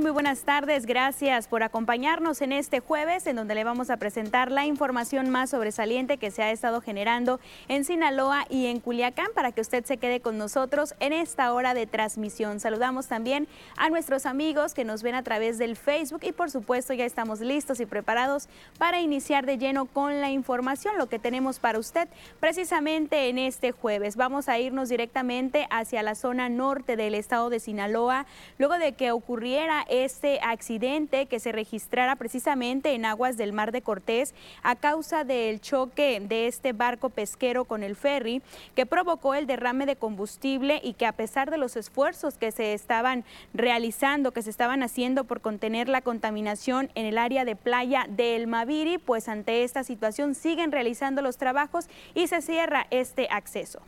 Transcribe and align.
Muy 0.00 0.10
buenas 0.10 0.40
tardes. 0.40 0.86
Gracias 0.86 1.46
por 1.46 1.62
acompañarnos 1.62 2.42
en 2.42 2.52
este 2.52 2.80
jueves 2.80 3.26
en 3.28 3.36
donde 3.36 3.54
le 3.54 3.62
vamos 3.62 3.90
a 3.90 3.96
presentar 3.96 4.50
la 4.50 4.66
información 4.66 5.30
más 5.30 5.50
sobresaliente 5.50 6.18
que 6.18 6.32
se 6.32 6.42
ha 6.42 6.50
estado 6.50 6.80
generando 6.80 7.38
en 7.68 7.84
Sinaloa 7.84 8.44
y 8.50 8.66
en 8.66 8.80
Culiacán 8.80 9.28
para 9.34 9.52
que 9.52 9.60
usted 9.60 9.84
se 9.84 9.96
quede 9.96 10.20
con 10.20 10.36
nosotros 10.36 10.94
en 10.98 11.12
esta 11.12 11.52
hora 11.52 11.74
de 11.74 11.86
transmisión. 11.86 12.58
Saludamos 12.60 13.06
también 13.06 13.46
a 13.76 13.88
nuestros 13.88 14.26
amigos 14.26 14.74
que 14.74 14.84
nos 14.84 15.02
ven 15.02 15.14
a 15.14 15.22
través 15.22 15.58
del 15.58 15.76
Facebook 15.76 16.20
y 16.24 16.32
por 16.32 16.50
supuesto 16.50 16.92
ya 16.92 17.04
estamos 17.04 17.40
listos 17.40 17.78
y 17.78 17.86
preparados 17.86 18.48
para 18.78 19.00
iniciar 19.00 19.46
de 19.46 19.58
lleno 19.58 19.86
con 19.86 20.20
la 20.20 20.30
información, 20.30 20.98
lo 20.98 21.08
que 21.08 21.20
tenemos 21.20 21.60
para 21.60 21.78
usted 21.78 22.08
precisamente 22.40 23.28
en 23.28 23.38
este 23.38 23.70
jueves. 23.70 24.16
Vamos 24.16 24.48
a 24.48 24.58
irnos 24.58 24.88
directamente 24.88 25.66
hacia 25.70 26.02
la 26.02 26.16
zona 26.16 26.48
norte 26.48 26.96
del 26.96 27.14
estado 27.14 27.48
de 27.48 27.60
Sinaloa 27.60 28.26
luego 28.58 28.74
de 28.74 28.92
que 28.92 29.12
ocurrió 29.12 29.44
este 29.88 30.40
accidente 30.42 31.26
que 31.26 31.40
se 31.40 31.52
registrara 31.52 32.16
precisamente 32.16 32.94
en 32.94 33.04
aguas 33.04 33.36
del 33.36 33.52
Mar 33.52 33.72
de 33.72 33.82
Cortés 33.82 34.34
a 34.62 34.76
causa 34.76 35.24
del 35.24 35.60
choque 35.60 36.20
de 36.20 36.46
este 36.46 36.72
barco 36.72 37.10
pesquero 37.10 37.64
con 37.64 37.82
el 37.82 37.96
ferry 37.96 38.42
que 38.74 38.86
provocó 38.86 39.34
el 39.34 39.46
derrame 39.46 39.86
de 39.86 39.96
combustible 39.96 40.80
y 40.82 40.94
que 40.94 41.06
a 41.06 41.12
pesar 41.12 41.50
de 41.50 41.58
los 41.58 41.76
esfuerzos 41.76 42.36
que 42.36 42.52
se 42.52 42.72
estaban 42.72 43.24
realizando, 43.52 44.32
que 44.32 44.42
se 44.42 44.50
estaban 44.50 44.82
haciendo 44.82 45.24
por 45.24 45.40
contener 45.40 45.88
la 45.88 46.02
contaminación 46.02 46.90
en 46.94 47.06
el 47.06 47.18
área 47.18 47.44
de 47.44 47.56
playa 47.56 48.06
del 48.08 48.46
Maviri, 48.46 48.98
pues 48.98 49.28
ante 49.28 49.64
esta 49.64 49.84
situación 49.84 50.34
siguen 50.34 50.72
realizando 50.72 51.22
los 51.22 51.36
trabajos 51.36 51.86
y 52.14 52.26
se 52.26 52.42
cierra 52.42 52.86
este 52.90 53.28
acceso. 53.30 53.80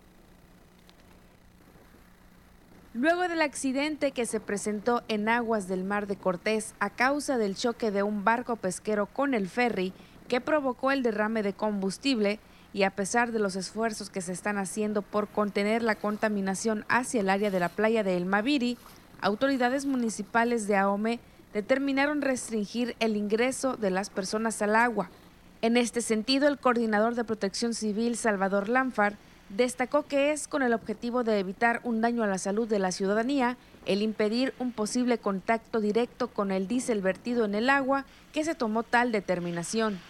Luego 2.99 3.29
del 3.29 3.43
accidente 3.43 4.13
que 4.13 4.25
se 4.25 4.41
presentó 4.41 5.03
en 5.09 5.29
aguas 5.29 5.69
del 5.69 5.85
Mar 5.85 6.07
de 6.07 6.17
Cortés 6.17 6.75
a 6.81 6.89
causa 6.89 7.37
del 7.37 7.55
choque 7.55 7.91
de 7.91 8.03
un 8.03 8.25
barco 8.25 8.57
pesquero 8.57 9.05
con 9.05 9.35
el 9.35 9.51
ferry 9.51 9.93
que 10.29 10.41
provocó 10.41 10.91
el 10.91 11.03
derrame 11.03 11.43
de 11.43 11.53
combustible 11.53 12.41
y 12.73 12.85
a 12.85 12.91
pesar 12.97 13.33
de 13.33 13.39
los 13.39 13.55
esfuerzos 13.55 14.09
que 14.09 14.23
se 14.23 14.33
están 14.33 14.57
haciendo 14.57 15.03
por 15.03 15.29
contener 15.29 15.83
la 15.83 15.97
contaminación 15.97 16.87
hacia 16.89 17.21
el 17.21 17.29
área 17.29 17.51
de 17.51 17.61
la 17.61 17.69
playa 17.69 18.03
de 18.03 18.17
El 18.17 18.25
Maviri, 18.25 18.79
autoridades 19.21 19.85
municipales 19.85 20.67
de 20.67 20.79
Ahome 20.79 21.21
determinaron 21.53 22.23
restringir 22.23 22.97
el 22.99 23.19
ingreso 23.19 23.77
de 23.77 23.91
las 23.91 24.09
personas 24.09 24.63
al 24.63 24.75
agua. 24.75 25.11
En 25.61 25.77
este 25.77 26.01
sentido, 26.01 26.49
el 26.49 26.57
coordinador 26.57 27.15
de 27.15 27.25
protección 27.25 27.75
civil, 27.75 28.17
Salvador 28.17 28.71
Lanfar, 28.71 29.19
Destacó 29.49 30.07
que 30.07 30.33
es 30.33 30.49
con 30.49 30.63
el 30.63 30.73
objetivo 30.73 31.23
de 31.23 31.39
evitar 31.39 31.81
un 31.85 32.01
daño 32.01 32.25
a 32.25 32.27
la 32.27 32.39
salud 32.39 32.69
de 32.69 32.81
la 32.81 32.91
ciudadanía 32.91 33.57
el 33.87 34.03
impedir 34.03 34.53
un 34.59 34.73
posible 34.73 35.19
contacto 35.19 35.81
directo 35.81 36.29
con 36.29 36.51
el 36.51 36.67
diésel 36.67 37.01
vertido 37.01 37.45
en 37.45 37.55
el 37.55 37.71
agua 37.71 38.05
que 38.33 38.45
se 38.45 38.57
tomó 38.57 38.83
tal 38.83 39.13
determinación. 39.13 40.01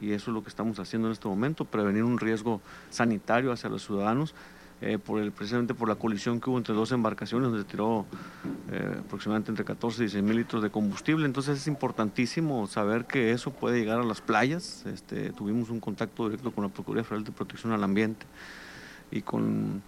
Y 0.00 0.12
eso 0.12 0.30
es 0.30 0.34
lo 0.34 0.42
que 0.42 0.48
estamos 0.48 0.78
haciendo 0.80 1.08
en 1.08 1.12
este 1.12 1.28
momento, 1.28 1.64
prevenir 1.64 2.02
un 2.02 2.18
riesgo 2.18 2.60
sanitario 2.90 3.52
hacia 3.52 3.70
los 3.70 3.84
ciudadanos 3.84 4.34
eh, 4.80 4.96
por 4.96 5.20
el, 5.20 5.32
precisamente 5.32 5.74
por 5.74 5.88
la 5.88 5.96
colisión 5.96 6.40
que 6.40 6.50
hubo 6.50 6.56
entre 6.56 6.72
dos 6.72 6.92
embarcaciones, 6.92 7.50
donde 7.50 7.64
tiró 7.64 8.06
eh, 8.70 8.98
aproximadamente 9.00 9.50
entre 9.50 9.64
14 9.64 9.98
y 9.98 10.00
16 10.04 10.22
mil 10.22 10.36
litros 10.36 10.62
de 10.62 10.70
combustible. 10.70 11.26
Entonces 11.26 11.58
es 11.58 11.66
importantísimo 11.66 12.64
saber 12.68 13.04
que 13.06 13.32
eso 13.32 13.52
puede 13.52 13.80
llegar 13.80 13.98
a 13.98 14.04
las 14.04 14.20
playas. 14.20 14.86
Este, 14.86 15.32
tuvimos 15.32 15.70
un 15.70 15.80
contacto 15.80 16.28
directo 16.28 16.52
con 16.52 16.62
la 16.62 16.70
Procuraduría 16.70 17.02
Federal 17.02 17.24
de 17.24 17.32
Protección 17.32 17.72
al 17.72 17.82
Ambiente 17.82 18.24
y 19.10 19.22
con 19.22 19.82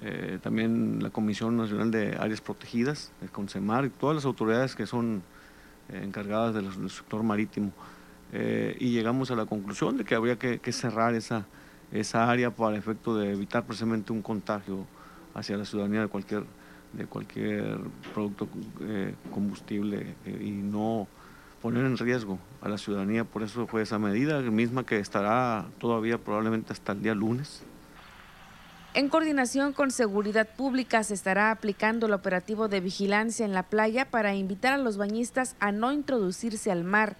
eh, 0.00 0.40
también 0.42 1.00
la 1.00 1.10
Comisión 1.10 1.56
Nacional 1.56 1.92
de 1.92 2.16
Áreas 2.18 2.40
Protegidas, 2.40 3.12
con 3.30 3.48
CEMAR 3.48 3.84
y 3.84 3.90
todas 3.90 4.16
las 4.16 4.24
autoridades 4.24 4.74
que 4.74 4.86
son 4.86 5.22
encargadas 5.92 6.54
del, 6.54 6.90
sector 6.90 7.22
marítimo. 7.22 7.70
y 8.32 8.90
llegamos 8.90 9.30
a 9.30 9.36
la 9.36 9.44
conclusión 9.44 9.98
de 9.98 10.04
que 10.04 10.14
habría 10.14 10.36
que 10.36 10.72
cerrar 10.72 11.14
esa 11.14 11.44
esa 11.92 12.30
área 12.30 12.50
para 12.50 12.76
efecto 12.76 13.16
de 13.16 13.32
evitar 13.32 13.64
precisamente 13.64 14.12
un 14.12 14.22
contagio 14.22 14.86
hacia 15.34 15.56
la 15.56 15.64
ciudadanía 15.64 16.02
de 16.02 16.08
cualquier, 16.08 16.44
de 16.92 17.06
cualquier 17.06 17.78
producto 18.12 18.48
eh, 18.80 19.14
combustible 19.32 20.14
eh, 20.24 20.42
y 20.42 20.50
no 20.50 21.06
poner 21.60 21.84
en 21.84 21.96
riesgo 21.96 22.38
a 22.60 22.68
la 22.68 22.78
ciudadanía. 22.78 23.24
Por 23.24 23.42
eso 23.42 23.66
fue 23.66 23.82
esa 23.82 23.98
medida, 23.98 24.40
misma 24.40 24.84
que 24.84 24.98
estará 24.98 25.66
todavía 25.78 26.18
probablemente 26.18 26.72
hasta 26.72 26.92
el 26.92 27.02
día 27.02 27.14
lunes. 27.14 27.62
En 28.94 29.08
coordinación 29.08 29.72
con 29.72 29.90
Seguridad 29.90 30.46
Pública 30.54 31.02
se 31.02 31.14
estará 31.14 31.50
aplicando 31.50 32.06
el 32.06 32.12
operativo 32.12 32.68
de 32.68 32.80
vigilancia 32.80 33.46
en 33.46 33.54
la 33.54 33.62
playa 33.62 34.10
para 34.10 34.34
invitar 34.34 34.74
a 34.74 34.78
los 34.78 34.98
bañistas 34.98 35.56
a 35.60 35.72
no 35.72 35.92
introducirse 35.92 36.70
al 36.70 36.84
mar. 36.84 37.16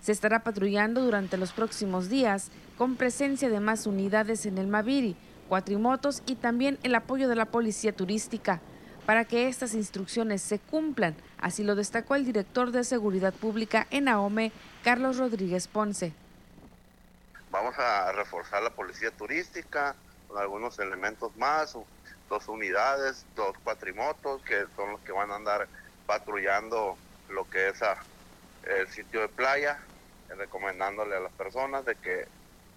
Se 0.00 0.12
estará 0.12 0.40
patrullando 0.40 1.02
durante 1.02 1.36
los 1.36 1.52
próximos 1.52 2.08
días 2.08 2.50
con 2.76 2.96
presencia 2.96 3.48
de 3.48 3.60
más 3.60 3.86
unidades 3.86 4.46
en 4.46 4.58
el 4.58 4.66
Maviri, 4.66 5.16
cuatrimotos 5.48 6.22
y 6.26 6.36
también 6.36 6.78
el 6.82 6.94
apoyo 6.94 7.28
de 7.28 7.36
la 7.36 7.46
policía 7.46 7.92
turística 7.92 8.60
para 9.06 9.24
que 9.24 9.48
estas 9.48 9.74
instrucciones 9.74 10.42
se 10.42 10.58
cumplan. 10.58 11.16
Así 11.38 11.64
lo 11.64 11.74
destacó 11.74 12.14
el 12.14 12.26
director 12.26 12.70
de 12.72 12.84
Seguridad 12.84 13.32
Pública 13.32 13.86
en 13.90 14.06
AOME, 14.06 14.52
Carlos 14.84 15.16
Rodríguez 15.16 15.66
Ponce. 15.66 16.12
Vamos 17.50 17.78
a 17.78 18.12
reforzar 18.12 18.62
la 18.62 18.68
policía 18.68 19.10
turística 19.10 19.96
con 20.28 20.36
algunos 20.38 20.78
elementos 20.78 21.34
más, 21.38 21.74
dos 22.28 22.48
unidades, 22.48 23.24
dos 23.34 23.56
cuatrimotos 23.64 24.42
que 24.42 24.66
son 24.76 24.92
los 24.92 25.00
que 25.00 25.12
van 25.12 25.30
a 25.30 25.36
andar 25.36 25.66
patrullando 26.06 26.98
lo 27.30 27.48
que 27.48 27.70
es 27.70 27.80
el 28.64 28.88
sitio 28.88 29.20
de 29.20 29.28
playa, 29.28 29.78
recomendándole 30.36 31.16
a 31.16 31.20
las 31.20 31.32
personas 31.32 31.84
de 31.84 31.94
que 31.96 32.26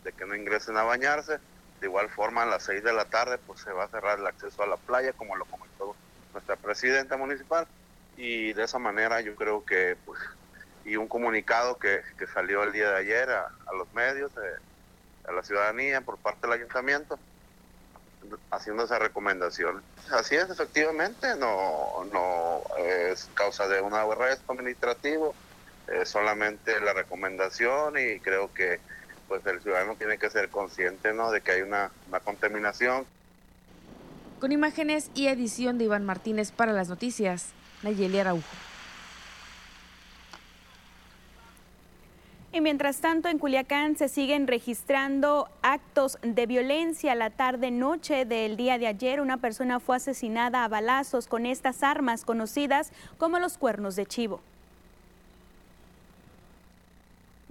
de 0.04 0.12
que 0.14 0.26
no 0.26 0.36
ingresen 0.36 0.78
a 0.78 0.84
bañarse. 0.84 1.40
De 1.80 1.88
igual 1.88 2.10
forma, 2.10 2.44
a 2.44 2.46
las 2.46 2.64
6 2.64 2.84
de 2.84 2.94
la 2.94 3.06
tarde 3.06 3.38
pues 3.40 3.62
se 3.62 3.72
va 3.72 3.86
a 3.86 3.90
cerrar 3.90 4.20
el 4.20 4.28
acceso 4.28 4.62
a 4.64 4.68
la 4.68 4.78
playa, 4.78 5.14
como 5.14 5.36
lo 5.36 5.46
comentó 5.46 5.96
nuestra 6.34 6.56
presidenta 6.56 7.18
municipal. 7.18 7.68
Y 8.18 8.54
de 8.54 8.64
esa 8.64 8.78
manera 8.78 9.22
yo 9.22 9.36
creo 9.36 9.66
que, 9.66 9.98
pues, 10.06 10.20
y 10.86 10.96
un 10.96 11.08
comunicado 11.08 11.78
que, 11.78 12.02
que 12.18 12.28
salió 12.28 12.64
el 12.64 12.72
día 12.72 12.92
de 12.92 12.98
ayer 12.98 13.30
a, 13.30 13.52
los 13.76 13.92
medios, 13.94 14.32
eh, 14.38 15.28
a 15.28 15.32
la 15.32 15.44
ciudadanía 15.44 16.02
por 16.02 16.18
parte 16.18 16.42
del 16.42 16.60
ayuntamiento, 16.60 17.18
haciendo 18.52 18.84
esa 18.84 19.00
recomendación. 19.00 19.82
Así 20.12 20.36
es, 20.36 20.50
efectivamente, 20.50 21.36
no, 21.38 22.04
no 22.12 22.62
es 22.78 23.30
causa 23.34 23.68
de 23.68 23.82
un 23.82 23.94
arresto 23.94 24.52
administrativo, 24.52 25.34
es 25.94 26.10
solamente 26.10 26.80
la 26.82 26.94
recomendación 26.94 27.96
y 27.98 28.20
creo 28.20 28.54
que 28.54 28.80
pues 29.28 29.46
el 29.46 29.62
ciudadano 29.62 29.96
tiene 29.96 30.18
que 30.18 30.30
ser 30.30 30.50
consciente 30.50 31.14
¿no? 31.14 31.32
de 31.32 31.42
que 31.42 31.52
hay 31.52 31.62
una, 31.62 31.92
contaminación. 32.24 33.06
Con 34.40 34.52
imágenes 34.52 35.10
y 35.16 35.28
edición 35.28 35.78
de 35.78 35.86
Iván 35.86 36.06
Martínez 36.06 36.52
para 36.52 36.74
las 36.74 36.90
noticias, 36.90 37.54
Nayeli 37.84 38.20
Araujo. 38.20 38.44
Y 42.54 42.60
mientras 42.60 43.00
tanto, 43.00 43.30
en 43.30 43.40
Culiacán 43.40 43.96
se 43.96 44.10
siguen 44.10 44.48
registrando 44.48 45.48
actos 45.62 46.18
de 46.22 46.46
violencia. 46.46 47.16
La 47.16 47.30
tarde-noche 47.30 48.26
del 48.26 48.58
día 48.58 48.78
de 48.78 48.88
ayer, 48.88 49.22
una 49.22 49.38
persona 49.38 49.80
fue 49.80 49.96
asesinada 49.96 50.66
a 50.66 50.68
balazos 50.68 51.28
con 51.28 51.46
estas 51.46 51.82
armas 51.82 52.26
conocidas 52.26 52.92
como 53.18 53.40
los 53.40 53.58
cuernos 53.58 53.96
de 53.96 54.06
chivo. 54.06 54.42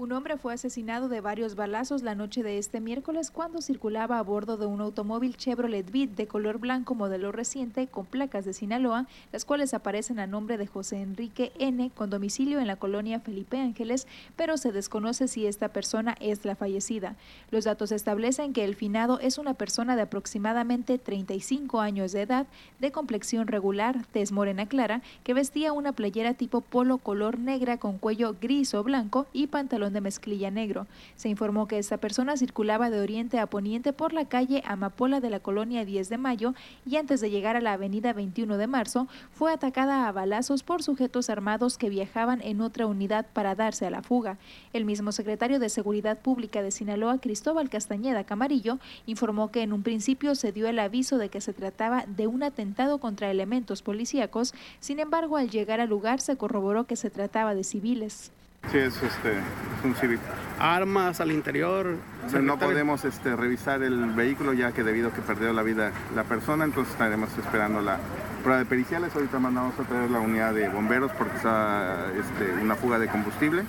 Un 0.00 0.12
hombre 0.12 0.38
fue 0.38 0.54
asesinado 0.54 1.10
de 1.10 1.20
varios 1.20 1.56
balazos 1.56 2.02
la 2.02 2.14
noche 2.14 2.42
de 2.42 2.56
este 2.56 2.80
miércoles 2.80 3.30
cuando 3.30 3.60
circulaba 3.60 4.18
a 4.18 4.22
bordo 4.22 4.56
de 4.56 4.64
un 4.64 4.80
automóvil 4.80 5.36
Chevrolet 5.36 5.90
Beat 5.92 6.12
de 6.12 6.26
color 6.26 6.56
blanco 6.56 6.94
modelo 6.94 7.32
reciente 7.32 7.86
con 7.86 8.06
placas 8.06 8.46
de 8.46 8.54
Sinaloa, 8.54 9.06
las 9.30 9.44
cuales 9.44 9.74
aparecen 9.74 10.18
a 10.18 10.26
nombre 10.26 10.56
de 10.56 10.66
José 10.66 11.02
Enrique 11.02 11.52
N. 11.58 11.90
con 11.94 12.08
domicilio 12.08 12.60
en 12.60 12.66
la 12.66 12.76
colonia 12.76 13.20
Felipe 13.20 13.58
Ángeles, 13.58 14.06
pero 14.36 14.56
se 14.56 14.72
desconoce 14.72 15.28
si 15.28 15.44
esta 15.44 15.68
persona 15.68 16.16
es 16.18 16.46
la 16.46 16.56
fallecida. 16.56 17.16
Los 17.50 17.64
datos 17.64 17.92
establecen 17.92 18.54
que 18.54 18.64
el 18.64 18.76
finado 18.76 19.20
es 19.20 19.36
una 19.36 19.52
persona 19.52 19.96
de 19.96 20.02
aproximadamente 20.02 20.96
35 20.96 21.78
años 21.78 22.12
de 22.12 22.22
edad, 22.22 22.46
de 22.78 22.90
complexión 22.90 23.48
regular, 23.48 24.06
tez 24.12 24.32
morena 24.32 24.64
clara, 24.64 25.02
que 25.24 25.34
vestía 25.34 25.74
una 25.74 25.92
playera 25.92 26.32
tipo 26.32 26.62
polo 26.62 26.96
color 26.96 27.38
negra 27.38 27.76
con 27.76 27.98
cuello 27.98 28.34
gris 28.40 28.72
o 28.72 28.82
blanco 28.82 29.26
y 29.34 29.48
pantalón 29.48 29.89
de 29.92 30.00
mezclilla 30.00 30.50
negro. 30.50 30.86
Se 31.16 31.28
informó 31.28 31.66
que 31.66 31.78
esta 31.78 31.98
persona 31.98 32.36
circulaba 32.36 32.90
de 32.90 33.00
oriente 33.00 33.38
a 33.38 33.46
poniente 33.46 33.92
por 33.92 34.12
la 34.12 34.26
calle 34.26 34.62
Amapola 34.64 35.20
de 35.20 35.30
la 35.30 35.40
colonia 35.40 35.84
10 35.84 36.08
de 36.08 36.18
Mayo 36.18 36.54
y 36.86 36.96
antes 36.96 37.20
de 37.20 37.30
llegar 37.30 37.56
a 37.56 37.60
la 37.60 37.72
avenida 37.72 38.12
21 38.12 38.56
de 38.56 38.66
Marzo 38.66 39.08
fue 39.32 39.52
atacada 39.52 40.08
a 40.08 40.12
balazos 40.12 40.62
por 40.62 40.82
sujetos 40.82 41.30
armados 41.30 41.78
que 41.78 41.88
viajaban 41.88 42.40
en 42.42 42.60
otra 42.60 42.86
unidad 42.86 43.26
para 43.32 43.54
darse 43.54 43.86
a 43.86 43.90
la 43.90 44.02
fuga. 44.02 44.38
El 44.72 44.84
mismo 44.84 45.12
secretario 45.12 45.58
de 45.58 45.68
Seguridad 45.68 46.18
Pública 46.18 46.62
de 46.62 46.70
Sinaloa, 46.70 47.18
Cristóbal 47.18 47.68
Castañeda 47.68 48.24
Camarillo, 48.24 48.78
informó 49.06 49.50
que 49.50 49.62
en 49.62 49.72
un 49.72 49.82
principio 49.82 50.34
se 50.34 50.52
dio 50.52 50.68
el 50.68 50.78
aviso 50.78 51.18
de 51.18 51.28
que 51.28 51.40
se 51.40 51.52
trataba 51.52 52.04
de 52.06 52.26
un 52.26 52.42
atentado 52.42 52.98
contra 52.98 53.30
elementos 53.30 53.82
policíacos, 53.82 54.54
sin 54.80 55.00
embargo 55.00 55.36
al 55.36 55.50
llegar 55.50 55.80
al 55.80 55.88
lugar 55.88 56.20
se 56.20 56.36
corroboró 56.36 56.84
que 56.84 56.96
se 56.96 57.10
trataba 57.10 57.54
de 57.54 57.64
civiles. 57.64 58.32
Sí, 58.70 58.78
es, 58.78 59.02
este, 59.02 59.34
un 59.82 59.96
civil. 59.96 60.20
Armas 60.60 61.20
al 61.20 61.32
interior. 61.32 61.96
No 62.40 62.58
podemos 62.58 63.04
este, 63.04 63.34
revisar 63.34 63.82
el 63.82 64.10
vehículo 64.10 64.52
ya 64.52 64.70
que 64.70 64.84
debido 64.84 65.08
a 65.08 65.12
que 65.12 65.22
perdió 65.22 65.52
la 65.52 65.62
vida 65.62 65.90
la 66.14 66.22
persona, 66.22 66.64
entonces 66.64 66.92
estaremos 66.92 67.36
esperando 67.36 67.80
la 67.80 67.98
prueba 68.44 68.60
de 68.60 68.66
periciales. 68.66 69.14
Ahorita 69.16 69.40
mandamos 69.40 69.76
a 69.78 69.82
traer 69.82 70.10
la 70.10 70.20
unidad 70.20 70.54
de 70.54 70.68
bomberos 70.68 71.10
porque 71.12 71.36
está 71.36 72.06
este, 72.16 72.62
una 72.62 72.76
fuga 72.76 73.00
de 73.00 73.08
combustible 73.08 73.64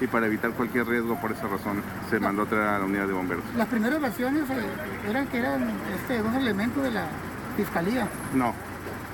y 0.00 0.06
para 0.08 0.26
evitar 0.26 0.50
cualquier 0.50 0.86
riesgo 0.86 1.18
por 1.20 1.32
esa 1.32 1.46
razón 1.46 1.82
se 2.10 2.20
mandó 2.20 2.42
a 2.42 2.46
traer 2.46 2.68
a 2.68 2.78
la 2.80 2.84
unidad 2.84 3.06
de 3.06 3.14
bomberos. 3.14 3.44
Las 3.56 3.68
primeras 3.68 4.00
versiones 4.00 4.42
eh, 4.50 4.66
eran 5.08 5.26
que 5.28 5.38
eran 5.38 5.70
este, 5.94 6.20
un 6.20 6.34
elemento 6.34 6.82
de 6.82 6.90
la 6.90 7.06
fiscalía. 7.56 8.08
No, 8.34 8.52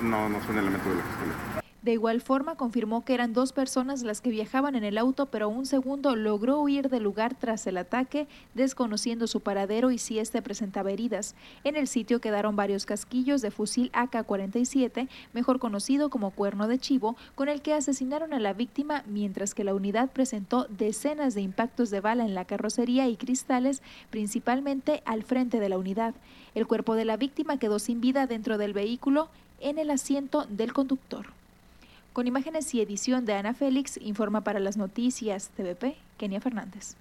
no, 0.01 0.27
no 0.27 0.41
son 0.41 0.57
elementos 0.57 0.89
de 0.91 0.97
la 0.97 1.03
fiscalía. 1.03 1.60
De 1.81 1.93
igual 1.93 2.21
forma, 2.21 2.57
confirmó 2.57 3.03
que 3.03 3.15
eran 3.15 3.33
dos 3.33 3.53
personas 3.53 4.03
las 4.03 4.21
que 4.21 4.29
viajaban 4.29 4.75
en 4.75 4.83
el 4.83 4.99
auto, 4.99 5.25
pero 5.25 5.49
un 5.49 5.65
segundo 5.65 6.15
logró 6.15 6.59
huir 6.59 6.89
del 6.89 7.01
lugar 7.01 7.33
tras 7.33 7.65
el 7.65 7.75
ataque, 7.75 8.27
desconociendo 8.53 9.25
su 9.25 9.39
paradero 9.39 9.89
y 9.89 9.97
si 9.97 10.19
éste 10.19 10.43
presentaba 10.43 10.91
heridas. 10.91 11.33
En 11.63 11.75
el 11.75 11.87
sitio 11.87 12.21
quedaron 12.21 12.55
varios 12.55 12.85
casquillos 12.85 13.41
de 13.41 13.49
fusil 13.49 13.89
AK-47, 13.93 15.09
mejor 15.33 15.57
conocido 15.57 16.11
como 16.11 16.29
cuerno 16.29 16.67
de 16.67 16.77
chivo, 16.77 17.15
con 17.33 17.49
el 17.49 17.63
que 17.63 17.73
asesinaron 17.73 18.31
a 18.35 18.39
la 18.39 18.53
víctima, 18.53 19.03
mientras 19.07 19.55
que 19.55 19.63
la 19.63 19.73
unidad 19.73 20.11
presentó 20.11 20.67
decenas 20.69 21.33
de 21.33 21.41
impactos 21.41 21.89
de 21.89 21.99
bala 21.99 22.25
en 22.25 22.35
la 22.35 22.45
carrocería 22.45 23.07
y 23.07 23.17
cristales, 23.17 23.81
principalmente 24.11 25.01
al 25.05 25.23
frente 25.23 25.59
de 25.59 25.69
la 25.69 25.79
unidad. 25.79 26.13
El 26.53 26.67
cuerpo 26.67 26.93
de 26.93 27.05
la 27.05 27.17
víctima 27.17 27.57
quedó 27.57 27.79
sin 27.79 28.01
vida 28.01 28.27
dentro 28.27 28.59
del 28.59 28.73
vehículo 28.73 29.29
en 29.59 29.79
el 29.79 29.89
asiento 29.89 30.45
del 30.47 30.73
conductor. 30.73 31.40
Con 32.13 32.27
imágenes 32.27 32.73
y 32.73 32.81
edición 32.81 33.23
de 33.23 33.35
Ana 33.35 33.53
Félix, 33.53 33.97
informa 34.01 34.41
para 34.41 34.59
las 34.59 34.75
noticias 34.75 35.49
TVP, 35.55 35.95
Kenia 36.17 36.41
Fernández. 36.41 36.97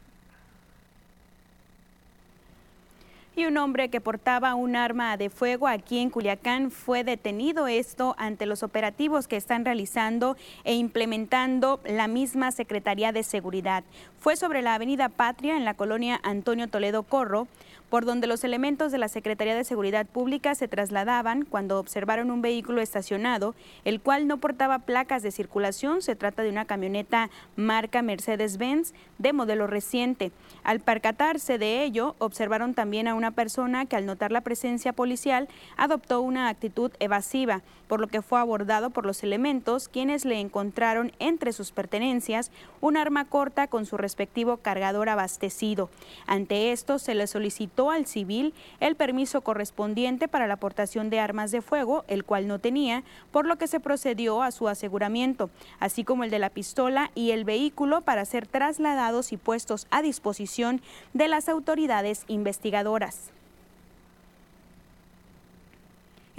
Y 3.40 3.46
un 3.46 3.56
hombre 3.56 3.88
que 3.88 4.02
portaba 4.02 4.54
un 4.54 4.76
arma 4.76 5.16
de 5.16 5.30
fuego 5.30 5.66
aquí 5.66 5.98
en 5.98 6.10
Culiacán 6.10 6.70
fue 6.70 7.04
detenido, 7.04 7.68
esto 7.68 8.14
ante 8.18 8.44
los 8.44 8.62
operativos 8.62 9.28
que 9.28 9.38
están 9.38 9.64
realizando 9.64 10.36
e 10.64 10.74
implementando 10.74 11.80
la 11.86 12.06
misma 12.06 12.50
Secretaría 12.50 13.12
de 13.12 13.22
Seguridad. 13.22 13.82
Fue 14.18 14.36
sobre 14.36 14.60
la 14.60 14.74
Avenida 14.74 15.08
Patria 15.08 15.56
en 15.56 15.64
la 15.64 15.72
colonia 15.72 16.20
Antonio 16.22 16.68
Toledo 16.68 17.02
Corro 17.02 17.48
por 17.90 18.04
donde 18.04 18.28
los 18.28 18.44
elementos 18.44 18.92
de 18.92 18.98
la 18.98 19.08
Secretaría 19.08 19.54
de 19.54 19.64
Seguridad 19.64 20.06
Pública 20.06 20.54
se 20.54 20.68
trasladaban 20.68 21.44
cuando 21.44 21.78
observaron 21.78 22.30
un 22.30 22.40
vehículo 22.40 22.80
estacionado, 22.80 23.54
el 23.84 24.00
cual 24.00 24.28
no 24.28 24.38
portaba 24.38 24.78
placas 24.78 25.22
de 25.22 25.32
circulación. 25.32 26.00
Se 26.00 26.14
trata 26.14 26.42
de 26.42 26.50
una 26.50 26.64
camioneta 26.64 27.30
marca 27.56 28.00
Mercedes-Benz 28.00 28.94
de 29.18 29.32
modelo 29.32 29.66
reciente. 29.66 30.30
Al 30.62 30.80
percatarse 30.80 31.58
de 31.58 31.82
ello, 31.82 32.14
observaron 32.18 32.74
también 32.74 33.08
a 33.08 33.14
una 33.14 33.29
persona 33.32 33.86
que 33.86 33.96
al 33.96 34.06
notar 34.06 34.32
la 34.32 34.40
presencia 34.40 34.92
policial 34.92 35.48
adoptó 35.76 36.20
una 36.20 36.48
actitud 36.48 36.92
evasiva, 37.00 37.62
por 37.88 38.00
lo 38.00 38.06
que 38.06 38.22
fue 38.22 38.38
abordado 38.38 38.90
por 38.90 39.04
los 39.04 39.22
elementos, 39.24 39.88
quienes 39.88 40.24
le 40.24 40.38
encontraron 40.38 41.12
entre 41.18 41.52
sus 41.52 41.72
pertenencias 41.72 42.52
un 42.80 42.96
arma 42.96 43.24
corta 43.24 43.66
con 43.66 43.84
su 43.84 43.96
respectivo 43.96 44.58
cargador 44.58 45.08
abastecido. 45.08 45.90
Ante 46.26 46.70
esto 46.72 46.98
se 46.98 47.14
le 47.14 47.26
solicitó 47.26 47.90
al 47.90 48.06
civil 48.06 48.54
el 48.78 48.94
permiso 48.94 49.40
correspondiente 49.40 50.28
para 50.28 50.46
la 50.46 50.54
aportación 50.54 51.10
de 51.10 51.20
armas 51.20 51.50
de 51.50 51.62
fuego, 51.62 52.04
el 52.06 52.24
cual 52.24 52.46
no 52.46 52.58
tenía, 52.58 53.02
por 53.32 53.46
lo 53.46 53.58
que 53.58 53.66
se 53.66 53.80
procedió 53.80 54.42
a 54.42 54.52
su 54.52 54.68
aseguramiento, 54.68 55.50
así 55.80 56.04
como 56.04 56.24
el 56.24 56.30
de 56.30 56.38
la 56.38 56.50
pistola 56.50 57.10
y 57.14 57.32
el 57.32 57.44
vehículo 57.44 58.02
para 58.02 58.24
ser 58.24 58.46
trasladados 58.46 59.32
y 59.32 59.36
puestos 59.36 59.86
a 59.90 60.00
disposición 60.02 60.80
de 61.12 61.28
las 61.28 61.48
autoridades 61.48 62.24
investigadoras. 62.28 63.19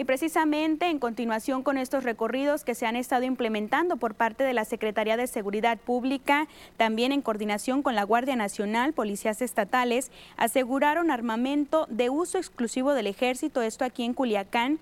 Y 0.02 0.04
precisamente 0.04 0.88
en 0.88 0.98
continuación 0.98 1.62
con 1.62 1.78
estos 1.78 2.04
recorridos 2.04 2.64
que 2.64 2.74
se 2.74 2.88
han 2.88 2.96
estado 2.96 3.24
implementando 3.24 3.98
por 3.98 4.16
parte 4.16 4.44
de 4.44 4.52
la 4.52 4.66
Secretaría 4.66 5.16
de 5.16 5.28
Seguridad 5.28 5.78
Pública, 5.78 6.48
también 6.76 7.12
en 7.12 7.22
coordinación 7.22 7.84
con 7.84 7.94
la 7.94 8.02
Guardia 8.02 8.36
Nacional, 8.36 8.94
policías 8.94 9.44
estatales, 9.44 10.10
aseguraron 10.38 11.12
armamento 11.12 11.86
de 11.88 12.10
uso 12.10 12.40
exclusivo 12.40 12.96
del 12.96 13.06
ejército, 13.06 13.62
esto 13.62 13.86
aquí 13.86 14.04
en 14.04 14.16
Culiacán, 14.16 14.80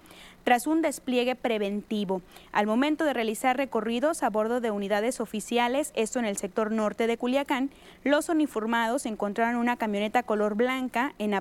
tras 0.50 0.66
un 0.66 0.82
despliegue 0.82 1.36
preventivo. 1.36 2.24
Al 2.52 2.66
momento 2.66 3.04
de 3.04 3.14
realizar 3.14 3.56
recorridos 3.56 4.24
a 4.24 4.32
bordo 4.32 4.62
de 4.62 4.72
unidades 4.72 5.20
oficiales, 5.20 5.92
esto 5.94 6.18
en 6.18 6.26
el 6.26 6.38
sector 6.38 6.72
norte 6.72 7.06
de 7.06 7.20
Culiacán, 7.20 7.70
los 8.04 8.30
uniformados 8.30 9.06
encontraron 9.06 9.58
una 9.58 9.78
camioneta 9.78 10.24
color 10.24 10.56
blanca 10.56 11.14
en, 11.20 11.40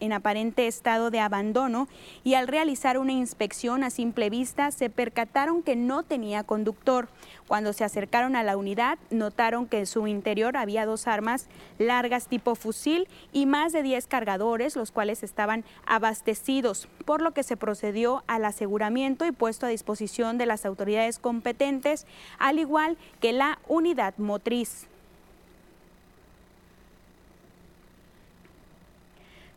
en 0.00 0.12
aparente 0.12 0.66
estado 0.66 1.12
de 1.12 1.20
abandono 1.20 1.86
y 2.24 2.34
al 2.34 2.48
realizar 2.48 2.98
una 2.98 3.12
inspección 3.12 3.84
a 3.84 3.90
simple 3.90 4.28
vista 4.28 4.72
se 4.72 4.90
percataron 4.90 5.62
que 5.62 5.76
no 5.76 6.02
tenía 6.02 6.42
conductor. 6.42 7.06
Cuando 7.48 7.72
se 7.72 7.82
acercaron 7.82 8.36
a 8.36 8.42
la 8.42 8.58
unidad, 8.58 8.98
notaron 9.10 9.66
que 9.66 9.78
en 9.78 9.86
su 9.86 10.06
interior 10.06 10.58
había 10.58 10.84
dos 10.84 11.08
armas 11.08 11.48
largas 11.78 12.28
tipo 12.28 12.54
fusil 12.54 13.08
y 13.32 13.46
más 13.46 13.72
de 13.72 13.82
10 13.82 14.06
cargadores, 14.06 14.76
los 14.76 14.92
cuales 14.92 15.22
estaban 15.22 15.64
abastecidos, 15.86 16.88
por 17.06 17.22
lo 17.22 17.32
que 17.32 17.42
se 17.42 17.56
procedió 17.56 18.22
al 18.26 18.44
aseguramiento 18.44 19.24
y 19.24 19.32
puesto 19.32 19.64
a 19.64 19.70
disposición 19.70 20.36
de 20.36 20.44
las 20.44 20.66
autoridades 20.66 21.18
competentes, 21.18 22.06
al 22.38 22.58
igual 22.58 22.98
que 23.18 23.32
la 23.32 23.58
unidad 23.66 24.12
motriz. 24.18 24.86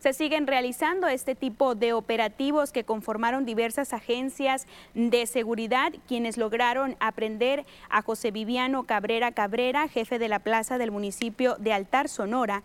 Se 0.02 0.14
siguen 0.14 0.48
realizando 0.48 1.08
este 1.08 1.36
tipo 1.36 1.76
de 1.76 1.94
operativos 1.94 2.72
que 2.72 2.84
conformaron 2.84 3.46
diversas 3.46 3.94
agencias 3.94 4.66
de 4.96 5.28
seguridad, 5.28 5.94
quienes 6.08 6.38
lograron 6.38 6.96
aprender 7.00 7.66
a 7.88 8.02
José 8.02 8.32
Viviano 8.32 8.86
Cabrera 8.86 9.32
Cabrera, 9.32 9.88
jefe 9.88 10.18
de 10.18 10.28
la 10.28 10.40
plaza 10.40 10.80
del 10.80 10.90
municipio 10.90 11.56
de 11.60 11.74
Altar, 11.74 12.10
Sonora, 12.10 12.64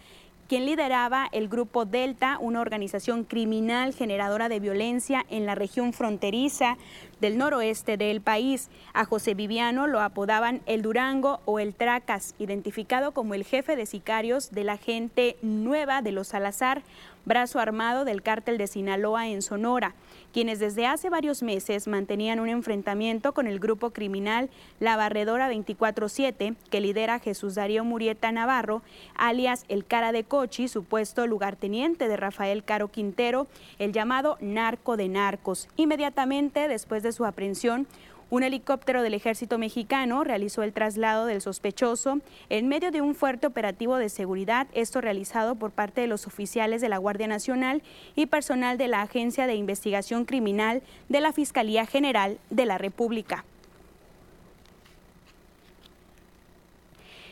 quien 0.48 0.64
lideraba 0.64 1.28
el 1.32 1.48
Grupo 1.48 1.84
Delta, 1.84 2.38
una 2.40 2.60
organización 2.62 3.24
criminal 3.24 3.92
generadora 3.92 4.48
de 4.48 4.60
violencia 4.60 5.26
en 5.28 5.44
la 5.44 5.54
región 5.54 5.92
fronteriza 5.92 6.78
del 7.20 7.38
noroeste 7.38 7.96
del 7.96 8.20
país. 8.20 8.68
A 8.92 9.04
José 9.04 9.34
Viviano 9.34 9.86
lo 9.86 10.00
apodaban 10.00 10.60
el 10.66 10.82
Durango 10.82 11.40
o 11.44 11.58
el 11.58 11.74
Tracas, 11.74 12.34
identificado 12.38 13.12
como 13.12 13.34
el 13.34 13.44
jefe 13.44 13.76
de 13.76 13.86
sicarios 13.86 14.50
de 14.50 14.64
la 14.64 14.76
gente 14.76 15.36
nueva 15.42 16.02
de 16.02 16.12
los 16.12 16.28
Salazar, 16.28 16.82
brazo 17.26 17.58
armado 17.58 18.04
del 18.04 18.22
cártel 18.22 18.56
de 18.56 18.68
Sinaloa 18.68 19.26
en 19.28 19.42
Sonora, 19.42 19.94
quienes 20.32 20.60
desde 20.60 20.86
hace 20.86 21.10
varios 21.10 21.42
meses 21.42 21.88
mantenían 21.88 22.38
un 22.38 22.48
enfrentamiento 22.48 23.34
con 23.34 23.48
el 23.48 23.58
grupo 23.58 23.90
criminal 23.90 24.48
La 24.78 24.96
Barredora 24.96 25.50
24-7, 25.52 26.54
que 26.70 26.80
lidera 26.80 27.18
Jesús 27.18 27.56
Darío 27.56 27.84
Murieta 27.84 28.30
Navarro, 28.30 28.82
alias 29.16 29.64
el 29.68 29.84
Cara 29.84 30.12
de 30.12 30.22
Cochi, 30.22 30.68
supuesto 30.68 31.26
lugarteniente 31.26 32.06
de 32.06 32.16
Rafael 32.16 32.62
Caro 32.62 32.88
Quintero, 32.88 33.48
el 33.78 33.92
llamado 33.92 34.38
narco 34.40 34.96
de 34.96 35.08
narcos. 35.08 35.68
Inmediatamente 35.76 36.68
después 36.68 37.02
de 37.02 37.05
su 37.12 37.24
aprehensión, 37.24 37.86
un 38.28 38.42
helicóptero 38.42 39.02
del 39.02 39.14
ejército 39.14 39.56
mexicano 39.56 40.24
realizó 40.24 40.64
el 40.64 40.72
traslado 40.72 41.26
del 41.26 41.40
sospechoso 41.40 42.18
en 42.48 42.66
medio 42.66 42.90
de 42.90 43.00
un 43.00 43.14
fuerte 43.14 43.46
operativo 43.46 43.98
de 43.98 44.08
seguridad, 44.08 44.66
esto 44.72 45.00
realizado 45.00 45.54
por 45.54 45.70
parte 45.70 46.00
de 46.00 46.08
los 46.08 46.26
oficiales 46.26 46.80
de 46.80 46.88
la 46.88 46.98
Guardia 46.98 47.28
Nacional 47.28 47.82
y 48.16 48.26
personal 48.26 48.78
de 48.78 48.88
la 48.88 49.02
Agencia 49.02 49.46
de 49.46 49.54
Investigación 49.54 50.24
Criminal 50.24 50.82
de 51.08 51.20
la 51.20 51.32
Fiscalía 51.32 51.86
General 51.86 52.38
de 52.50 52.66
la 52.66 52.78
República. 52.78 53.44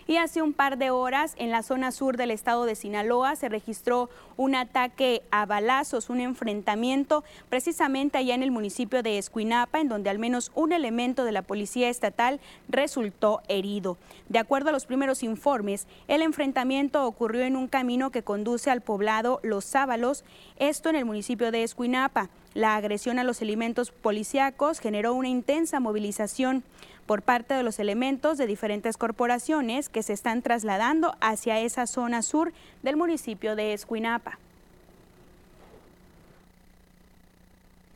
Y 0.07 0.19
hace 0.19 0.43
un 0.43 0.53
par 0.53 0.77
de 0.77 0.91
horas 0.91 1.35
en 1.39 1.51
la 1.51 1.63
zona 1.63 1.91
sur 1.91 2.19
del 2.19 2.31
estado 2.31 2.67
de 2.67 2.75
Sinaloa 2.75 3.37
se 3.37 3.49
registró 3.49 4.11
un 4.37 4.55
ataque 4.55 5.23
a 5.31 5.47
balazos, 5.47 6.11
un 6.11 6.21
enfrentamiento 6.21 7.25
precisamente 7.49 8.19
allá 8.19 8.35
en 8.35 8.43
el 8.43 8.51
municipio 8.51 9.03
de 9.03 9.17
Escuinapa, 9.17 9.81
en 9.81 9.89
donde 9.89 10.11
al 10.11 10.19
menos 10.19 10.53
un 10.55 10.73
elemento 10.73 11.25
de 11.25 11.33
la 11.33 11.43
policía 11.43 11.89
estatal 11.89 12.41
resultó 12.69 13.41
herido. 13.49 13.97
De 14.29 14.39
acuerdo 14.39 14.69
a 14.69 14.73
los 14.73 14.85
primeros 14.85 15.23
informes, 15.23 15.87
el 16.07 16.21
enfrentamiento 16.21 17.07
ocurrió 17.07 17.45
en 17.45 17.57
un 17.57 17.69
camino 17.69 18.11
que 18.11 18.23
conduce 18.23 18.71
al 18.71 18.83
poblado 18.83 19.41
Los 19.43 19.65
Sábalos, 19.65 20.25
esto 20.59 20.91
en 20.91 20.97
el 20.97 21.05
municipio 21.07 21.51
de 21.51 21.63
Escuinapa. 21.63 22.29
La 22.53 22.77
agresión 22.77 23.19
a 23.19 23.25
los 23.25 23.43
elementos 23.43 23.91
policíacos 23.91 24.79
generó 24.79 25.15
una 25.15 25.29
intensa 25.29 25.81
movilización 25.81 26.63
por 27.07 27.23
parte 27.23 27.55
de 27.55 27.63
los 27.63 27.79
elementos 27.79 28.39
de 28.39 28.47
diferentes 28.47 28.97
corporaciones 28.97 29.89
que 29.89 30.03
se 30.03 30.13
están 30.13 30.43
trasladando 30.43 31.15
hacia 31.21 31.61
esa 31.61 31.87
zona 31.87 32.23
sur 32.23 32.53
del 32.83 32.97
municipio 32.97 33.57
de 33.57 33.73
Escuinapa. 33.73 34.39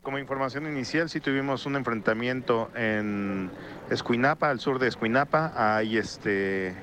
Como 0.01 0.17
información 0.17 0.65
inicial, 0.65 1.09
sí 1.09 1.19
tuvimos 1.19 1.65
un 1.65 1.75
enfrentamiento 1.75 2.71
en 2.75 3.51
Escuinapa, 3.89 4.49
al 4.49 4.59
sur 4.59 4.79
de 4.79 4.87
Escuinapa. 4.87 5.51
Hay 5.55 5.97
este, 5.97 6.73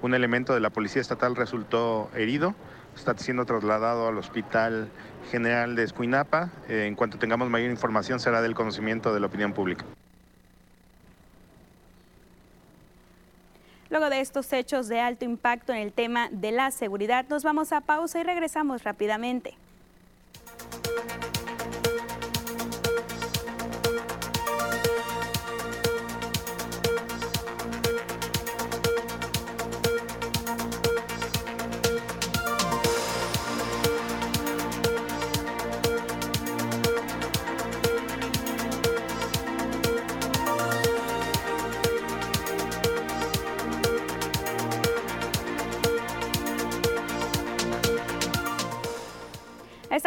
un 0.00 0.14
elemento 0.14 0.54
de 0.54 0.60
la 0.60 0.70
Policía 0.70 1.02
Estatal 1.02 1.34
resultó 1.36 2.08
herido. 2.14 2.54
Está 2.96 3.16
siendo 3.18 3.44
trasladado 3.46 4.08
al 4.08 4.16
Hospital 4.16 4.88
General 5.30 5.74
de 5.74 5.82
Escuinapa. 5.82 6.50
Eh, 6.68 6.86
en 6.86 6.94
cuanto 6.94 7.18
tengamos 7.18 7.50
mayor 7.50 7.70
información, 7.70 8.20
será 8.20 8.40
del 8.42 8.54
conocimiento 8.54 9.12
de 9.12 9.20
la 9.20 9.26
opinión 9.26 9.52
pública. 9.52 9.84
Luego 13.92 14.08
de 14.08 14.20
estos 14.20 14.50
hechos 14.54 14.88
de 14.88 15.00
alto 15.00 15.26
impacto 15.26 15.70
en 15.70 15.78
el 15.78 15.92
tema 15.92 16.30
de 16.30 16.50
la 16.50 16.70
seguridad, 16.70 17.26
nos 17.28 17.44
vamos 17.44 17.72
a 17.72 17.82
pausa 17.82 18.20
y 18.20 18.22
regresamos 18.22 18.84
rápidamente. 18.84 19.54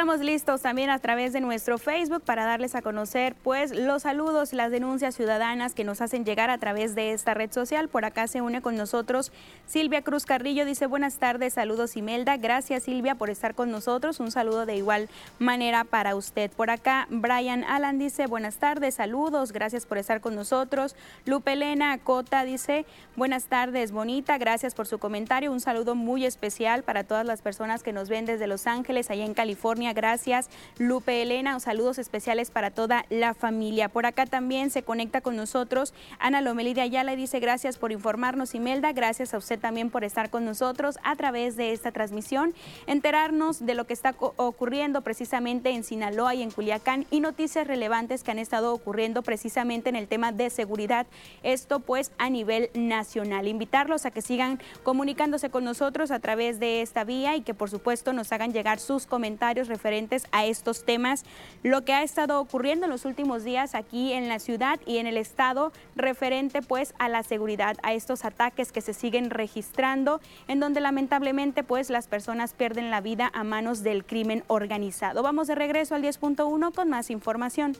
Estamos 0.05 0.23
listos 0.23 0.61
también 0.61 0.91
a 0.91 0.99
través 0.99 1.33
de 1.33 1.41
nuestro 1.41 1.79
Facebook 1.79 2.21
para 2.21 2.45
darles 2.45 2.75
a 2.75 2.83
conocer 2.83 3.33
pues 3.41 3.71
los 3.71 4.03
saludos, 4.03 4.53
las 4.53 4.69
denuncias 4.69 5.15
ciudadanas 5.15 5.73
que 5.73 5.83
nos 5.83 5.99
hacen 5.99 6.25
llegar 6.25 6.51
a 6.51 6.59
través 6.59 6.93
de 6.93 7.11
esta 7.11 7.33
red 7.33 7.51
social. 7.51 7.89
Por 7.89 8.05
acá 8.05 8.27
se 8.27 8.39
une 8.39 8.61
con 8.61 8.75
nosotros 8.75 9.31
Silvia 9.65 10.03
Cruz 10.03 10.27
Carrillo, 10.27 10.63
dice 10.63 10.85
buenas 10.85 11.17
tardes, 11.17 11.55
saludos 11.55 11.97
Imelda. 11.97 12.37
Gracias 12.37 12.83
Silvia 12.83 13.15
por 13.15 13.31
estar 13.31 13.55
con 13.55 13.71
nosotros. 13.71 14.19
Un 14.19 14.29
saludo 14.29 14.67
de 14.67 14.75
igual 14.75 15.09
manera 15.39 15.85
para 15.85 16.15
usted. 16.15 16.51
Por 16.51 16.69
acá 16.69 17.07
Brian 17.09 17.63
Alan 17.63 17.97
dice 17.97 18.27
buenas 18.27 18.57
tardes, 18.57 18.93
saludos, 18.93 19.53
gracias 19.53 19.87
por 19.87 19.97
estar 19.97 20.21
con 20.21 20.35
nosotros. 20.35 20.95
Lupe 21.25 21.53
Elena 21.53 21.97
Cota 21.97 22.43
dice 22.43 22.85
buenas 23.15 23.45
tardes, 23.45 23.91
bonita, 23.91 24.37
gracias 24.37 24.75
por 24.75 24.85
su 24.85 24.99
comentario. 24.99 25.51
Un 25.51 25.61
saludo 25.61 25.95
muy 25.95 26.27
especial 26.27 26.83
para 26.83 27.05
todas 27.05 27.25
las 27.25 27.41
personas 27.41 27.81
que 27.81 27.91
nos 27.91 28.07
ven 28.07 28.25
desde 28.25 28.45
Los 28.45 28.67
Ángeles, 28.67 29.09
allá 29.09 29.25
en 29.25 29.33
California 29.33 29.94
Gracias, 29.95 30.49
Lupe 30.77 31.23
Elena. 31.23 31.59
Saludos 31.59 31.97
especiales 31.97 32.51
para 32.51 32.69
toda 32.69 33.05
la 33.09 33.33
familia. 33.33 33.89
Por 33.89 34.05
acá 34.05 34.27
también 34.27 34.69
se 34.69 34.83
conecta 34.83 35.21
con 35.21 35.35
nosotros 35.35 35.93
Ana 36.19 36.41
Lomelí 36.41 36.73
de 36.73 36.81
Ayala 36.81 37.15
dice 37.15 37.39
gracias 37.39 37.77
por 37.77 37.91
informarnos, 37.91 38.55
Imelda. 38.55 38.91
Gracias 38.91 39.33
a 39.33 39.37
usted 39.37 39.59
también 39.59 39.89
por 39.89 40.03
estar 40.03 40.29
con 40.29 40.45
nosotros 40.45 40.97
a 41.03 41.15
través 41.15 41.55
de 41.55 41.71
esta 41.71 41.91
transmisión, 41.91 42.53
enterarnos 42.87 43.65
de 43.65 43.73
lo 43.73 43.85
que 43.85 43.93
está 43.93 44.15
ocurriendo 44.17 45.01
precisamente 45.01 45.69
en 45.71 45.83
Sinaloa 45.83 46.35
y 46.35 46.43
en 46.43 46.51
Culiacán 46.51 47.05
y 47.09 47.19
noticias 47.19 47.67
relevantes 47.67 48.23
que 48.23 48.31
han 48.31 48.39
estado 48.39 48.73
ocurriendo 48.73 49.21
precisamente 49.21 49.89
en 49.89 49.95
el 49.95 50.07
tema 50.07 50.31
de 50.31 50.49
seguridad. 50.49 51.07
Esto 51.43 51.79
pues 51.79 52.11
a 52.17 52.29
nivel 52.29 52.69
nacional. 52.73 53.47
Invitarlos 53.47 54.05
a 54.05 54.11
que 54.11 54.21
sigan 54.21 54.59
comunicándose 54.83 55.49
con 55.49 55.63
nosotros 55.63 56.11
a 56.11 56.19
través 56.19 56.59
de 56.59 56.81
esta 56.81 57.03
vía 57.03 57.35
y 57.35 57.41
que 57.41 57.53
por 57.53 57.69
supuesto 57.69 58.13
nos 58.13 58.31
hagan 58.31 58.51
llegar 58.51 58.79
sus 58.79 59.05
comentarios 59.05 59.67
referentes 59.67 59.84
a 60.31 60.45
estos 60.45 60.83
temas, 60.83 61.25
lo 61.61 61.85
que 61.85 61.93
ha 61.93 62.01
estado 62.01 62.39
ocurriendo 62.39 62.85
en 62.85 62.91
los 62.91 63.05
últimos 63.05 63.43
días 63.43 63.75
aquí 63.75 64.13
en 64.13 64.27
la 64.27 64.39
ciudad 64.39 64.79
y 64.87 64.97
en 64.97 65.05
el 65.05 65.15
estado 65.15 65.71
referente 65.95 66.63
pues 66.63 66.95
a 66.97 67.07
la 67.07 67.21
seguridad, 67.21 67.77
a 67.83 67.93
estos 67.93 68.25
ataques 68.25 68.71
que 68.71 68.81
se 68.81 68.95
siguen 68.95 69.29
registrando, 69.29 70.21
en 70.47 70.59
donde 70.59 70.81
lamentablemente 70.81 71.63
pues 71.63 71.91
las 71.91 72.07
personas 72.07 72.53
pierden 72.53 72.89
la 72.89 73.01
vida 73.01 73.29
a 73.33 73.43
manos 73.43 73.83
del 73.83 74.05
crimen 74.05 74.43
organizado. 74.47 75.21
Vamos 75.21 75.47
de 75.47 75.55
regreso 75.55 75.93
al 75.93 76.01
10.1 76.01 76.73
con 76.73 76.89
más 76.89 77.11
información. 77.11 77.77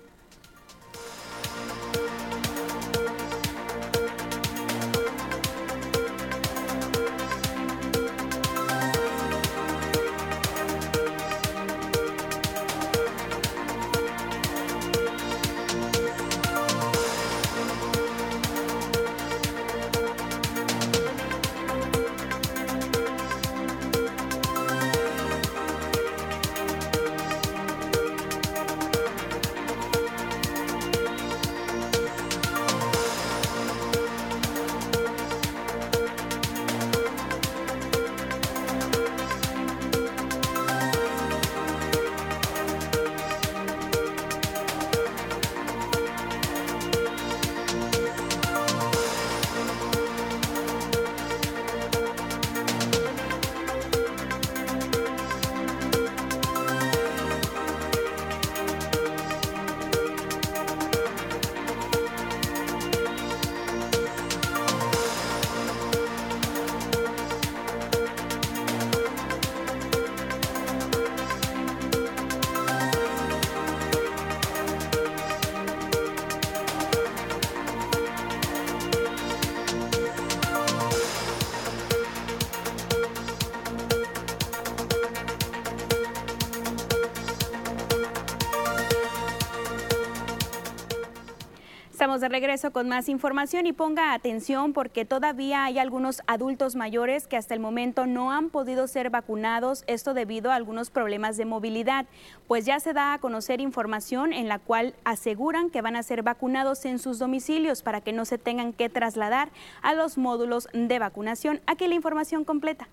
De 92.16 92.30
regreso 92.30 92.72
con 92.72 92.88
más 92.88 93.10
información 93.10 93.68
y 93.68 93.74
ponga 93.74 94.14
atención 94.14 94.72
porque 94.72 95.04
todavía 95.04 95.66
hay 95.66 95.80
algunos 95.80 96.22
adultos 96.28 96.78
mayores 96.78 97.28
que 97.28 97.36
hasta 97.36 97.54
el 97.54 97.60
momento 97.60 98.06
no 98.06 98.32
han 98.32 98.50
podido 98.50 98.88
ser 98.88 99.10
vacunados, 99.10 99.84
esto 99.88 100.14
debido 100.14 100.50
a 100.50 100.56
algunos 100.56 100.92
problemas 100.92 101.36
de 101.36 101.44
movilidad, 101.44 102.06
pues 102.48 102.66
ya 102.66 102.80
se 102.80 102.94
da 102.94 103.12
a 103.12 103.20
conocer 103.20 103.60
información 103.60 104.32
en 104.32 104.48
la 104.48 104.60
cual 104.60 104.96
aseguran 105.04 105.70
que 105.70 105.82
van 105.82 105.98
a 105.98 106.04
ser 106.04 106.24
vacunados 106.24 106.86
en 106.86 107.00
sus 107.00 107.20
domicilios 107.20 107.84
para 107.84 108.00
que 108.00 108.14
no 108.14 108.24
se 108.24 108.38
tengan 108.38 108.72
que 108.72 108.88
trasladar 108.88 109.50
a 109.82 109.94
los 109.94 110.18
módulos 110.18 110.70
de 110.72 110.98
vacunación. 111.00 111.60
Aquí 111.68 111.86
la 111.86 111.96
información 111.96 112.46
completa. 112.46 112.88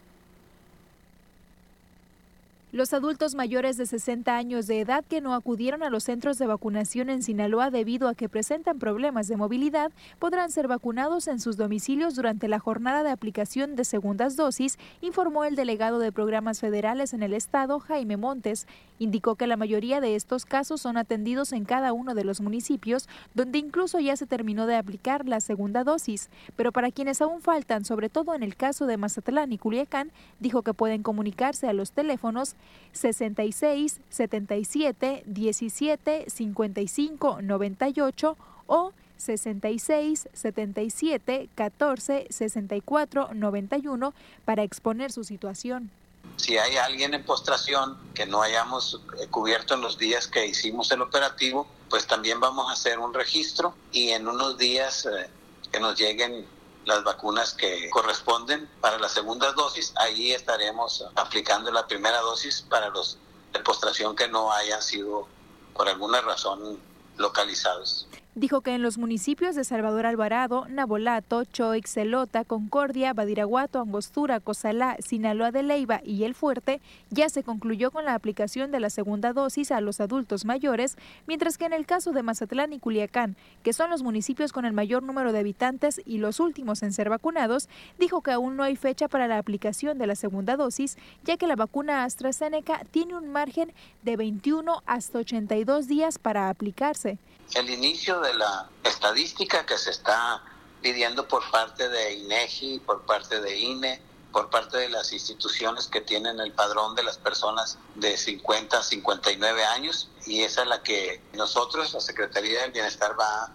Los 2.73 2.95
adultos 2.95 3.35
mayores 3.35 3.77
de 3.77 3.85
60 3.85 4.35
años 4.35 4.67
de 4.67 4.81
edad 4.81 5.05
que 5.05 5.21
no 5.21 5.35
acudieron 5.35 5.83
a 5.83 5.91
los 5.91 6.05
centros 6.05 6.39
de 6.39 6.47
vacunación 6.47 7.11
en 7.11 7.23
Sinaloa 7.23 7.71
debido 7.71 8.09
a 8.09 8.15
que 8.15 8.31
presentan 8.31 8.79
problemas 8.79 9.29
de 9.29 9.37
movilidad 9.37 9.93
podrán 10.19 10.51
ser 10.51 10.69
vacunados 10.69 11.29
en 11.29 11.39
sus 11.39 11.59
domicilios 11.59 12.15
durante 12.15 12.49
la 12.49 12.59
jornada 12.59 13.03
de 13.03 13.11
aplicación 13.11 13.77
de 13.77 13.85
segundas 13.85 14.37
dosis, 14.37 14.79
informó 15.03 15.45
el 15.45 15.55
delegado 15.55 15.99
de 15.99 16.13
programas 16.13 16.61
federales 16.61 17.13
en 17.13 17.23
el 17.23 17.35
estado, 17.35 17.79
Jaime 17.79 18.17
Montes. 18.17 18.67
Indicó 18.99 19.35
que 19.35 19.47
la 19.47 19.59
mayoría 19.59 20.01
de 20.01 20.17
estos 20.17 20.47
casos 20.47 20.81
son 20.81 20.97
atendidos 20.97 21.53
en 21.53 21.67
cada 21.67 21.93
uno 21.93 22.15
de 22.15 22.25
los 22.25 22.41
municipios, 22.41 23.07
donde 23.35 23.59
incluso 23.59 24.01
ya 24.01 24.17
se 24.17 24.27
terminó 24.27 24.67
de 24.67 24.77
aplicar 24.77 25.29
la 25.29 25.41
segunda 25.41 25.85
dosis. 25.85 26.31
Pero 26.57 26.73
para 26.73 26.91
quienes 26.91 27.21
aún 27.21 27.43
faltan, 27.43 27.85
sobre 27.85 28.09
todo 28.09 28.35
en 28.35 28.43
el 28.43 28.57
caso 28.57 28.87
de 28.87 28.97
Mazatlán 28.97 29.53
y 29.53 29.59
Culiacán, 29.59 30.11
dijo 30.41 30.63
que 30.63 30.73
pueden 30.73 31.03
comunicarse 31.03 31.69
a 31.69 31.75
los 31.75 31.93
teléfonos 31.93 32.57
66 32.93 34.01
77 34.11 35.23
17 35.27 36.25
55 36.29 37.43
98 37.43 38.37
o 38.67 38.93
66 39.17 40.29
77 40.33 41.49
14 41.55 42.27
64 42.29 43.31
91 43.35 44.15
para 44.45 44.63
exponer 44.63 45.13
su 45.13 45.25
situación. 45.25 45.91
Si 46.37 46.57
hay 46.57 46.77
alguien 46.77 47.15
en 47.15 47.25
postración 47.25 47.99
que 48.15 48.27
no 48.27 48.43
hayamos 48.43 49.01
eh, 49.21 49.27
cubierto 49.29 49.75
en 49.75 49.81
los 49.81 49.99
días 49.99 50.27
que 50.27 50.47
hicimos 50.47 50.91
el 50.93 51.03
operativo, 51.03 51.67
pues 51.89 52.07
también 52.07 52.41
vamos 52.41 52.69
a 52.69 52.73
hacer 52.73 52.99
un 52.99 53.13
registro 53.13 53.75
y 53.93 54.11
en 54.11 54.27
unos 54.27 54.59
días 54.59 55.07
eh, 55.07 55.29
que 55.71 55.81
nos 55.81 55.99
lleguen 55.99 56.47
las 56.85 57.05
vacunas 57.05 57.55
que 57.55 57.89
corresponden 57.91 58.69
para 58.81 58.99
la 58.99 59.09
segunda 59.09 59.53
dosis, 59.53 59.93
ahí 59.97 60.33
estaremos 60.33 61.05
aplicando 61.17 61.71
la 61.71 61.87
primera 61.87 62.21
dosis 62.21 62.63
para 62.63 62.89
los 62.89 63.19
de 63.53 63.61
postración 63.61 64.17
que 64.17 64.29
no 64.29 64.53
hayan 64.53 64.83
sido 64.83 65.29
por 65.75 65.89
alguna 65.89 66.21
razón 66.21 66.81
localizados. 67.17 68.09
Dijo 68.35 68.63
que 68.63 68.75
en 68.75 68.81
los 68.81 68.97
municipios 68.97 69.55
de 69.55 69.63
Salvador 69.63 70.07
Alvarado, 70.07 70.67
Nabolato, 70.71 71.45
Choix, 71.45 71.87
Celota, 71.87 72.47
Concordia, 72.47 73.13
Badiraguato, 73.13 73.79
Angostura, 73.79 74.41
Cozalá, 74.41 74.97
Sinaloa 75.01 75.53
de 75.53 75.63
Leiva 75.63 76.01
y 76.03 76.25
El 76.25 76.35
Fuerte 76.35 76.81
ya 77.11 77.29
se 77.29 77.43
concluyó 77.43 77.91
con 77.91 78.07
la 78.07 78.15
aplicación 78.15 78.71
de 78.71 78.81
la 78.81 78.89
segunda 78.89 79.35
dosis 79.35 79.71
a 79.71 79.83
los 79.83 80.01
adultos 80.01 80.47
mayores, 80.47 80.97
mientras 81.27 81.59
que 81.59 81.67
en 81.67 81.75
el 81.75 81.85
caso 81.85 82.13
de 82.13 82.23
Mazatlán 82.23 82.73
y 82.73 82.79
Culiacán, 82.79 83.37
que 83.63 83.75
son 83.75 83.91
los 83.91 84.03
municipios 84.03 84.55
con 84.55 84.65
el 84.65 84.73
mayor 84.73 85.03
número 85.03 85.33
de 85.33 85.41
habitantes 85.41 86.01
y 86.07 86.17
los 86.17 86.41
últimos 86.41 86.83
en 86.83 86.95
ser 86.95 87.11
vacunados, 87.11 87.69
dijo 87.99 88.23
que 88.23 88.33
aún 88.33 88.57
no 88.57 88.63
hay 88.63 88.77
fecha 88.77 89.09
para 89.09 89.29
la 89.29 89.37
aplicación 89.37 89.99
de 89.99 90.07
la 90.07 90.17
segunda 90.17 90.57
dosis, 90.57 90.97
ya 91.23 91.37
que 91.37 91.47
la 91.47 91.55
vacuna 91.55 92.05
AstraZeneca 92.05 92.81
tiene 92.93 93.15
un 93.15 93.29
margen 93.29 93.75
de 94.01 94.17
21 94.17 94.83
hasta 94.87 95.19
82 95.19 95.87
días 95.87 96.19
para 96.19 96.49
aplicarse. 96.49 97.19
El 97.55 97.69
inicio 97.69 98.22
de 98.23 98.35
la 98.35 98.69
estadística 98.85 99.67
que 99.67 99.77
se 99.79 99.91
está 99.91 100.43
pidiendo 100.81 101.29
por 101.29 101.49
parte 101.51 101.89
de 101.89 102.15
INEGI, 102.15 102.81
por 102.81 103.03
parte 103.03 103.41
de 103.41 103.59
INE, 103.59 104.03
por 104.33 104.49
parte 104.51 104.79
de 104.79 104.89
las 104.89 105.13
instituciones 105.13 105.87
que 105.87 106.01
tienen 106.01 106.41
el 106.41 106.53
padrón 106.53 106.95
de 106.95 107.03
las 107.03 107.19
personas 107.19 107.79
de 107.95 108.17
50 108.17 108.79
a 108.79 108.83
59 108.83 109.65
años 109.65 110.09
y 110.27 110.43
esa 110.43 110.63
es 110.63 110.69
la 110.69 110.83
que 110.83 111.23
nosotros, 111.35 111.93
la 111.93 112.01
Secretaría 112.01 112.63
del 112.63 112.73
Bienestar, 112.73 113.19
va 113.19 113.45
a 113.45 113.53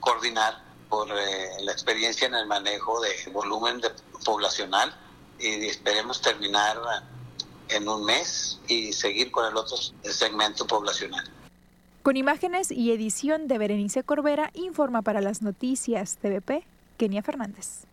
coordinar 0.00 0.62
por 0.88 1.08
eh, 1.10 1.50
la 1.62 1.72
experiencia 1.72 2.26
en 2.26 2.34
el 2.34 2.46
manejo 2.46 3.00
de 3.00 3.30
volumen 3.32 3.80
de 3.80 3.90
poblacional 4.24 4.94
y 5.38 5.66
esperemos 5.66 6.20
terminar 6.20 6.78
en 7.68 7.88
un 7.88 8.04
mes 8.04 8.58
y 8.68 8.92
seguir 8.92 9.30
con 9.30 9.46
el 9.46 9.56
otro 9.56 9.76
segmento 10.02 10.66
poblacional. 10.66 11.30
Con 12.08 12.16
imágenes 12.16 12.70
y 12.70 12.90
edición 12.90 13.48
de 13.48 13.58
Berenice 13.58 14.02
Corbera, 14.02 14.50
informa 14.54 15.02
para 15.02 15.20
las 15.20 15.42
noticias 15.42 16.16
TVP, 16.16 16.62
Kenia 16.96 17.20
Fernández. 17.20 17.84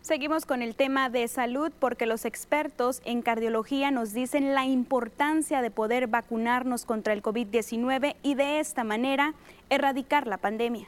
Seguimos 0.00 0.46
con 0.46 0.62
el 0.62 0.76
tema 0.76 1.10
de 1.10 1.26
salud 1.26 1.72
porque 1.80 2.06
los 2.06 2.24
expertos 2.24 3.02
en 3.04 3.20
cardiología 3.20 3.90
nos 3.90 4.12
dicen 4.12 4.54
la 4.54 4.64
importancia 4.64 5.60
de 5.60 5.72
poder 5.72 6.06
vacunarnos 6.06 6.84
contra 6.84 7.14
el 7.14 7.20
COVID-19 7.20 8.14
y 8.22 8.36
de 8.36 8.60
esta 8.60 8.84
manera 8.84 9.34
erradicar 9.70 10.28
la 10.28 10.36
pandemia. 10.36 10.86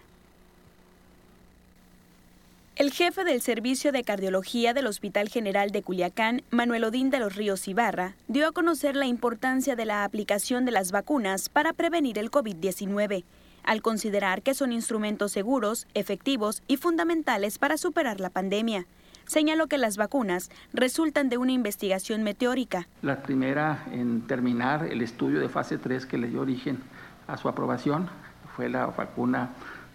El 2.78 2.92
jefe 2.92 3.24
del 3.24 3.40
Servicio 3.40 3.90
de 3.90 4.04
Cardiología 4.04 4.72
del 4.72 4.86
Hospital 4.86 5.28
General 5.28 5.72
de 5.72 5.82
Culiacán, 5.82 6.42
Manuel 6.52 6.84
Odín 6.84 7.10
de 7.10 7.18
los 7.18 7.34
Ríos 7.34 7.66
Ibarra, 7.66 8.14
dio 8.28 8.46
a 8.46 8.52
conocer 8.52 8.94
la 8.94 9.06
importancia 9.06 9.74
de 9.74 9.84
la 9.84 10.04
aplicación 10.04 10.64
de 10.64 10.70
las 10.70 10.92
vacunas 10.92 11.48
para 11.48 11.72
prevenir 11.72 12.18
el 12.18 12.30
COVID-19, 12.30 13.24
al 13.64 13.82
considerar 13.82 14.42
que 14.42 14.54
son 14.54 14.70
instrumentos 14.70 15.32
seguros, 15.32 15.88
efectivos 15.94 16.62
y 16.68 16.76
fundamentales 16.76 17.58
para 17.58 17.78
superar 17.78 18.20
la 18.20 18.30
pandemia. 18.30 18.86
Señaló 19.26 19.66
que 19.66 19.76
las 19.76 19.96
vacunas 19.96 20.48
resultan 20.72 21.28
de 21.30 21.36
una 21.36 21.50
investigación 21.50 22.22
meteórica. 22.22 22.86
La 23.02 23.24
primera 23.24 23.86
en 23.90 24.24
terminar 24.28 24.86
el 24.86 25.02
estudio 25.02 25.40
de 25.40 25.48
fase 25.48 25.78
3 25.78 26.06
que 26.06 26.16
le 26.16 26.28
dio 26.28 26.42
origen 26.42 26.78
a 27.26 27.38
su 27.38 27.48
aprobación 27.48 28.08
fue 28.54 28.68
la 28.68 28.86
vacuna 28.86 29.50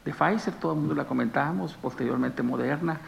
de 0.05 0.13
Pfizer, 0.13 0.53
todo 0.55 0.73
el 0.73 0.79
mundo 0.79 0.95
la 0.95 1.05
comentábamos, 1.05 1.73
posteriormente 1.75 2.43
Moderna. 2.43 2.99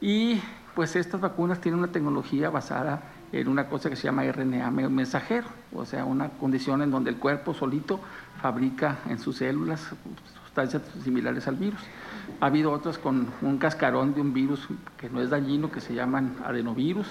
Y 0.00 0.40
pues 0.74 0.96
estas 0.96 1.20
vacunas 1.20 1.60
tienen 1.60 1.78
una 1.78 1.92
tecnología 1.92 2.50
basada 2.50 3.02
en 3.32 3.48
una 3.48 3.66
cosa 3.66 3.90
que 3.90 3.96
se 3.96 4.04
llama 4.04 4.24
RNA 4.24 4.70
mensajero, 4.70 5.46
o 5.72 5.84
sea, 5.84 6.04
una 6.04 6.28
condición 6.28 6.82
en 6.82 6.90
donde 6.90 7.10
el 7.10 7.16
cuerpo 7.16 7.54
solito 7.54 8.00
fabrica 8.40 8.98
en 9.08 9.18
sus 9.18 9.38
células 9.38 9.80
sustancias 10.44 10.82
similares 11.02 11.48
al 11.48 11.56
virus. 11.56 11.80
Ha 12.40 12.46
habido 12.46 12.72
otras 12.72 12.98
con 12.98 13.28
un 13.42 13.58
cascarón 13.58 14.14
de 14.14 14.20
un 14.20 14.32
virus 14.32 14.68
que 14.96 15.10
no 15.10 15.20
es 15.20 15.30
dañino, 15.30 15.70
que 15.70 15.80
se 15.80 15.94
llaman 15.94 16.36
adenovirus. 16.44 17.06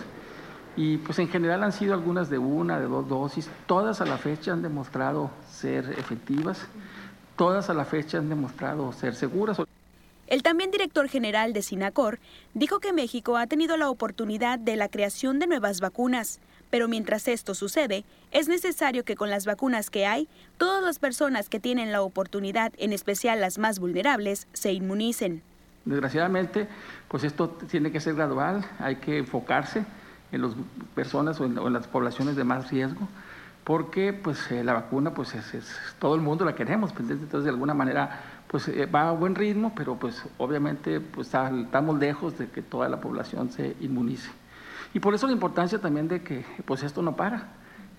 Y 0.78 0.98
pues 0.98 1.20
en 1.20 1.30
general 1.30 1.64
han 1.64 1.72
sido 1.72 1.94
algunas 1.94 2.30
de 2.30 2.38
una, 2.38 2.80
de 2.80 2.86
dos 2.86 3.08
dosis. 3.08 3.50
Todas 3.66 4.02
a 4.02 4.06
la 4.06 4.18
fecha 4.18 4.52
han 4.52 4.62
demostrado 4.62 5.32
ser 5.50 5.90
efectivas 5.98 6.68
todas 7.36 7.70
a 7.70 7.74
la 7.74 7.86
fecha 7.86 8.18
han 8.18 8.30
demostrado 8.30 8.92
ser 8.94 9.16
seguras. 9.16 9.58
El 10.28 10.42
también 10.42 10.72
director 10.72 11.08
general 11.08 11.54
de 11.54 11.62
Sinacor 11.62 12.20
dijo 12.54 12.80
que 12.80 12.94
México 12.94 13.38
ha 13.38 13.46
tenido 13.48 13.78
la 13.78 13.90
oportunidad 13.90 14.58
de 14.58 14.76
la 14.76 14.90
creación 14.90 15.38
de 15.38 15.48
nuevas 15.48 15.82
vacunas, 15.82 16.40
pero 16.72 16.88
mientras 16.88 17.28
esto 17.28 17.54
sucede, 17.54 18.06
es 18.32 18.48
necesario 18.48 19.06
que 19.06 19.16
con 19.16 19.30
las 19.30 19.46
vacunas 19.46 19.92
que 19.92 20.08
hay, 20.08 20.28
todas 20.58 20.84
las 20.84 20.98
personas 20.98 21.48
que 21.48 21.60
tienen 21.60 21.92
la 21.92 22.02
oportunidad, 22.02 22.74
en 22.78 22.92
especial 22.92 23.40
las 23.40 23.60
más 23.60 23.78
vulnerables, 23.80 24.48
se 24.54 24.74
inmunicen. 24.74 25.44
Desgraciadamente, 25.86 26.68
pues 27.08 27.24
esto 27.24 27.50
tiene 27.70 27.92
que 27.92 28.00
ser 28.00 28.16
gradual, 28.16 28.66
hay 28.80 28.96
que 28.96 29.20
enfocarse 29.20 29.86
en 30.32 30.42
las 30.42 30.54
personas 30.96 31.40
o 31.40 31.46
en 31.46 31.74
las 31.74 31.88
poblaciones 31.88 32.36
de 32.36 32.44
más 32.44 32.72
riesgo 32.72 33.08
porque 33.66 34.14
pues 34.14 34.52
eh, 34.52 34.64
la 34.64 34.74
vacuna 34.74 35.14
pues 35.14 35.34
es, 35.34 35.76
todo 36.00 36.16
el 36.16 36.22
mundo 36.22 36.46
la 36.46 36.54
queremos, 36.54 36.94
pues, 36.94 37.10
entonces 37.10 37.44
de 37.44 37.50
alguna 37.50 37.74
manera 37.74 38.22
pues 38.48 38.68
eh, 38.68 38.86
va 38.86 39.10
a 39.10 39.12
buen 39.12 39.34
ritmo, 39.34 39.74
pero 39.76 39.96
pues 39.96 40.24
obviamente 40.38 41.02
pues 41.02 41.28
estamos 41.34 42.00
lejos 42.00 42.38
de 42.38 42.48
que 42.48 42.62
toda 42.62 42.88
la 42.88 43.02
población 43.02 43.50
se 43.52 43.76
inmunice. 43.82 44.30
Y 44.94 45.00
por 45.00 45.16
eso 45.16 45.26
la 45.26 45.34
importancia 45.34 45.82
también 45.82 46.08
de 46.08 46.22
que 46.22 46.46
pues 46.64 46.84
esto 46.84 47.02
no 47.02 47.16
para. 47.16 47.50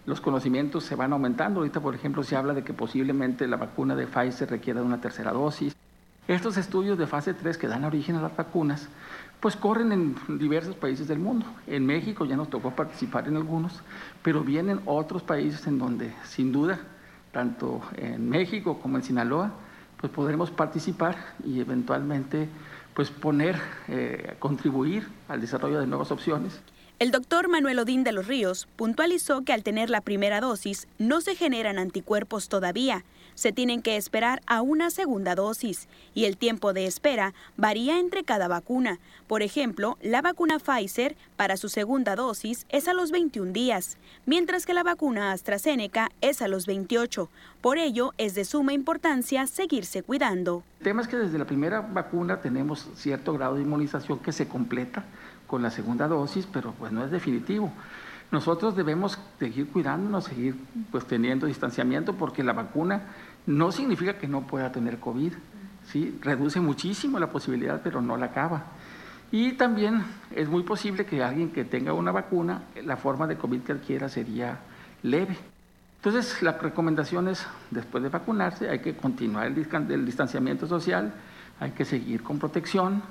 Los 0.07 0.21
conocimientos 0.21 0.85
se 0.85 0.95
van 0.95 1.13
aumentando. 1.13 1.61
Ahorita, 1.61 1.81
por 1.81 1.97
ejemplo, 1.97 2.23
se 2.23 2.37
habla 2.37 2.55
de 2.55 2.63
que 2.63 2.73
posiblemente 2.73 3.49
la 3.49 3.57
vacuna 3.57 3.97
de 3.97 4.07
Pfizer 4.07 4.49
requiera 4.49 4.81
de 4.81 4.87
una 4.87 5.01
tercera 5.01 5.33
dosis. 5.33 5.77
Estos 6.29 6.57
estudios 6.57 6.97
de 6.97 7.09
fase 7.09 7.35
3 7.35 7.59
que 7.59 7.67
dan 7.67 7.85
origen 7.85 8.17
a 8.17 8.23
las 8.23 8.37
vacunas, 8.37 8.89
pues 9.41 9.57
corren 9.57 9.93
en 9.93 10.39
diversos 10.39 10.75
países 10.75 11.09
del 11.09 11.19
mundo. 11.19 11.47
En 11.67 11.87
México 11.87 12.25
ya 12.25 12.37
nos 12.37 12.51
tocó 12.51 12.71
participar 12.71 13.29
en 13.29 13.37
algunos, 13.37 13.83
pero 14.23 14.43
vienen 14.43 14.81
otros 14.87 15.23
países 15.23 15.67
en 15.67 15.79
donde, 15.79 16.13
sin 16.25 16.53
duda, 16.53 16.81
tanto 17.33 17.83
en 17.97 18.29
México 18.29 18.79
como 18.81 18.97
en 18.97 19.03
Sinaloa, 19.03 19.53
pues 20.01 20.13
podremos 20.13 20.51
participar 20.51 21.17
y 21.45 21.61
eventualmente 21.61 22.49
pues 22.95 23.11
poner, 23.11 23.57
eh, 23.89 24.37
contribuir 24.39 25.07
al 25.29 25.41
desarrollo 25.41 25.81
de 25.81 25.87
nuevas 25.87 26.11
opciones. 26.11 26.61
El 26.99 27.11
doctor 27.11 27.49
Manuel 27.49 27.79
Odín 27.79 28.05
de 28.05 28.13
los 28.13 28.27
Ríos 28.27 28.69
puntualizó 28.75 29.43
que 29.43 29.53
al 29.53 29.63
tener 29.63 29.91
la 29.91 30.01
primera 30.01 30.41
dosis 30.41 30.89
no 30.99 31.21
se 31.21 31.35
generan 31.35 31.79
anticuerpos 31.79 32.49
todavía, 32.49 33.05
se 33.37 33.53
tienen 33.53 33.83
que 33.83 33.97
esperar 33.97 34.43
a 34.47 34.63
una 34.63 34.91
segunda 34.91 35.37
dosis 35.37 35.87
y 36.15 36.25
el 36.25 36.37
tiempo 36.37 36.73
de 36.73 36.87
espera 36.87 37.35
varía 37.57 38.01
entre 38.01 38.25
cada 38.25 38.49
vacuna. 38.49 38.99
Por 39.29 39.43
ejemplo, 39.43 39.99
la 40.03 40.23
vacuna 40.23 40.59
Pfizer 40.59 41.17
para 41.37 41.57
su 41.57 41.69
segunda 41.69 42.17
dosis 42.17 42.67
es 42.71 42.89
a 42.89 42.95
los 42.95 43.13
21 43.13 43.53
días, 43.53 43.99
mientras 44.25 44.67
que 44.67 44.75
la 44.75 44.83
vacuna 44.83 45.31
AstraZeneca 45.31 46.11
es 46.21 46.43
a 46.43 46.49
los 46.49 46.67
28. 46.67 47.29
Por 47.61 47.79
ello, 47.79 48.13
es 48.19 48.35
de 48.35 48.45
suma 48.45 48.73
importancia 48.73 49.47
seguirse 49.47 50.03
cuidando. 50.03 50.65
El 50.81 50.85
tema 50.85 51.03
es 51.03 51.09
que 51.09 51.17
desde 51.17 51.39
la 51.39 51.45
primera 51.47 51.81
vacuna 51.83 52.41
tenemos 52.41 52.89
cierto 52.97 53.33
grado 53.35 53.57
de 53.57 53.63
inmunización 53.63 54.19
que 54.19 54.33
se 54.33 54.49
completa 54.49 55.05
con 55.47 55.63
la 55.63 55.71
segunda 55.71 56.09
dosis, 56.09 56.47
pero 56.51 56.73
pues 56.73 56.91
no 56.91 57.05
es 57.05 57.11
definitivo. 57.11 57.71
Nosotros 58.31 58.75
debemos 58.75 59.19
seguir 59.39 59.69
cuidándonos, 59.69 60.25
seguir 60.25 60.57
pues 60.91 61.07
teniendo 61.07 61.47
distanciamiento 61.47 62.15
porque 62.15 62.43
la 62.43 62.53
vacuna 62.53 63.03
no 63.47 63.71
significa 63.71 64.19
que 64.19 64.27
no 64.27 64.47
pueda 64.47 64.73
tener 64.73 64.99
COVID, 64.99 65.33
¿sí? 65.87 66.19
reduce 66.21 66.61
muchísimo 66.61 67.19
la 67.19 67.31
posibilidad, 67.31 67.81
pero 67.83 68.03
no 68.03 68.17
la 68.17 68.27
acaba. 68.27 68.65
Y 69.31 69.53
también 69.53 70.05
es 70.31 70.49
muy 70.49 70.63
posible 70.63 71.05
que 71.05 71.23
alguien 71.23 71.51
que 71.51 71.65
tenga 71.65 71.93
una 71.93 72.13
vacuna, 72.13 72.63
la 72.85 72.97
forma 72.97 73.27
de 73.27 73.37
COVID 73.37 73.61
que 73.61 73.73
adquiera 73.73 74.09
sería 74.09 74.59
leve. 75.03 75.37
Entonces, 75.97 76.43
la 76.43 76.53
recomendación 76.53 77.29
es, 77.29 77.45
después 77.71 78.03
de 78.03 78.09
vacunarse, 78.09 78.69
hay 78.69 78.79
que 78.79 78.97
continuar 78.97 79.47
el 79.47 80.05
distanciamiento 80.07 80.67
social, 80.67 81.13
hay 81.59 81.73
que 81.73 81.85
seguir 81.85 82.23
con 82.23 82.39
protección, 82.39 83.03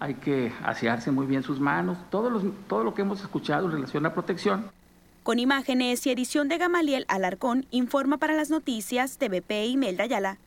hay 0.00 0.14
que 0.14 0.52
asearse 0.64 1.10
muy 1.10 1.26
bien 1.26 1.42
sus 1.42 1.60
manos, 1.60 1.98
todo, 2.10 2.40
todo 2.68 2.84
lo 2.84 2.94
que 2.94 3.02
hemos 3.02 3.20
escuchado 3.20 3.66
en 3.66 3.72
relación 3.72 4.06
a 4.06 4.14
protección. 4.14 4.70
Con 5.22 5.38
imágenes 5.38 6.06
y 6.06 6.10
edición 6.10 6.48
de 6.48 6.58
Gamaliel 6.58 7.04
Alarcón, 7.08 7.66
informa 7.70 8.16
para 8.18 8.34
las 8.34 8.50
noticias 8.50 9.18
TVP 9.18 9.66
y 9.66 9.76
Melda 9.76 10.06
Yala. 10.06 10.38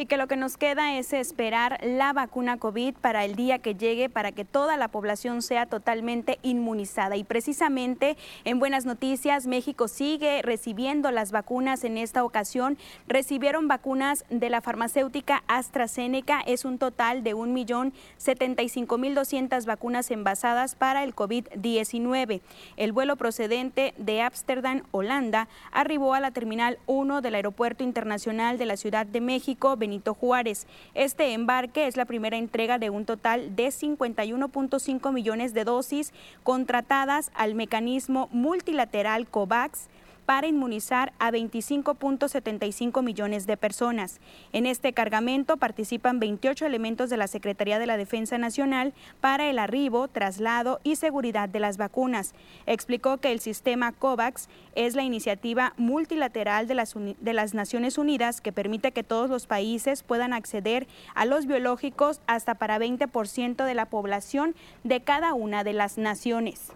Y 0.00 0.06
que 0.06 0.16
lo 0.16 0.26
que 0.28 0.36
nos 0.36 0.56
queda 0.56 0.96
es 0.96 1.12
esperar 1.12 1.78
la 1.82 2.14
vacuna 2.14 2.56
COVID 2.56 2.94
para 2.94 3.26
el 3.26 3.34
día 3.34 3.58
que 3.58 3.74
llegue 3.74 4.08
para 4.08 4.32
que 4.32 4.46
toda 4.46 4.78
la 4.78 4.88
población 4.88 5.42
sea 5.42 5.66
totalmente 5.66 6.38
inmunizada. 6.42 7.16
Y 7.16 7.24
precisamente 7.24 8.16
en 8.44 8.58
Buenas 8.58 8.86
Noticias, 8.86 9.46
México 9.46 9.88
sigue 9.88 10.40
recibiendo 10.40 11.10
las 11.10 11.32
vacunas 11.32 11.84
en 11.84 11.98
esta 11.98 12.24
ocasión. 12.24 12.78
Recibieron 13.08 13.68
vacunas 13.68 14.24
de 14.30 14.48
la 14.48 14.62
farmacéutica 14.62 15.44
AstraZeneca. 15.48 16.40
Es 16.46 16.64
un 16.64 16.78
total 16.78 17.22
de 17.22 17.34
1.075.200 17.34 19.66
vacunas 19.66 20.10
envasadas 20.10 20.76
para 20.76 21.04
el 21.04 21.14
COVID-19. 21.14 22.40
El 22.78 22.92
vuelo 22.92 23.16
procedente 23.16 23.92
de 23.98 24.22
Ámsterdam, 24.22 24.84
Holanda, 24.92 25.46
arribó 25.72 26.14
a 26.14 26.20
la 26.20 26.30
Terminal 26.30 26.78
1 26.86 27.20
del 27.20 27.34
Aeropuerto 27.34 27.84
Internacional 27.84 28.56
de 28.56 28.64
la 28.64 28.78
Ciudad 28.78 29.04
de 29.04 29.20
México, 29.20 29.76
Benito 29.90 30.14
Juárez. 30.14 30.68
Este 30.94 31.32
embarque 31.32 31.88
es 31.88 31.96
la 31.96 32.04
primera 32.04 32.36
entrega 32.36 32.78
de 32.78 32.90
un 32.90 33.04
total 33.04 33.56
de 33.56 33.66
51.5 33.66 35.12
millones 35.12 35.52
de 35.52 35.64
dosis 35.64 36.12
contratadas 36.44 37.32
al 37.34 37.56
mecanismo 37.56 38.28
multilateral 38.30 39.26
COVAX 39.26 39.88
para 40.30 40.46
inmunizar 40.46 41.12
a 41.18 41.32
25.75 41.32 43.02
millones 43.02 43.48
de 43.48 43.56
personas. 43.56 44.20
En 44.52 44.64
este 44.64 44.92
cargamento 44.92 45.56
participan 45.56 46.20
28 46.20 46.66
elementos 46.66 47.10
de 47.10 47.16
la 47.16 47.26
Secretaría 47.26 47.80
de 47.80 47.88
la 47.88 47.96
Defensa 47.96 48.38
Nacional 48.38 48.94
para 49.20 49.50
el 49.50 49.58
arribo, 49.58 50.06
traslado 50.06 50.78
y 50.84 50.94
seguridad 50.94 51.48
de 51.48 51.58
las 51.58 51.78
vacunas. 51.78 52.32
Explicó 52.66 53.16
que 53.16 53.32
el 53.32 53.40
sistema 53.40 53.90
COVAX 53.90 54.48
es 54.76 54.94
la 54.94 55.02
iniciativa 55.02 55.74
multilateral 55.76 56.68
de 56.68 56.74
las, 56.76 56.94
de 56.94 57.32
las 57.32 57.52
Naciones 57.52 57.98
Unidas 57.98 58.40
que 58.40 58.52
permite 58.52 58.92
que 58.92 59.02
todos 59.02 59.28
los 59.30 59.48
países 59.48 60.04
puedan 60.04 60.32
acceder 60.32 60.86
a 61.16 61.24
los 61.24 61.46
biológicos 61.46 62.20
hasta 62.28 62.54
para 62.54 62.78
20% 62.78 63.64
de 63.64 63.74
la 63.74 63.86
población 63.86 64.54
de 64.84 65.00
cada 65.00 65.34
una 65.34 65.64
de 65.64 65.72
las 65.72 65.98
naciones. 65.98 66.70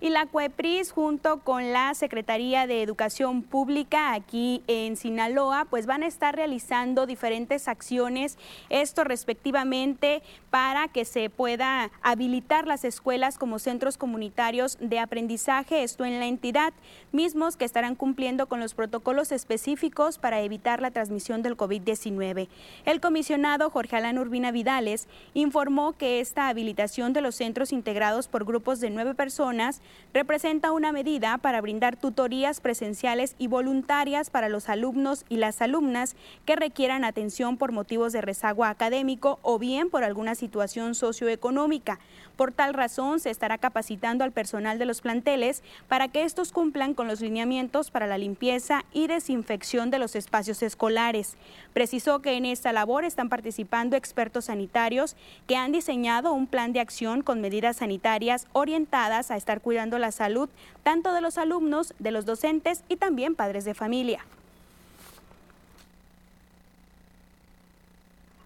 y 0.00 0.10
la 0.10 0.26
CUEPRIS 0.26 0.92
junto 0.92 1.40
con 1.40 1.72
la 1.72 1.94
Secretaría 1.94 2.66
de 2.66 2.82
Educación 2.82 3.42
Pública 3.42 4.12
aquí 4.12 4.62
en 4.66 4.96
Sinaloa 4.96 5.66
pues 5.68 5.86
van 5.86 6.02
a 6.02 6.06
estar 6.06 6.34
realizando 6.34 7.06
diferentes 7.06 7.68
acciones, 7.68 8.38
esto 8.68 9.04
respectivamente 9.04 10.22
para 10.50 10.88
que 10.88 11.04
se 11.04 11.30
pueda 11.30 11.90
habilitar 12.02 12.66
las 12.66 12.84
escuelas 12.84 13.38
como 13.38 13.58
centros 13.58 13.98
comunitarios 13.98 14.78
de 14.80 14.98
aprendizaje, 14.98 15.82
esto 15.82 16.04
en 16.04 16.18
la 16.18 16.26
entidad, 16.26 16.72
mismos 17.12 17.56
que 17.56 17.64
estarán 17.64 17.94
cumpliendo 17.94 18.46
con 18.46 18.60
los 18.60 18.74
protocolos 18.74 19.32
específicos 19.32 20.18
para 20.18 20.40
evitar 20.40 20.80
la 20.80 20.90
transmisión 20.90 21.42
del 21.42 21.56
COVID-19. 21.56 22.48
El 22.84 23.00
comisionado 23.00 23.70
Jorge 23.70 23.96
Alán 23.96 24.18
Urbina 24.18 24.50
Vidales 24.50 25.08
informó 25.34 25.92
que 25.92 26.20
esta 26.20 26.48
habilitación 26.48 27.12
de 27.12 27.20
los 27.20 27.34
centros 27.34 27.72
integrados 27.72 28.28
por 28.28 28.44
grupos 28.44 28.80
de 28.80 28.90
nueve 28.90 29.14
personas 29.14 29.80
representa 30.16 30.72
una 30.72 30.92
medida 30.92 31.36
para 31.36 31.60
brindar 31.60 31.96
tutorías 31.96 32.62
presenciales 32.62 33.34
y 33.38 33.48
voluntarias 33.48 34.30
para 34.30 34.48
los 34.48 34.70
alumnos 34.70 35.26
y 35.28 35.36
las 35.36 35.60
alumnas 35.60 36.16
que 36.46 36.56
requieran 36.56 37.04
atención 37.04 37.58
por 37.58 37.70
motivos 37.70 38.14
de 38.14 38.22
rezago 38.22 38.64
académico 38.64 39.38
o 39.42 39.58
bien 39.58 39.90
por 39.90 40.04
alguna 40.04 40.34
situación 40.34 40.94
socioeconómica. 40.94 41.98
Por 42.36 42.52
tal 42.52 42.74
razón, 42.74 43.20
se 43.20 43.30
estará 43.30 43.58
capacitando 43.58 44.24
al 44.24 44.32
personal 44.32 44.78
de 44.78 44.84
los 44.84 45.00
planteles 45.00 45.62
para 45.88 46.08
que 46.08 46.22
estos 46.22 46.52
cumplan 46.52 46.94
con 46.94 47.08
los 47.08 47.20
lineamientos 47.20 47.90
para 47.90 48.06
la 48.06 48.18
limpieza 48.18 48.84
y 48.92 49.06
desinfección 49.06 49.90
de 49.90 49.98
los 49.98 50.16
espacios 50.16 50.62
escolares. 50.62 51.36
Precisó 51.72 52.20
que 52.20 52.34
en 52.36 52.44
esta 52.46 52.72
labor 52.72 53.04
están 53.04 53.28
participando 53.28 53.96
expertos 53.96 54.46
sanitarios 54.46 55.16
que 55.46 55.56
han 55.56 55.72
diseñado 55.72 56.32
un 56.32 56.46
plan 56.46 56.72
de 56.72 56.80
acción 56.80 57.22
con 57.22 57.40
medidas 57.40 57.76
sanitarias 57.76 58.46
orientadas 58.52 59.30
a 59.30 59.36
estar 59.36 59.60
la 59.76 60.10
salud 60.10 60.48
tanto 60.82 61.12
de 61.12 61.20
los 61.20 61.38
alumnos, 61.38 61.94
de 61.98 62.10
los 62.10 62.24
docentes 62.24 62.82
y 62.88 62.96
también 62.96 63.34
padres 63.34 63.64
de 63.64 63.74
familia. 63.74 64.24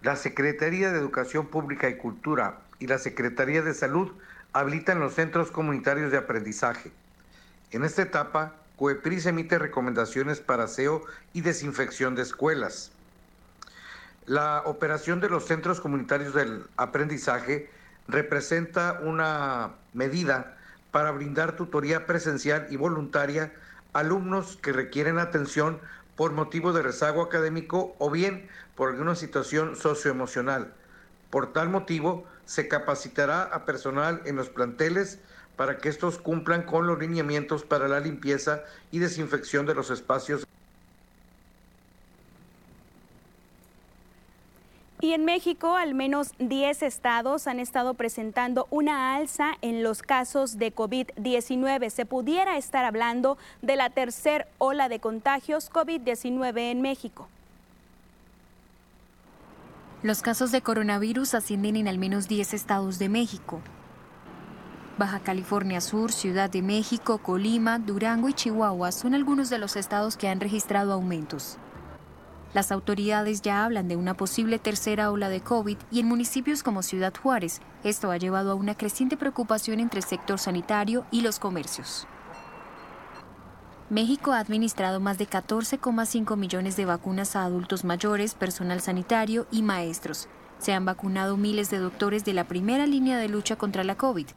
La 0.03 0.15
Secretaría 0.15 0.91
de 0.91 0.99
Educación 0.99 1.47
Pública 1.47 1.89
y 1.89 1.97
Cultura 1.97 2.57
y 2.79 2.87
la 2.87 2.97
Secretaría 2.97 3.61
de 3.61 3.73
Salud 3.73 4.11
habilitan 4.51 4.99
los 4.99 5.13
centros 5.13 5.51
comunitarios 5.51 6.11
de 6.11 6.17
aprendizaje. 6.17 6.91
En 7.71 7.83
esta 7.83 8.01
etapa, 8.01 8.55
COEPRIS 8.77 9.27
emite 9.27 9.59
recomendaciones 9.59 10.41
para 10.41 10.65
aseo 10.65 11.03
y 11.33 11.41
desinfección 11.41 12.15
de 12.15 12.23
escuelas. 12.23 12.91
La 14.25 14.63
operación 14.65 15.21
de 15.21 15.29
los 15.29 15.45
centros 15.45 15.79
comunitarios 15.79 16.33
del 16.33 16.63
aprendizaje 16.77 17.69
representa 18.07 18.99
una 19.03 19.71
medida 19.93 20.57
para 20.91 21.11
brindar 21.11 21.55
tutoría 21.55 22.05
presencial 22.05 22.67
y 22.69 22.75
voluntaria 22.75 23.53
a 23.93 23.99
alumnos 23.99 24.57
que 24.61 24.73
requieren 24.73 25.17
atención 25.17 25.79
por 26.15 26.33
motivo 26.33 26.73
de 26.73 26.81
rezago 26.81 27.21
académico 27.21 27.95
o 27.97 28.11
bien 28.11 28.47
por 28.75 28.89
alguna 28.89 29.15
situación 29.15 29.75
socioemocional. 29.75 30.73
Por 31.29 31.53
tal 31.53 31.69
motivo, 31.69 32.25
se 32.45 32.67
capacitará 32.67 33.43
a 33.43 33.65
personal 33.65 34.21
en 34.25 34.35
los 34.35 34.49
planteles 34.49 35.19
para 35.55 35.77
que 35.77 35.89
estos 35.89 36.17
cumplan 36.17 36.63
con 36.63 36.87
los 36.87 36.99
lineamientos 36.99 37.63
para 37.63 37.87
la 37.87 37.99
limpieza 37.99 38.63
y 38.91 38.99
desinfección 38.99 39.65
de 39.65 39.75
los 39.75 39.89
espacios. 39.89 40.45
Y 45.01 45.13
en 45.13 45.25
México, 45.25 45.77
al 45.77 45.95
menos 45.95 46.33
10 46.37 46.83
estados 46.83 47.47
han 47.47 47.59
estado 47.59 47.95
presentando 47.95 48.67
una 48.69 49.15
alza 49.15 49.53
en 49.61 49.81
los 49.81 50.03
casos 50.03 50.59
de 50.59 50.75
COVID-19. 50.75 51.89
Se 51.89 52.05
pudiera 52.05 52.55
estar 52.55 52.85
hablando 52.85 53.39
de 53.63 53.77
la 53.77 53.89
tercera 53.89 54.45
ola 54.59 54.89
de 54.89 54.99
contagios 54.99 55.71
COVID-19 55.71 56.69
en 56.69 56.81
México. 56.81 57.27
Los 60.03 60.21
casos 60.21 60.51
de 60.51 60.61
coronavirus 60.61 61.33
ascienden 61.33 61.77
en 61.77 61.87
al 61.87 61.97
menos 61.97 62.27
10 62.27 62.53
estados 62.53 62.99
de 62.99 63.09
México. 63.09 63.59
Baja 64.99 65.19
California 65.19 65.81
Sur, 65.81 66.11
Ciudad 66.11 66.51
de 66.51 66.61
México, 66.61 67.17
Colima, 67.17 67.79
Durango 67.79 68.29
y 68.29 68.33
Chihuahua 68.33 68.91
son 68.91 69.15
algunos 69.15 69.49
de 69.49 69.57
los 69.57 69.77
estados 69.77 70.15
que 70.15 70.29
han 70.29 70.39
registrado 70.39 70.93
aumentos. 70.93 71.57
Las 72.53 72.73
autoridades 72.73 73.41
ya 73.41 73.63
hablan 73.63 73.87
de 73.87 73.95
una 73.95 74.13
posible 74.13 74.59
tercera 74.59 75.09
ola 75.09 75.29
de 75.29 75.39
COVID 75.39 75.77
y 75.89 76.01
en 76.01 76.07
municipios 76.07 76.63
como 76.63 76.83
Ciudad 76.83 77.13
Juárez, 77.15 77.61
esto 77.85 78.11
ha 78.11 78.17
llevado 78.17 78.51
a 78.51 78.55
una 78.55 78.75
creciente 78.75 79.15
preocupación 79.15 79.79
entre 79.79 79.99
el 79.99 80.05
sector 80.05 80.37
sanitario 80.37 81.05
y 81.11 81.21
los 81.21 81.39
comercios. 81.39 82.07
México 83.89 84.33
ha 84.33 84.39
administrado 84.39 84.99
más 84.99 85.17
de 85.17 85.29
14,5 85.29 86.35
millones 86.35 86.75
de 86.75 86.85
vacunas 86.85 87.35
a 87.35 87.43
adultos 87.43 87.85
mayores, 87.85 88.35
personal 88.35 88.81
sanitario 88.81 89.47
y 89.51 89.63
maestros. 89.63 90.27
Se 90.59 90.73
han 90.73 90.85
vacunado 90.85 91.37
miles 91.37 91.69
de 91.69 91.79
doctores 91.79 92.25
de 92.25 92.33
la 92.33 92.45
primera 92.45 92.85
línea 92.85 93.17
de 93.17 93.29
lucha 93.29 93.55
contra 93.55 93.83
la 93.83 93.95
COVID. 93.95 94.27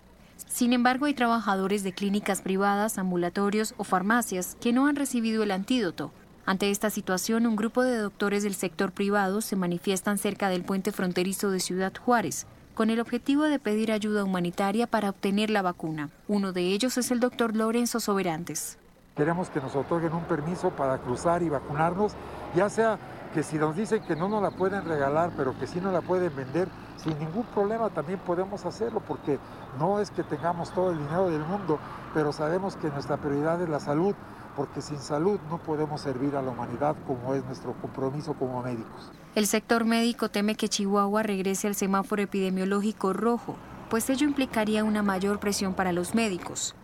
Sin 0.48 0.72
embargo, 0.72 1.06
hay 1.06 1.14
trabajadores 1.14 1.82
de 1.82 1.92
clínicas 1.92 2.42
privadas, 2.42 2.98
ambulatorios 2.98 3.74
o 3.76 3.84
farmacias 3.84 4.56
que 4.60 4.72
no 4.72 4.86
han 4.86 4.96
recibido 4.96 5.42
el 5.42 5.50
antídoto 5.50 6.12
ante 6.46 6.70
esta 6.70 6.90
situación, 6.90 7.46
un 7.46 7.56
grupo 7.56 7.82
de 7.82 7.96
doctores 7.96 8.42
del 8.42 8.54
sector 8.54 8.92
privado 8.92 9.40
se 9.40 9.56
manifiestan 9.56 10.18
cerca 10.18 10.50
del 10.50 10.62
puente 10.62 10.92
fronterizo 10.92 11.50
de 11.50 11.58
Ciudad 11.58 11.94
Juárez, 11.98 12.46
con 12.74 12.90
el 12.90 13.00
objetivo 13.00 13.44
de 13.44 13.58
pedir 13.58 13.90
ayuda 13.90 14.24
humanitaria 14.24 14.86
para 14.86 15.08
obtener 15.08 15.48
la 15.48 15.62
vacuna. 15.62 16.10
Uno 16.28 16.52
de 16.52 16.60
ellos 16.60 16.98
es 16.98 17.10
el 17.10 17.20
doctor 17.20 17.56
Lorenzo 17.56 17.98
Soberantes. 17.98 18.76
Queremos 19.16 19.48
que 19.48 19.60
nos 19.60 19.74
otorguen 19.74 20.12
un 20.12 20.24
permiso 20.24 20.68
para 20.68 20.98
cruzar 20.98 21.42
y 21.42 21.48
vacunarnos, 21.48 22.12
ya 22.54 22.68
sea 22.68 22.98
que 23.32 23.42
si 23.42 23.56
nos 23.56 23.74
dicen 23.74 24.02
que 24.02 24.14
no 24.14 24.28
nos 24.28 24.42
la 24.42 24.50
pueden 24.50 24.84
regalar, 24.84 25.32
pero 25.38 25.58
que 25.58 25.66
sí 25.66 25.80
nos 25.80 25.94
la 25.94 26.02
pueden 26.02 26.34
vender, 26.36 26.68
sin 27.02 27.18
ningún 27.18 27.44
problema 27.54 27.88
también 27.88 28.18
podemos 28.18 28.66
hacerlo, 28.66 29.00
porque 29.00 29.38
no 29.78 29.98
es 29.98 30.10
que 30.10 30.22
tengamos 30.22 30.72
todo 30.74 30.90
el 30.90 30.98
dinero 30.98 31.30
del 31.30 31.42
mundo, 31.42 31.78
pero 32.12 32.32
sabemos 32.32 32.76
que 32.76 32.90
nuestra 32.90 33.16
prioridad 33.16 33.62
es 33.62 33.68
la 33.70 33.80
salud 33.80 34.14
porque 34.56 34.82
sin 34.82 34.98
salud 34.98 35.38
no 35.50 35.58
podemos 35.58 36.00
servir 36.00 36.36
a 36.36 36.42
la 36.42 36.50
humanidad 36.50 36.96
como 37.06 37.34
es 37.34 37.44
nuestro 37.44 37.72
compromiso 37.80 38.34
como 38.34 38.62
médicos. 38.62 39.12
El 39.34 39.46
sector 39.46 39.84
médico 39.84 40.28
teme 40.28 40.54
que 40.54 40.68
Chihuahua 40.68 41.22
regrese 41.22 41.66
al 41.66 41.74
semáforo 41.74 42.22
epidemiológico 42.22 43.12
rojo, 43.12 43.56
pues 43.90 44.08
ello 44.10 44.26
implicaría 44.26 44.84
una 44.84 45.02
mayor 45.02 45.40
presión 45.40 45.74
para 45.74 45.92
los 45.92 46.14
médicos. 46.14 46.74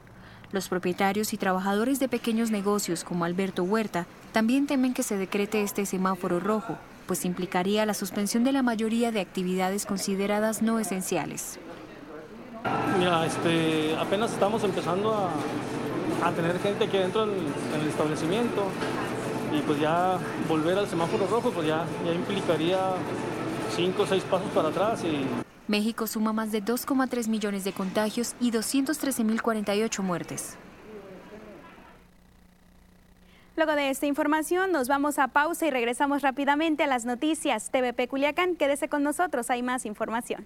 Los 0.52 0.68
propietarios 0.68 1.32
y 1.32 1.36
trabajadores 1.36 2.00
de 2.00 2.08
pequeños 2.08 2.50
negocios 2.50 3.04
como 3.04 3.24
Alberto 3.24 3.62
Huerta 3.62 4.06
también 4.32 4.66
temen 4.66 4.94
que 4.94 5.04
se 5.04 5.16
decrete 5.16 5.62
este 5.62 5.86
semáforo 5.86 6.40
rojo, 6.40 6.76
pues 7.06 7.24
implicaría 7.24 7.86
la 7.86 7.94
suspensión 7.94 8.42
de 8.42 8.52
la 8.52 8.62
mayoría 8.62 9.12
de 9.12 9.20
actividades 9.20 9.86
consideradas 9.86 10.60
no 10.60 10.80
esenciales. 10.80 11.58
Mira, 12.98 13.24
este, 13.26 13.96
apenas 13.96 14.32
estamos 14.32 14.62
empezando 14.64 15.14
a, 15.14 15.30
a 16.22 16.32
tener 16.32 16.58
gente 16.60 16.84
aquí 16.84 16.96
adentro 16.96 17.24
en, 17.24 17.30
el 17.80 17.88
establecimiento 17.88 18.64
y 19.56 19.60
pues 19.62 19.80
ya 19.80 20.18
volver 20.48 20.78
al 20.78 20.86
semáforo 20.86 21.26
rojo 21.26 21.50
pues 21.50 21.66
ya, 21.66 21.84
ya 22.04 22.12
implicaría 22.12 22.78
cinco 23.74 24.02
o 24.02 24.06
seis 24.06 24.22
pasos 24.24 24.50
para 24.54 24.68
atrás 24.68 25.02
y 25.04 25.24
México 25.66 26.06
suma 26.06 26.32
más 26.32 26.50
de 26.50 26.62
2,3 26.64 27.28
millones 27.28 27.62
de 27.62 27.72
contagios 27.72 28.34
y 28.40 28.50
213.048 28.50 30.02
muertes. 30.02 30.56
Luego 33.54 33.76
de 33.76 33.90
esta 33.90 34.06
información 34.06 34.72
nos 34.72 34.88
vamos 34.88 35.20
a 35.20 35.28
pausa 35.28 35.66
y 35.66 35.70
regresamos 35.70 36.22
rápidamente 36.22 36.82
a 36.82 36.86
las 36.88 37.04
noticias. 37.04 37.70
TVP 37.70 38.08
Culiacán, 38.08 38.56
quédese 38.56 38.88
con 38.88 39.04
nosotros, 39.04 39.48
hay 39.50 39.62
más 39.62 39.86
información. 39.86 40.44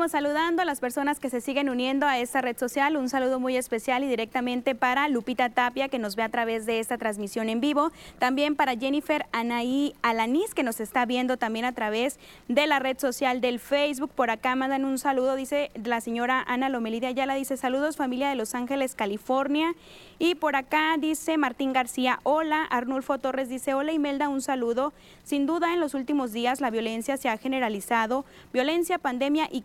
Seguimos 0.00 0.12
saludando 0.12 0.62
a 0.62 0.64
las 0.64 0.80
personas 0.80 1.20
que 1.20 1.28
se 1.28 1.42
siguen 1.42 1.68
uniendo 1.68 2.06
a 2.06 2.18
esta 2.18 2.40
red 2.40 2.56
social. 2.56 2.96
Un 2.96 3.10
saludo 3.10 3.38
muy 3.38 3.58
especial 3.58 4.02
y 4.02 4.08
directamente 4.08 4.74
para 4.74 5.06
Lupita 5.10 5.50
Tapia, 5.50 5.90
que 5.90 5.98
nos 5.98 6.16
ve 6.16 6.22
a 6.22 6.30
través 6.30 6.64
de 6.64 6.78
esta 6.78 6.96
transmisión 6.96 7.50
en 7.50 7.60
vivo. 7.60 7.92
También 8.18 8.56
para 8.56 8.78
Jennifer 8.78 9.26
Anaí 9.32 9.94
Alanís, 10.00 10.54
que 10.54 10.62
nos 10.62 10.80
está 10.80 11.04
viendo 11.04 11.36
también 11.36 11.66
a 11.66 11.72
través 11.72 12.18
de 12.48 12.66
la 12.66 12.78
red 12.78 12.98
social 12.98 13.42
del 13.42 13.60
Facebook. 13.60 14.10
Por 14.10 14.30
acá 14.30 14.54
mandan 14.54 14.86
un 14.86 14.96
saludo, 14.98 15.36
dice 15.36 15.70
la 15.84 16.00
señora 16.00 16.42
Ana 16.48 16.70
Lomelida 16.70 17.08
Ayala, 17.08 17.34
dice 17.34 17.58
saludos 17.58 17.98
familia 17.98 18.30
de 18.30 18.36
Los 18.36 18.54
Ángeles, 18.54 18.94
California. 18.94 19.74
Y 20.18 20.34
por 20.34 20.56
acá 20.56 20.96
dice 20.98 21.36
Martín 21.36 21.74
García, 21.74 22.20
hola. 22.22 22.64
Arnulfo 22.64 23.18
Torres 23.18 23.50
dice, 23.50 23.74
hola 23.74 23.92
Imelda, 23.92 24.30
un 24.30 24.40
saludo. 24.40 24.94
Sin 25.24 25.44
duda 25.44 25.74
en 25.74 25.80
los 25.80 25.92
últimos 25.92 26.32
días 26.32 26.62
la 26.62 26.70
violencia 26.70 27.18
se 27.18 27.28
ha 27.28 27.36
generalizado. 27.36 28.24
Violencia, 28.52 28.98
pandemia 28.98 29.48
y 29.50 29.60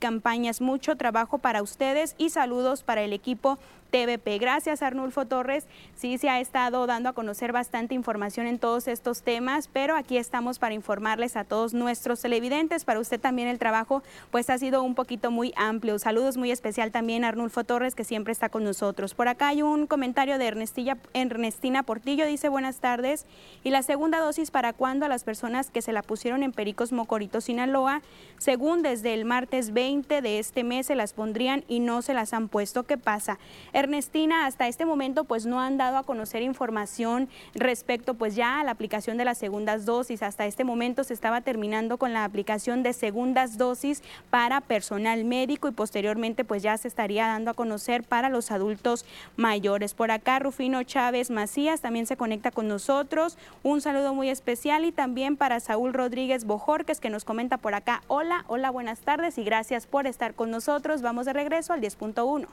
Mucho 0.59 0.95
trabajo 0.95 1.37
para 1.37 1.61
ustedes 1.61 2.15
y 2.17 2.31
saludos 2.31 2.81
para 2.81 3.03
el 3.03 3.13
equipo 3.13 3.59
TVP. 3.95 4.39
Gracias, 4.39 4.81
Arnulfo 4.81 5.25
Torres. 5.25 5.67
Sí, 5.95 6.17
se 6.17 6.27
ha 6.27 6.41
estado 6.41 6.85
dando 6.85 7.07
a 7.07 7.13
conocer 7.13 7.53
bastante 7.53 7.95
información 7.95 8.45
en 8.45 8.59
todos 8.59 8.89
estos 8.89 9.21
temas, 9.21 9.69
pero 9.69 9.95
aquí 9.95 10.17
estamos 10.17 10.59
para 10.59 10.75
informarles 10.75 11.37
a 11.37 11.45
todos 11.45 11.73
nuestros 11.73 12.19
televidentes. 12.19 12.83
Para 12.83 12.99
usted 12.99 13.21
también 13.21 13.47
el 13.47 13.57
trabajo, 13.57 14.03
pues 14.31 14.49
ha 14.49 14.57
sido 14.57 14.83
un 14.83 14.95
poquito 14.95 15.31
muy 15.31 15.53
amplio. 15.55 15.97
Saludos 15.97 16.35
muy 16.35 16.51
especial 16.51 16.91
también 16.91 17.23
a 17.23 17.29
Arnulfo 17.29 17.63
Torres, 17.63 17.95
que 17.95 18.03
siempre 18.03 18.33
está 18.33 18.49
con 18.49 18.65
nosotros. 18.65 19.13
Por 19.13 19.29
acá 19.29 19.47
hay 19.47 19.61
un 19.61 19.87
comentario 19.87 20.37
de 20.37 20.47
Ernestilla, 20.47 20.97
Ernestina 21.13 21.83
Portillo, 21.83 22.25
dice 22.25 22.49
buenas 22.49 22.81
tardes. 22.81 23.25
¿Y 23.63 23.69
la 23.69 23.81
segunda 23.81 24.19
dosis 24.19 24.51
para 24.51 24.73
cuándo 24.73 25.05
a 25.05 25.09
las 25.09 25.23
personas 25.23 25.71
que 25.71 25.81
se 25.81 25.93
la 25.93 26.01
pusieron 26.01 26.43
en 26.43 26.51
Pericos 26.51 26.91
Mocorito, 26.91 27.39
Sinaloa? 27.39 28.01
Según 28.39 28.81
desde 28.81 29.13
el 29.13 29.23
martes 29.23 29.71
20 29.71 30.21
de 30.21 30.39
este 30.39 30.65
mes 30.65 30.87
se 30.87 30.95
las 30.95 31.13
pondrían 31.13 31.63
y 31.69 31.79
no 31.79 32.01
se 32.01 32.13
las 32.13 32.33
han 32.33 32.49
puesto. 32.49 32.83
¿Qué 32.83 32.97
pasa? 32.97 33.39
Ernestina, 33.85 34.47
hasta 34.47 34.67
este 34.67 34.83
momento 34.83 35.25
pues 35.25 35.45
no 35.45 35.61
han 35.61 35.77
dado 35.77 35.97
a 35.97 36.03
conocer 36.03 36.41
información 36.41 37.29
respecto 37.53 38.15
pues 38.15 38.35
ya 38.35 38.59
a 38.59 38.63
la 38.63 38.71
aplicación 38.71 39.17
de 39.17 39.25
las 39.25 39.37
segundas 39.37 39.85
dosis. 39.85 40.23
Hasta 40.23 40.47
este 40.47 40.63
momento 40.63 41.03
se 41.03 41.13
estaba 41.13 41.41
terminando 41.41 41.97
con 41.97 42.11
la 42.11 42.23
aplicación 42.23 42.81
de 42.81 42.93
segundas 42.93 43.59
dosis 43.59 44.01
para 44.31 44.59
personal 44.61 45.23
médico 45.23 45.67
y 45.67 45.71
posteriormente 45.71 46.43
pues 46.43 46.63
ya 46.63 46.75
se 46.77 46.87
estaría 46.87 47.27
dando 47.27 47.51
a 47.51 47.53
conocer 47.53 48.03
para 48.03 48.29
los 48.29 48.49
adultos 48.49 49.05
mayores. 49.37 49.93
Por 49.93 50.09
acá 50.09 50.39
Rufino 50.39 50.81
Chávez 50.81 51.29
Macías 51.29 51.81
también 51.81 52.07
se 52.07 52.17
conecta 52.17 52.49
con 52.49 52.67
nosotros. 52.67 53.37
Un 53.61 53.81
saludo 53.81 54.15
muy 54.15 54.29
especial 54.29 54.83
y 54.85 54.91
también 54.91 55.37
para 55.37 55.59
Saúl 55.59 55.93
Rodríguez 55.93 56.45
Bojorques 56.45 56.99
que 56.99 57.11
nos 57.11 57.23
comenta 57.23 57.57
por 57.57 57.75
acá. 57.75 58.01
Hola, 58.07 58.45
hola, 58.47 58.71
buenas 58.71 59.01
tardes 59.01 59.37
y 59.37 59.43
gracias 59.43 59.85
por 59.85 60.07
estar 60.07 60.33
con 60.33 60.49
nosotros. 60.49 61.03
Vamos 61.03 61.27
de 61.27 61.33
regreso 61.33 61.71
al 61.71 61.81
10.1. 61.81 62.47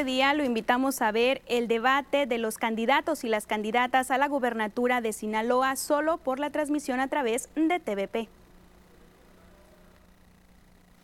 este 0.00 0.12
día 0.12 0.32
lo 0.32 0.44
invitamos 0.44 1.02
a 1.02 1.12
ver 1.12 1.42
el 1.46 1.68
debate 1.68 2.24
de 2.24 2.38
los 2.38 2.56
candidatos 2.56 3.22
y 3.22 3.28
las 3.28 3.44
candidatas 3.44 4.10
a 4.10 4.16
la 4.16 4.28
gubernatura 4.28 5.02
de 5.02 5.12
Sinaloa 5.12 5.76
solo 5.76 6.16
por 6.16 6.40
la 6.40 6.48
transmisión 6.48 7.00
a 7.00 7.08
través 7.08 7.50
de 7.54 7.78
TVP. 7.78 8.30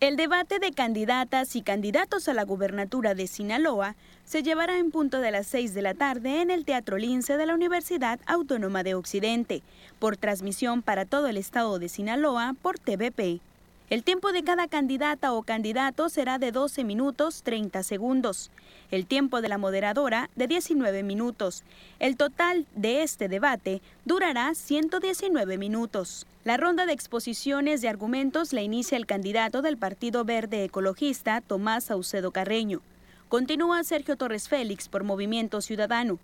El 0.00 0.16
debate 0.16 0.60
de 0.60 0.72
candidatas 0.72 1.56
y 1.56 1.60
candidatos 1.60 2.26
a 2.26 2.32
la 2.32 2.44
gubernatura 2.44 3.14
de 3.14 3.26
Sinaloa 3.26 3.96
se 4.24 4.42
llevará 4.42 4.78
en 4.78 4.90
punto 4.90 5.20
de 5.20 5.30
las 5.30 5.46
6 5.48 5.74
de 5.74 5.82
la 5.82 5.92
tarde 5.92 6.40
en 6.40 6.50
el 6.50 6.64
Teatro 6.64 6.96
Lince 6.96 7.36
de 7.36 7.44
la 7.44 7.54
Universidad 7.54 8.18
Autónoma 8.24 8.82
de 8.82 8.94
Occidente, 8.94 9.62
por 9.98 10.16
transmisión 10.16 10.80
para 10.80 11.04
todo 11.04 11.26
el 11.26 11.36
estado 11.36 11.78
de 11.78 11.90
Sinaloa 11.90 12.54
por 12.62 12.78
TVP. 12.78 13.42
El 13.88 14.02
tiempo 14.02 14.32
de 14.32 14.42
cada 14.42 14.66
candidata 14.66 15.32
o 15.32 15.44
candidato 15.44 16.08
será 16.08 16.38
de 16.38 16.50
12 16.50 16.82
minutos 16.82 17.44
30 17.44 17.84
segundos. 17.84 18.50
El 18.90 19.06
tiempo 19.06 19.40
de 19.40 19.48
la 19.48 19.58
moderadora 19.58 20.28
de 20.34 20.48
19 20.48 21.04
minutos. 21.04 21.62
El 22.00 22.16
total 22.16 22.66
de 22.74 23.04
este 23.04 23.28
debate 23.28 23.80
durará 24.04 24.52
119 24.56 25.56
minutos. 25.56 26.26
La 26.42 26.56
ronda 26.56 26.84
de 26.84 26.94
exposiciones 26.94 27.80
de 27.80 27.88
argumentos 27.88 28.52
la 28.52 28.62
inicia 28.62 28.96
el 28.96 29.06
candidato 29.06 29.62
del 29.62 29.76
Partido 29.76 30.24
Verde 30.24 30.64
Ecologista, 30.64 31.40
Tomás 31.40 31.84
Saucedo 31.84 32.32
Carreño. 32.32 32.80
Continúa 33.28 33.84
Sergio 33.84 34.16
Torres 34.16 34.48
Félix 34.48 34.88
por 34.88 35.04
Movimiento 35.04 35.60
Ciudadano. 35.60 36.18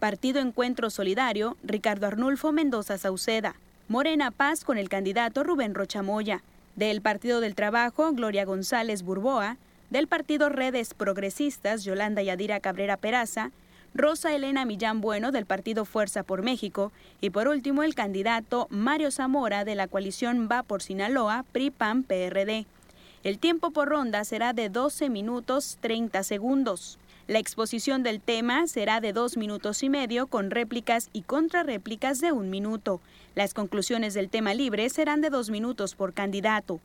Partido 0.00 0.40
Encuentro 0.40 0.90
Solidario, 0.90 1.56
Ricardo 1.64 2.08
Arnulfo 2.08 2.52
Mendoza 2.52 2.98
Sauceda. 2.98 3.54
Morena 3.88 4.30
Paz 4.32 4.64
con 4.64 4.76
el 4.76 4.90
candidato 4.90 5.44
Rubén 5.44 5.74
Rochamoya 5.74 6.42
del 6.76 7.00
Partido 7.00 7.40
del 7.40 7.54
Trabajo, 7.54 8.12
Gloria 8.12 8.44
González 8.44 9.02
Burboa, 9.02 9.56
del 9.90 10.06
Partido 10.06 10.48
Redes 10.50 10.94
Progresistas, 10.94 11.84
Yolanda 11.84 12.22
Yadira 12.22 12.60
Cabrera 12.60 12.96
Peraza, 12.96 13.50
Rosa 13.94 14.34
Elena 14.34 14.66
Millán 14.66 15.00
Bueno 15.00 15.32
del 15.32 15.46
Partido 15.46 15.86
Fuerza 15.86 16.22
por 16.22 16.42
México 16.42 16.92
y 17.20 17.30
por 17.30 17.48
último 17.48 17.82
el 17.82 17.94
candidato 17.94 18.66
Mario 18.68 19.10
Zamora 19.10 19.64
de 19.64 19.74
la 19.74 19.88
coalición 19.88 20.48
Va 20.52 20.62
por 20.62 20.82
Sinaloa, 20.82 21.44
PRI-PAN-PRD. 21.52 22.66
El 23.24 23.38
tiempo 23.38 23.70
por 23.70 23.88
ronda 23.88 24.24
será 24.24 24.52
de 24.52 24.68
12 24.68 25.08
minutos 25.08 25.78
30 25.80 26.22
segundos. 26.24 26.98
La 27.28 27.40
exposición 27.40 28.04
del 28.04 28.20
tema 28.20 28.68
será 28.68 29.00
de 29.00 29.12
dos 29.12 29.36
minutos 29.36 29.82
y 29.82 29.88
medio 29.88 30.28
con 30.28 30.52
réplicas 30.52 31.10
y 31.12 31.22
contrarréplicas 31.22 32.20
de 32.20 32.30
un 32.30 32.50
minuto. 32.50 33.00
Las 33.34 33.52
conclusiones 33.52 34.14
del 34.14 34.30
tema 34.30 34.54
libre 34.54 34.88
serán 34.90 35.22
de 35.22 35.30
dos 35.30 35.50
minutos 35.50 35.96
por 35.96 36.12
candidato. 36.12 36.78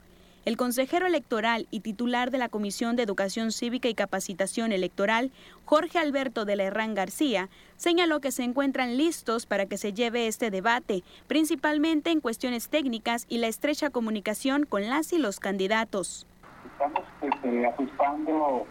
El 0.43 0.58
consejero 0.58 1.06
electoral 1.06 1.67
y 1.69 1.82
titular 1.82 2.32
de 2.32 2.39
la 2.39 2.49
Comisión 2.49 2.95
de 2.95 3.04
Educación 3.04 3.51
Cívica 3.51 3.88
y 3.88 3.93
Capacitación 3.93 4.71
Electoral, 4.71 5.30
Jorge 5.65 5.99
Alberto 5.99 6.43
de 6.43 6.56
la 6.56 6.63
Herrán 6.63 6.95
García, 6.95 7.47
señaló 7.77 8.19
que 8.19 8.32
se 8.32 8.41
encuentran 8.41 8.97
listos 8.97 9.45
para 9.45 9.67
que 9.67 9.77
se 9.77 9.93
lleve 9.93 10.25
este 10.25 10.49
debate, 10.49 11.04
principalmente 11.27 12.10
en 12.10 12.19
cuestiones 12.19 12.67
técnicas 12.67 13.27
y 13.30 13.38
la 13.38 13.45
estrecha 13.45 13.91
comunicación 13.91 14.65
con 14.65 14.89
las 14.89 15.13
y 15.13 15.19
los 15.19 15.39
candidatos. 15.39 16.25
Estamos 16.65 17.04
este, 17.21 17.67
ajustando 17.67 18.65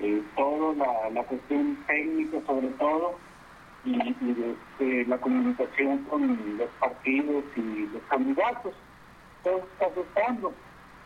eh, 0.00 0.22
todo 0.36 0.74
la, 0.74 1.22
cuestión 1.24 1.76
técnica 1.86 2.38
sobre 2.46 2.68
todo 2.70 3.18
y, 3.84 5.04
la 5.06 5.18
comunicación 5.18 5.98
con 6.04 6.56
los 6.56 6.68
partidos 6.78 7.44
y 7.56 7.88
los 7.92 8.02
candidatos. 8.08 8.74
Todo 9.42 9.58
está 9.58 9.86
afectando. 9.86 10.52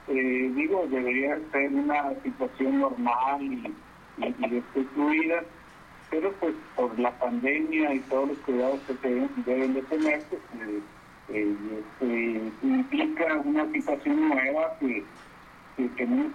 Eh, 0.09 0.53
digo, 0.55 0.87
debería 0.91 1.39
ser 1.51 1.73
una 1.73 2.15
situación 2.23 2.81
normal 2.81 3.43
y, 3.43 3.75
y, 4.19 4.63
pero 6.11 6.33
pues 6.35 6.55
por 6.77 6.97
la 6.99 7.11
pandemia 7.19 7.95
y 7.95 8.01
todos 8.01 8.29
los 8.29 8.39
cuidados 8.39 8.81
que 8.87 8.95
se 8.95 9.29
deben, 9.45 9.75
de 9.75 9.83
tener, 9.83 10.23
pues, 10.29 10.41
eh, 10.61 10.81
eh 11.31 11.57
este, 11.79 12.53
implica 12.63 13.35
una 13.45 13.71
situación 13.73 14.29
nueva 14.29 14.77
que, 14.79 15.03
que 15.77 15.89
tenemos 15.97 16.33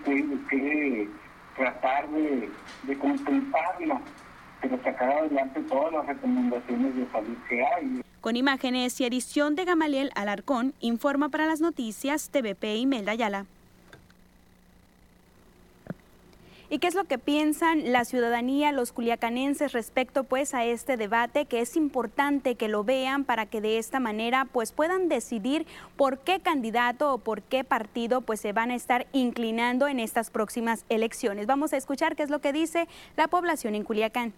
que 0.50 1.08
tratar 1.56 2.10
de, 2.10 2.50
de 2.84 2.98
pero 4.62 4.84
sacar 4.84 5.10
adelante 5.10 5.62
todas 5.62 5.94
las 5.94 6.06
recomendaciones 6.06 6.96
de 6.96 7.08
salud 7.12 7.38
que 7.48 7.66
hay. 7.66 8.02
Con 8.22 8.36
imágenes 8.36 9.00
y 9.00 9.06
edición 9.06 9.56
de 9.56 9.66
Gamaliel 9.66 10.12
Alarcón, 10.16 10.74
informa 10.82 11.30
para 11.30 11.46
las 11.46 11.62
noticias 11.62 12.30
TVP 12.30 12.76
y 12.76 12.86
Melda 12.86 13.14
Ayala. 13.14 13.46
¿Y 16.72 16.78
qué 16.78 16.86
es 16.86 16.94
lo 16.94 17.06
que 17.06 17.18
piensan 17.18 17.92
la 17.92 18.06
ciudadanía, 18.06 18.72
los 18.72 18.92
culiacanenses 18.92 19.72
respecto 19.72 20.24
pues 20.24 20.54
a 20.54 20.66
este 20.66 20.98
debate 20.98 21.46
que 21.46 21.62
es 21.62 21.76
importante 21.76 22.54
que 22.54 22.68
lo 22.68 22.84
vean 22.84 23.24
para 23.24 23.48
que 23.48 23.60
de 23.60 23.80
esta 23.80 24.00
manera 24.00 24.46
pues 24.46 24.72
puedan 24.72 25.10
decidir 25.10 25.66
por 25.98 26.20
qué 26.20 26.40
candidato 26.40 27.12
o 27.12 27.18
por 27.18 27.42
qué 27.42 27.64
partido 27.64 28.22
pues 28.22 28.40
se 28.40 28.54
van 28.54 28.70
a 28.70 28.76
estar 28.76 29.08
inclinando 29.14 29.88
en 29.88 30.00
estas 30.00 30.30
próximas 30.30 30.86
elecciones? 30.90 31.48
Vamos 31.48 31.74
a 31.74 31.78
escuchar 31.78 32.16
qué 32.16 32.22
es 32.22 32.30
lo 32.30 32.40
que 32.40 32.54
dice 32.54 32.88
la 33.18 33.28
población 33.28 33.74
en 33.74 33.84
Culiacán. 33.84 34.32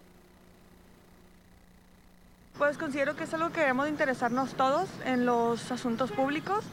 Pues 2.56 2.78
considero 2.78 3.14
que 3.14 3.24
es 3.24 3.34
algo 3.34 3.50
que 3.50 3.60
debemos 3.60 3.90
interesarnos 3.90 4.54
todos 4.54 4.88
en 5.04 5.26
los 5.26 5.70
asuntos 5.70 6.10
públicos 6.10 6.64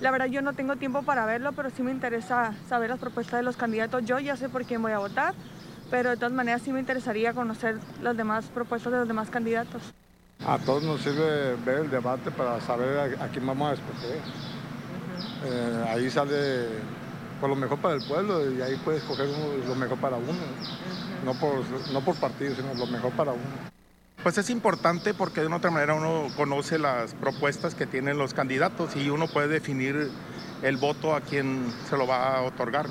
la 0.00 0.10
verdad 0.10 0.26
yo 0.26 0.42
no 0.42 0.52
tengo 0.52 0.76
tiempo 0.76 1.02
para 1.02 1.24
verlo, 1.26 1.52
pero 1.52 1.70
sí 1.70 1.82
me 1.82 1.90
interesa 1.90 2.52
saber 2.68 2.90
las 2.90 2.98
propuestas 2.98 3.38
de 3.38 3.42
los 3.42 3.56
candidatos. 3.56 4.04
Yo 4.04 4.18
ya 4.18 4.36
sé 4.36 4.48
por 4.48 4.64
quién 4.64 4.82
voy 4.82 4.92
a 4.92 4.98
votar, 4.98 5.34
pero 5.90 6.10
de 6.10 6.16
todas 6.16 6.32
maneras 6.32 6.62
sí 6.62 6.72
me 6.72 6.80
interesaría 6.80 7.32
conocer 7.32 7.78
las 8.02 8.16
demás 8.16 8.46
propuestas 8.46 8.92
de 8.92 8.98
los 8.98 9.08
demás 9.08 9.30
candidatos. 9.30 9.82
A 10.46 10.58
todos 10.58 10.82
nos 10.82 11.00
sirve 11.00 11.56
ver 11.64 11.78
el 11.78 11.90
debate 11.90 12.30
para 12.30 12.60
saber 12.60 13.16
a, 13.20 13.28
quién 13.28 13.46
vamos 13.46 13.70
a 13.70 13.74
escoger. 13.74 14.20
Eh, 15.44 15.84
ahí 15.88 16.10
sale 16.10 16.66
por 17.40 17.48
lo 17.48 17.56
mejor 17.56 17.78
para 17.78 17.94
el 17.94 18.02
pueblo 18.06 18.50
y 18.50 18.60
ahí 18.60 18.76
puedes 18.84 19.02
escoger 19.02 19.28
lo 19.66 19.74
mejor 19.74 19.98
para 19.98 20.16
uno, 20.16 20.32
no, 21.24 21.34
por, 21.34 21.62
no 21.92 22.00
por 22.02 22.14
partido, 22.16 22.54
sino 22.54 22.74
lo 22.74 22.86
mejor 22.86 23.12
para 23.12 23.32
uno. 23.32 23.75
Pues 24.26 24.38
es 24.38 24.50
importante 24.50 25.14
porque 25.14 25.40
de 25.40 25.46
una 25.46 25.58
otra 25.58 25.70
manera 25.70 25.94
uno 25.94 26.26
conoce 26.34 26.80
las 26.80 27.14
propuestas 27.14 27.76
que 27.76 27.86
tienen 27.86 28.18
los 28.18 28.34
candidatos 28.34 28.96
y 28.96 29.08
uno 29.08 29.28
puede 29.28 29.46
definir 29.46 30.10
el 30.64 30.76
voto 30.78 31.14
a 31.14 31.20
quien 31.20 31.72
se 31.88 31.96
lo 31.96 32.08
va 32.08 32.36
a 32.36 32.42
otorgar. 32.42 32.88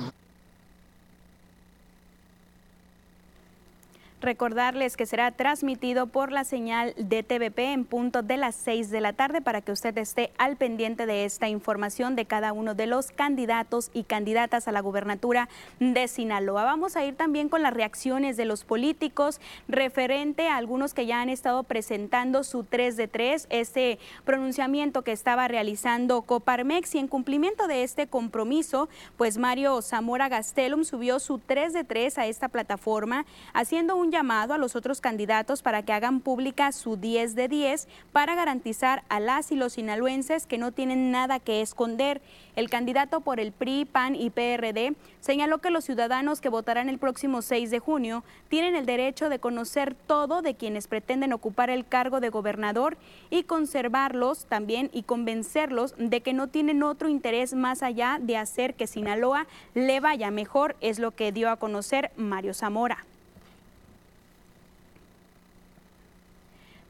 Recordarles 4.26 4.96
que 4.96 5.06
será 5.06 5.30
transmitido 5.30 6.08
por 6.08 6.32
la 6.32 6.42
señal 6.42 6.94
de 6.96 7.22
TVP 7.22 7.72
en 7.72 7.84
punto 7.84 8.22
de 8.22 8.36
las 8.36 8.56
6 8.56 8.90
de 8.90 9.00
la 9.00 9.12
tarde 9.12 9.40
para 9.40 9.60
que 9.60 9.70
usted 9.70 9.96
esté 9.98 10.32
al 10.36 10.56
pendiente 10.56 11.06
de 11.06 11.24
esta 11.24 11.48
información 11.48 12.16
de 12.16 12.24
cada 12.24 12.52
uno 12.52 12.74
de 12.74 12.88
los 12.88 13.12
candidatos 13.12 13.92
y 13.94 14.02
candidatas 14.02 14.66
a 14.66 14.72
la 14.72 14.80
gubernatura 14.80 15.48
de 15.78 16.08
Sinaloa. 16.08 16.64
Vamos 16.64 16.96
a 16.96 17.04
ir 17.04 17.14
también 17.14 17.48
con 17.48 17.62
las 17.62 17.72
reacciones 17.72 18.36
de 18.36 18.46
los 18.46 18.64
políticos 18.64 19.40
referente 19.68 20.48
a 20.48 20.56
algunos 20.56 20.92
que 20.92 21.06
ya 21.06 21.20
han 21.20 21.28
estado 21.28 21.62
presentando 21.62 22.42
su 22.42 22.64
3 22.64 22.96
de 22.96 23.06
3, 23.06 23.46
este 23.50 24.00
pronunciamiento 24.24 25.02
que 25.02 25.12
estaba 25.12 25.46
realizando 25.46 26.22
Coparmex 26.22 26.96
y 26.96 26.98
en 26.98 27.06
cumplimiento 27.06 27.68
de 27.68 27.84
este 27.84 28.08
compromiso, 28.08 28.88
pues 29.16 29.38
Mario 29.38 29.82
Zamora 29.82 30.28
Gastelum 30.28 30.82
subió 30.82 31.20
su 31.20 31.38
3 31.38 31.72
de 31.72 31.84
3 31.84 32.18
a 32.18 32.26
esta 32.26 32.48
plataforma 32.48 33.24
haciendo 33.54 33.94
un 33.94 34.15
llamado 34.16 34.54
a 34.54 34.58
los 34.58 34.76
otros 34.76 35.02
candidatos 35.02 35.60
para 35.60 35.82
que 35.82 35.92
hagan 35.92 36.20
pública 36.20 36.72
su 36.72 36.96
10 36.96 37.34
de 37.34 37.48
10 37.48 37.86
para 38.12 38.34
garantizar 38.34 39.02
a 39.10 39.20
las 39.20 39.52
y 39.52 39.56
los 39.56 39.74
sinaloenses 39.74 40.46
que 40.46 40.56
no 40.56 40.72
tienen 40.72 41.10
nada 41.10 41.38
que 41.38 41.60
esconder. 41.60 42.22
El 42.54 42.70
candidato 42.70 43.20
por 43.20 43.40
el 43.40 43.52
PRI, 43.52 43.84
PAN 43.84 44.16
y 44.16 44.30
PRD 44.30 44.94
señaló 45.20 45.58
que 45.58 45.68
los 45.68 45.84
ciudadanos 45.84 46.40
que 46.40 46.48
votarán 46.48 46.88
el 46.88 46.96
próximo 46.96 47.42
6 47.42 47.70
de 47.70 47.78
junio 47.78 48.24
tienen 48.48 48.74
el 48.74 48.86
derecho 48.86 49.28
de 49.28 49.38
conocer 49.38 49.94
todo 49.94 50.40
de 50.40 50.54
quienes 50.54 50.88
pretenden 50.88 51.34
ocupar 51.34 51.68
el 51.68 51.86
cargo 51.86 52.20
de 52.20 52.30
gobernador 52.30 52.96
y 53.28 53.42
conservarlos 53.42 54.46
también 54.46 54.88
y 54.94 55.02
convencerlos 55.02 55.94
de 55.98 56.22
que 56.22 56.32
no 56.32 56.46
tienen 56.46 56.82
otro 56.82 57.10
interés 57.10 57.52
más 57.52 57.82
allá 57.82 58.16
de 58.18 58.38
hacer 58.38 58.76
que 58.76 58.86
Sinaloa 58.86 59.46
le 59.74 60.00
vaya 60.00 60.30
mejor, 60.30 60.74
es 60.80 60.98
lo 60.98 61.10
que 61.10 61.32
dio 61.32 61.50
a 61.50 61.56
conocer 61.56 62.12
Mario 62.16 62.54
Zamora. 62.54 63.04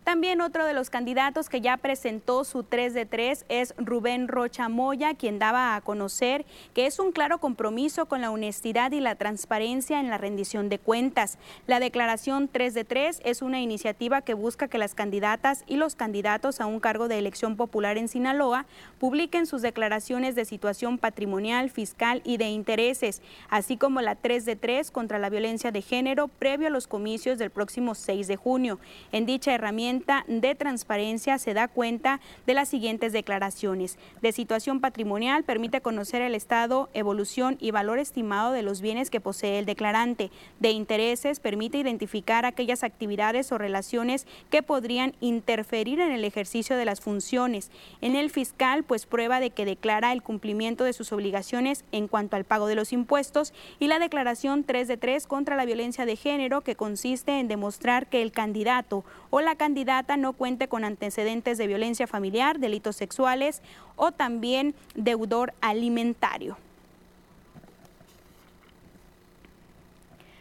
También 0.07 0.41
otro 0.41 0.65
de 0.65 0.73
los 0.73 0.89
candidatos 0.89 1.49
que 1.49 1.61
ya 1.61 1.77
presentó 1.79 2.45
su 2.45 2.63
3 2.63 2.95
de 2.95 3.07
3 3.07 3.45
es 3.49 3.75
Rubén 3.77 4.29
Rocha 4.29 4.69
Moya, 4.69 5.15
quien 5.15 5.41
daba 5.41 5.75
a 5.75 5.81
conocer 5.81 6.47
que 6.75 6.87
es 6.87 7.01
un 7.01 7.11
claro 7.11 7.39
compromiso 7.39 8.07
con 8.07 8.21
la 8.21 8.31
honestidad 8.31 8.93
y 8.93 9.01
la 9.01 9.17
transparencia 9.17 9.99
en 9.99 10.09
la 10.09 10.17
rendición 10.17 10.69
de 10.69 10.79
cuentas. 10.79 11.39
La 11.67 11.81
declaración 11.81 12.47
3 12.47 12.73
de 12.75 12.85
3 12.85 13.21
es 13.25 13.43
una 13.43 13.61
iniciativa 13.61 14.23
que 14.23 14.35
busca 14.35 14.69
que 14.69 14.79
las 14.79 14.95
candidatas 14.95 15.65
y 15.67 15.75
los 15.75 15.97
candidatos 15.97 16.61
a 16.61 16.67
un 16.67 16.79
cargo 16.79 17.09
de 17.09 17.19
elección 17.19 17.57
popular 17.57 17.99
en 17.99 18.07
Sinaloa 18.07 18.67
publiquen 19.01 19.45
sus 19.45 19.61
declaraciones 19.61 20.37
de 20.37 20.45
situación 20.45 20.99
patrimonial, 20.99 21.69
fiscal 21.69 22.23
y 22.25 22.37
de 22.37 22.49
intereses, 22.51 23.23
así 23.51 23.77
como 23.77 24.01
la 24.03 24.15
3 24.15 24.45
de 24.45 24.55
3 24.55 24.93
contra 24.93 25.19
la 25.19 25.31
violencia 25.31 25.73
de 25.73 25.83
género 25.83 26.29
previo 26.29 26.69
a 26.69 26.71
los 26.71 26.87
comicios 26.87 27.39
del 27.39 27.51
próximo 27.51 27.97
6 27.97 28.29
de 28.29 28.37
junio. 28.37 28.79
En 29.11 29.27
dicha 29.27 29.53
herramienta 29.53 29.97
de 30.29 30.55
transparencia 30.55 31.39
se 31.39 31.53
da 31.53 31.67
cuenta 31.67 32.21
de 32.47 32.55
las 32.55 32.69
siguientes 32.69 33.13
declaraciones. 33.13 33.99
De 34.23 34.31
situación 34.31 34.81
patrimonial 34.81 35.43
permite 35.43 35.81
conocer 35.81 36.23
el 36.23 36.35
estado, 36.35 36.89
evolución 36.95 37.57
y 37.61 37.73
valor 37.73 37.99
estimado 37.99 38.53
de 38.53 38.63
los 38.63 38.81
bienes 38.81 39.11
que 39.11 39.21
posee 39.21 39.59
el 39.59 39.67
declarante. 39.67 40.31
De 40.61 40.71
intereses 40.71 41.41
permite 41.41 41.79
identificar 41.79 42.47
aquellas 42.47 42.85
actividades 42.85 43.51
o 43.51 43.59
relaciones 43.59 44.27
que 44.49 44.63
podrían 44.63 45.15
interferir 45.21 45.99
en 46.01 46.13
el 46.13 46.25
ejercicio 46.25 46.77
de 46.77 46.85
las 46.85 47.01
funciones. 47.01 47.71
En 48.01 48.15
el 48.15 48.31
fiscal, 48.31 48.85
pues 48.85 49.07
prueba 49.07 49.41
de 49.41 49.51
que 49.51 49.65
declara 49.65 50.13
el 50.13 50.23
cumplimiento 50.23 50.85
de 50.85 50.93
sus 50.93 51.13
obligaciones 51.13 51.85
en 51.91 52.07
cuanto 52.07 52.37
al 52.37 52.45
pago 52.45 52.69
de 52.69 52.77
los 52.77 52.93
impuestos 52.93 53.53
y 53.81 53.89
la 53.89 53.99
declaración 53.99 54.63
3 54.63 54.87
de 54.87 54.97
3 54.97 55.27
contra 55.27 55.57
la 55.57 55.65
violencia 55.65 56.07
de 56.07 56.17
género 56.17 56.61
que 56.61 56.77
consiste 56.77 57.41
en 57.41 57.49
demostrar 57.49 58.07
que 58.07 58.23
el 58.23 58.31
candidato 58.31 59.05
o 59.31 59.41
la 59.41 59.57
candidata 59.57 59.86
no 60.17 60.33
cuente 60.33 60.69
con 60.69 60.85
antecedentes 60.85 61.59
de 61.59 61.67
violencia 61.67 62.07
familiar, 62.07 62.59
delitos 62.59 62.97
sexuales 62.97 63.63
o 63.95 64.13
también 64.13 64.75
deudor 64.95 65.55
alimentario. 65.61 66.57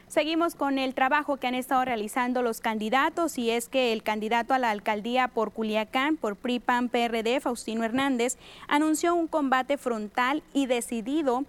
Seguimos 0.07 0.55
con 0.55 0.79
el 0.79 0.93
trabajo 0.93 1.35
que 1.37 1.47
han 1.47 1.55
estado 1.55 1.83
realizando 1.83 2.41
los 2.41 2.61
candidatos 2.61 3.37
y 3.37 3.49
es 3.49 3.67
que 3.67 3.91
el 3.91 4.01
candidato 4.01 4.53
a 4.53 4.59
la 4.59 4.71
alcaldía 4.71 5.27
por 5.27 5.51
Culiacán, 5.51 6.15
por 6.15 6.37
PRIPAN 6.37 6.87
PRD, 6.87 7.41
Faustino 7.41 7.83
Hernández, 7.83 8.37
anunció 8.69 9.13
un 9.13 9.27
combate 9.27 9.77
frontal 9.77 10.41
y 10.53 10.67
decidido 10.67 11.43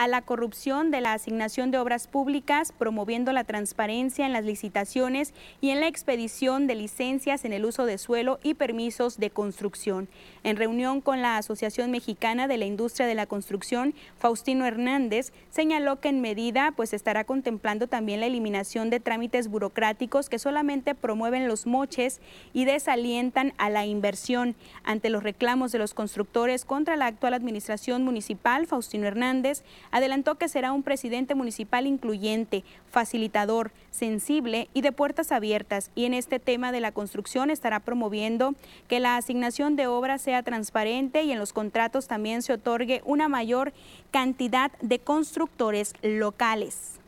a 0.00 0.08
la 0.08 0.22
corrupción 0.22 0.90
de 0.90 1.02
la 1.02 1.12
asignación 1.12 1.70
de 1.70 1.76
obras 1.76 2.06
públicas, 2.06 2.72
promoviendo 2.72 3.34
la 3.34 3.44
transparencia 3.44 4.24
en 4.24 4.32
las 4.32 4.46
licitaciones 4.46 5.34
y 5.60 5.68
en 5.68 5.80
la 5.80 5.88
expedición 5.88 6.66
de 6.66 6.74
licencias 6.74 7.44
en 7.44 7.52
el 7.52 7.66
uso 7.66 7.84
de 7.84 7.98
suelo 7.98 8.40
y 8.42 8.54
permisos 8.54 9.18
de 9.18 9.28
construcción. 9.28 10.08
En 10.42 10.56
reunión 10.56 11.02
con 11.02 11.20
la 11.20 11.36
Asociación 11.36 11.90
Mexicana 11.90 12.48
de 12.48 12.56
la 12.56 12.64
Industria 12.64 13.06
de 13.06 13.14
la 13.14 13.26
Construcción, 13.26 13.92
Faustino 14.16 14.64
Hernández 14.64 15.34
señaló 15.50 16.00
que 16.00 16.08
en 16.08 16.22
medida 16.22 16.72
pues 16.74 16.94
estará 16.94 17.24
contemplando 17.24 17.86
también 17.86 18.20
la 18.20 18.26
eliminación 18.26 18.88
de 18.88 19.00
trámites 19.00 19.48
burocráticos 19.48 20.30
que 20.30 20.38
solamente 20.38 20.94
promueven 20.94 21.46
los 21.46 21.66
moches 21.66 22.22
y 22.54 22.64
desalientan 22.64 23.52
a 23.58 23.68
la 23.68 23.84
inversión. 23.84 24.56
Ante 24.82 25.10
los 25.10 25.22
reclamos 25.22 25.72
de 25.72 25.78
los 25.78 25.92
constructores 25.92 26.64
contra 26.64 26.96
la 26.96 27.04
actual 27.04 27.34
administración 27.34 28.02
municipal, 28.02 28.66
Faustino 28.66 29.06
Hernández 29.06 29.62
adelantó 29.90 30.36
que 30.36 30.48
será 30.48 30.72
un 30.72 30.82
presidente 30.82 31.34
municipal 31.34 31.86
incluyente, 31.86 32.64
facilitador, 32.90 33.72
sensible 33.90 34.68
y 34.74 34.82
de 34.82 34.92
puertas 34.92 35.32
abiertas. 35.32 35.90
Y 35.94 36.04
en 36.04 36.14
este 36.14 36.38
tema 36.38 36.72
de 36.72 36.80
la 36.80 36.92
construcción 36.92 37.50
estará 37.50 37.80
promoviendo 37.80 38.54
que 38.88 39.00
la 39.00 39.16
asignación 39.16 39.76
de 39.76 39.86
obras 39.86 40.22
sea 40.22 40.42
transparente 40.42 41.22
y 41.22 41.32
en 41.32 41.38
los 41.38 41.52
contratos 41.52 42.06
también 42.06 42.42
se 42.42 42.52
otorgue 42.52 43.02
una 43.04 43.28
mayor 43.28 43.72
cantidad 44.10 44.72
de 44.80 44.98
constructores 44.98 45.94
locales. 46.02 46.99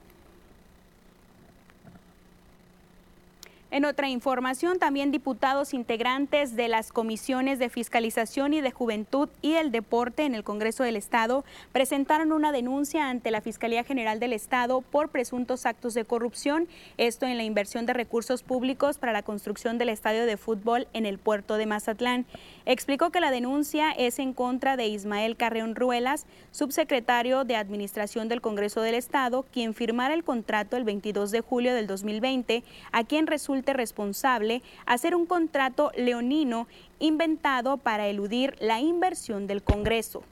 En 3.73 3.87
otra 3.87 4.11
información, 4.11 4.79
también 4.79 5.12
diputados 5.12 5.73
integrantes 5.73 6.57
de 6.57 6.68
las 6.68 6.93
comisiones 6.93 7.59
de 7.59 7.70
fiscalización 7.70 8.53
y 8.53 8.61
de 8.61 8.70
juventud 8.70 9.31
y 9.41 9.55
el 9.55 9.73
deporte 9.73 10.25
en 10.25 10.35
el 10.35 10.45
Congreso 10.45 10.85
del 10.85 10.95
Estado 10.95 11.43
presentaron 11.73 12.33
una 12.33 12.53
denuncia 12.53 13.09
ante 13.09 13.31
la 13.31 13.41
Fiscalía 13.41 13.83
General 13.83 14.20
del 14.20 14.35
Estado 14.35 14.83
por 14.83 15.09
presuntos 15.09 15.64
actos 15.64 15.95
de 15.95 16.05
corrupción, 16.05 16.68
esto 16.99 17.25
en 17.25 17.39
la 17.39 17.45
inversión 17.45 17.87
de 17.87 17.95
recursos 17.95 18.43
públicos 18.43 18.99
para 18.99 19.14
la 19.14 19.23
construcción 19.23 19.79
del 19.79 19.89
estadio 19.89 20.27
de 20.27 20.37
fútbol 20.37 20.87
en 20.93 21.07
el 21.07 21.16
puerto 21.16 21.57
de 21.57 21.64
Mazatlán. 21.64 22.27
Explicó 22.66 23.09
que 23.09 23.20
la 23.20 23.31
denuncia 23.31 23.91
es 23.93 24.18
en 24.18 24.35
contra 24.35 24.77
de 24.77 24.89
Ismael 24.89 25.39
Carreón 25.39 25.77
Ruelas, 25.77 26.27
subsecretario 26.51 27.45
de 27.45 27.57
Administración 27.57 28.29
del 28.29 28.43
Congreso 28.43 28.83
del 28.83 28.97
Estado, 28.97 29.47
quien 29.51 29.73
firmara 29.73 30.12
el 30.12 30.25
contrato 30.25 30.77
el 30.77 30.85
22 30.85 31.31
de 31.31 31.41
julio 31.41 31.75
del 31.75 31.87
2020, 31.87 32.64
a 32.93 33.05
quien 33.05 33.27
resulta 33.27 33.62
responsable 33.71 34.63
hacer 34.87 35.15
un 35.15 35.27
contrato 35.27 35.93
leonino 35.97 36.67
inventado 36.99 37.77
para 37.77 38.09
eludir 38.09 38.57
la 38.61 38.81
inversión 38.81 39.47
del 39.47 39.63
Congreso. 39.63 40.23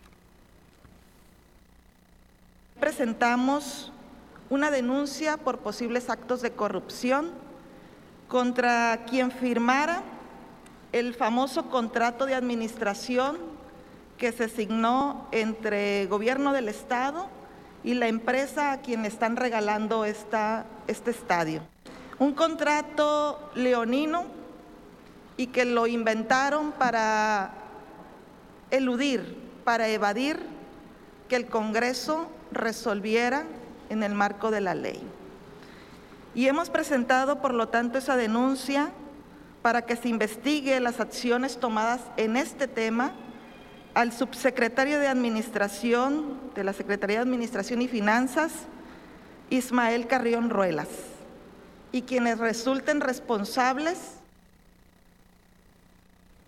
Presentamos 2.80 3.92
una 4.48 4.70
denuncia 4.70 5.36
por 5.36 5.58
posibles 5.58 6.10
actos 6.10 6.42
de 6.42 6.50
corrupción 6.50 7.30
contra 8.28 9.04
quien 9.08 9.30
firmara 9.30 10.02
el 10.92 11.14
famoso 11.14 11.70
contrato 11.70 12.26
de 12.26 12.34
administración 12.34 13.38
que 14.18 14.32
se 14.32 14.48
signó 14.48 15.26
entre 15.30 16.06
gobierno 16.06 16.52
del 16.52 16.68
Estado 16.68 17.28
y 17.84 17.94
la 17.94 18.08
empresa 18.08 18.72
a 18.72 18.80
quien 18.80 19.04
están 19.04 19.36
regalando 19.36 20.04
esta, 20.04 20.66
este 20.86 21.10
estadio 21.10 21.62
un 22.20 22.34
contrato 22.34 23.50
leonino 23.54 24.26
y 25.38 25.46
que 25.46 25.64
lo 25.64 25.86
inventaron 25.86 26.70
para 26.70 27.50
eludir, 28.70 29.38
para 29.64 29.88
evadir 29.88 30.38
que 31.30 31.36
el 31.36 31.46
Congreso 31.46 32.30
resolviera 32.52 33.44
en 33.88 34.02
el 34.02 34.14
marco 34.14 34.50
de 34.50 34.60
la 34.60 34.74
ley. 34.74 35.00
Y 36.34 36.46
hemos 36.46 36.68
presentado, 36.68 37.40
por 37.40 37.54
lo 37.54 37.68
tanto, 37.68 37.96
esa 37.96 38.18
denuncia 38.18 38.90
para 39.62 39.86
que 39.86 39.96
se 39.96 40.08
investigue 40.08 40.78
las 40.78 41.00
acciones 41.00 41.58
tomadas 41.58 42.02
en 42.18 42.36
este 42.36 42.68
tema 42.68 43.12
al 43.94 44.12
subsecretario 44.12 45.00
de 45.00 45.08
Administración 45.08 46.38
de 46.54 46.64
la 46.64 46.74
Secretaría 46.74 47.16
de 47.16 47.22
Administración 47.22 47.80
y 47.80 47.88
Finanzas, 47.88 48.52
Ismael 49.48 50.06
Carrión 50.06 50.50
Ruelas 50.50 51.09
y 51.92 52.02
quienes 52.02 52.38
resulten 52.38 53.00
responsables 53.00 54.20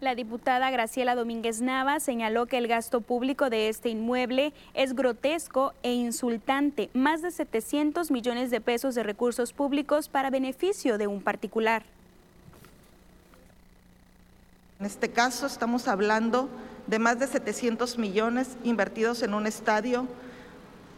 la 0.03 0.17
diputada 0.17 0.69
Graciela 0.73 1.15
Domínguez 1.15 1.61
Nava 1.61 2.01
señaló 2.01 2.47
que 2.47 2.59
el 2.59 2.67
gasto 2.67 3.03
público 3.03 3.51
de 3.51 3.69
este 3.69 3.89
inmueble 3.89 4.53
es 4.75 4.97
grotesco 4.97 5.75
e 5.85 5.93
insultante, 5.93 6.91
más 6.93 7.23
de 7.23 7.31
700 7.31 8.11
millones 8.11 8.51
de 8.51 8.61
pesos 8.61 8.97
de 8.97 9.05
recursos 9.05 9.53
públicos 9.53 10.09
para 10.09 10.31
beneficio 10.31 10.99
de 10.99 11.07
un 11.07 11.23
particular. 11.23 11.85
En 14.81 14.87
este 14.87 15.09
caso 15.09 15.47
estamos 15.47 15.87
hablando 15.87 16.49
de 16.89 16.99
más 16.99 17.21
de 17.21 17.29
700 17.29 17.97
millones 17.97 18.57
invertidos 18.65 19.23
en 19.23 19.35
un 19.35 19.47
estadio 19.47 20.09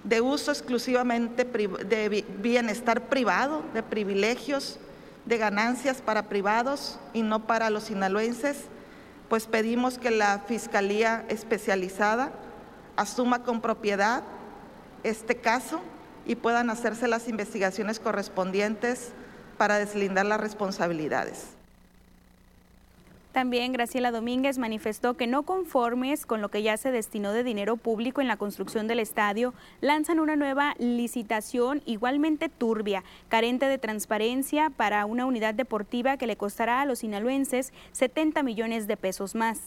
de 0.05 0.21
uso 0.21 0.53
exclusivamente 0.53 1.45
de 1.45 2.25
bienestar 2.41 3.09
privado, 3.09 3.63
de 3.73 3.83
privilegios, 3.83 4.79
de 5.25 5.39
ganancias 5.39 6.03
para 6.03 6.29
privados 6.29 6.99
y 7.15 7.23
no 7.23 7.47
para 7.47 7.71
los 7.71 7.85
sinaloenses, 7.85 8.65
pues 9.29 9.47
pedimos 9.47 9.99
que 9.99 10.11
la 10.11 10.41
Fiscalía 10.47 11.25
Especializada 11.29 12.33
asuma 12.97 13.43
con 13.43 13.61
propiedad 13.61 14.23
este 15.03 15.37
caso 15.37 15.81
y 16.27 16.37
puedan 16.37 16.71
hacerse 16.71 17.09
las 17.09 17.29
investigaciones 17.29 17.99
correspondientes 17.99 19.13
para 19.57 19.79
deslindar 19.79 20.27
las 20.27 20.41
responsabilidades. 20.41 21.55
También 23.35 23.73
Graciela 23.73 24.13
Domínguez 24.13 24.59
manifestó 24.59 25.17
que 25.17 25.27
no 25.27 25.43
conformes 25.43 26.25
con 26.25 26.41
lo 26.41 26.51
que 26.51 26.63
ya 26.63 26.77
se 26.77 26.93
destinó 26.93 27.33
de 27.33 27.43
dinero 27.43 27.77
público 27.77 28.21
en 28.21 28.29
la 28.29 28.37
construcción 28.37 28.87
del 28.87 29.01
estadio, 29.01 29.55
lanzan 29.81 30.21
una 30.21 30.37
nueva 30.37 30.77
licitación 30.79 31.83
igualmente 31.85 32.49
turbia, 32.49 33.03
carente 33.29 33.67
de 33.67 33.77
transparencia 33.77 34.71
para 34.71 35.05
una 35.05 35.27
unidad 35.27 35.53
deportiva 35.53 36.17
que 36.17 36.29
le 36.29 36.37
costará 36.37 36.81
a 36.81 36.87
los 36.87 37.01
sinaloenses 37.01 37.73
70 37.91 38.45
millones 38.45 38.87
de 38.87 38.97
pesos 38.97 39.35
más. 39.35 39.59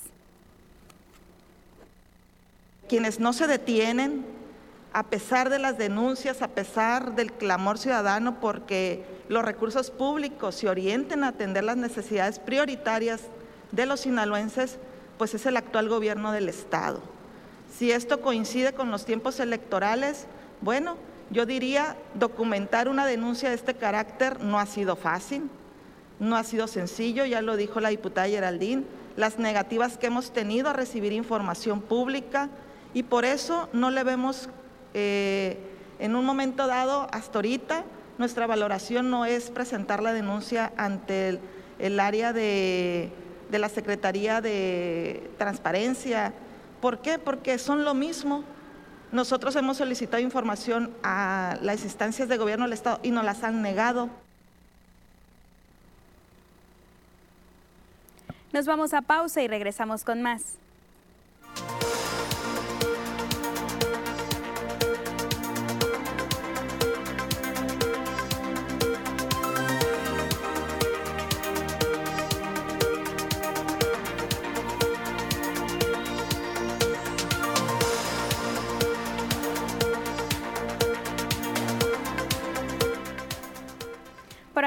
Quienes 2.87 3.19
no 3.19 3.33
se 3.33 3.47
detienen 3.47 4.25
a 4.93 5.03
pesar 5.03 5.49
de 5.49 5.59
las 5.59 5.77
denuncias, 5.77 6.41
a 6.41 6.47
pesar 6.47 7.15
del 7.15 7.33
clamor 7.33 7.77
ciudadano, 7.77 8.39
porque 8.39 9.03
los 9.27 9.43
recursos 9.43 9.91
públicos 9.91 10.55
se 10.55 10.69
orienten 10.69 11.25
a 11.25 11.27
atender 11.27 11.65
las 11.65 11.75
necesidades 11.75 12.39
prioritarias 12.39 13.23
de 13.71 13.85
los 13.85 14.01
sinaloenses, 14.01 14.77
pues 15.17 15.33
es 15.33 15.45
el 15.45 15.57
actual 15.57 15.89
gobierno 15.89 16.31
del 16.31 16.49
Estado. 16.49 17.01
Si 17.75 17.91
esto 17.91 18.21
coincide 18.21 18.73
con 18.73 18.91
los 18.91 19.05
tiempos 19.05 19.39
electorales, 19.39 20.25
bueno, 20.61 20.97
yo 21.29 21.45
diría, 21.45 21.95
documentar 22.13 22.87
una 22.87 23.05
denuncia 23.05 23.49
de 23.49 23.55
este 23.55 23.73
carácter 23.73 24.41
no 24.41 24.59
ha 24.59 24.65
sido 24.65 24.95
fácil, 24.95 25.49
no 26.19 26.37
ha 26.37 26.43
sido 26.43 26.67
sencillo, 26.67 27.25
ya 27.25 27.41
lo 27.41 27.57
dijo 27.57 27.79
la 27.79 27.89
diputada 27.89 28.27
Geraldine, 28.27 28.83
las 29.15 29.39
negativas 29.39 29.97
que 29.97 30.07
hemos 30.07 30.31
tenido 30.31 30.69
a 30.69 30.73
recibir 30.73 31.11
información 31.11 31.81
pública 31.81 32.49
y 32.93 33.03
por 33.03 33.25
eso 33.25 33.67
no 33.73 33.91
le 33.91 34.03
vemos 34.03 34.49
eh, 34.93 35.57
en 35.99 36.15
un 36.15 36.25
momento 36.25 36.67
dado, 36.67 37.07
hasta 37.11 37.39
ahorita, 37.39 37.83
nuestra 38.17 38.47
valoración 38.47 39.09
no 39.09 39.25
es 39.25 39.49
presentar 39.49 40.01
la 40.01 40.13
denuncia 40.13 40.71
ante 40.77 41.39
el, 41.79 41.99
área 41.99 42.33
de, 42.33 43.11
de 43.49 43.59
la 43.59 43.69
Secretaría 43.69 44.41
de 44.41 45.29
Transparencia. 45.37 46.33
¿Por 46.81 46.99
qué? 46.99 47.19
Porque 47.19 47.57
son 47.57 47.83
lo 47.83 47.93
mismo. 47.93 48.43
Nosotros 49.11 49.55
hemos 49.55 49.77
solicitado 49.77 50.21
información 50.21 50.91
a 51.03 51.57
las 51.61 51.83
instancias 51.83 52.27
de 52.27 52.37
gobierno 52.37 52.65
del 52.65 52.73
Estado 52.73 52.99
y 53.03 53.11
nos 53.11 53.23
las 53.23 53.43
han 53.43 53.61
negado. 53.61 54.09
Nos 58.51 58.65
vamos 58.65 58.93
a 58.93 59.01
pausa 59.01 59.41
y 59.41 59.47
regresamos 59.47 60.03
con 60.03 60.21
más. 60.21 60.57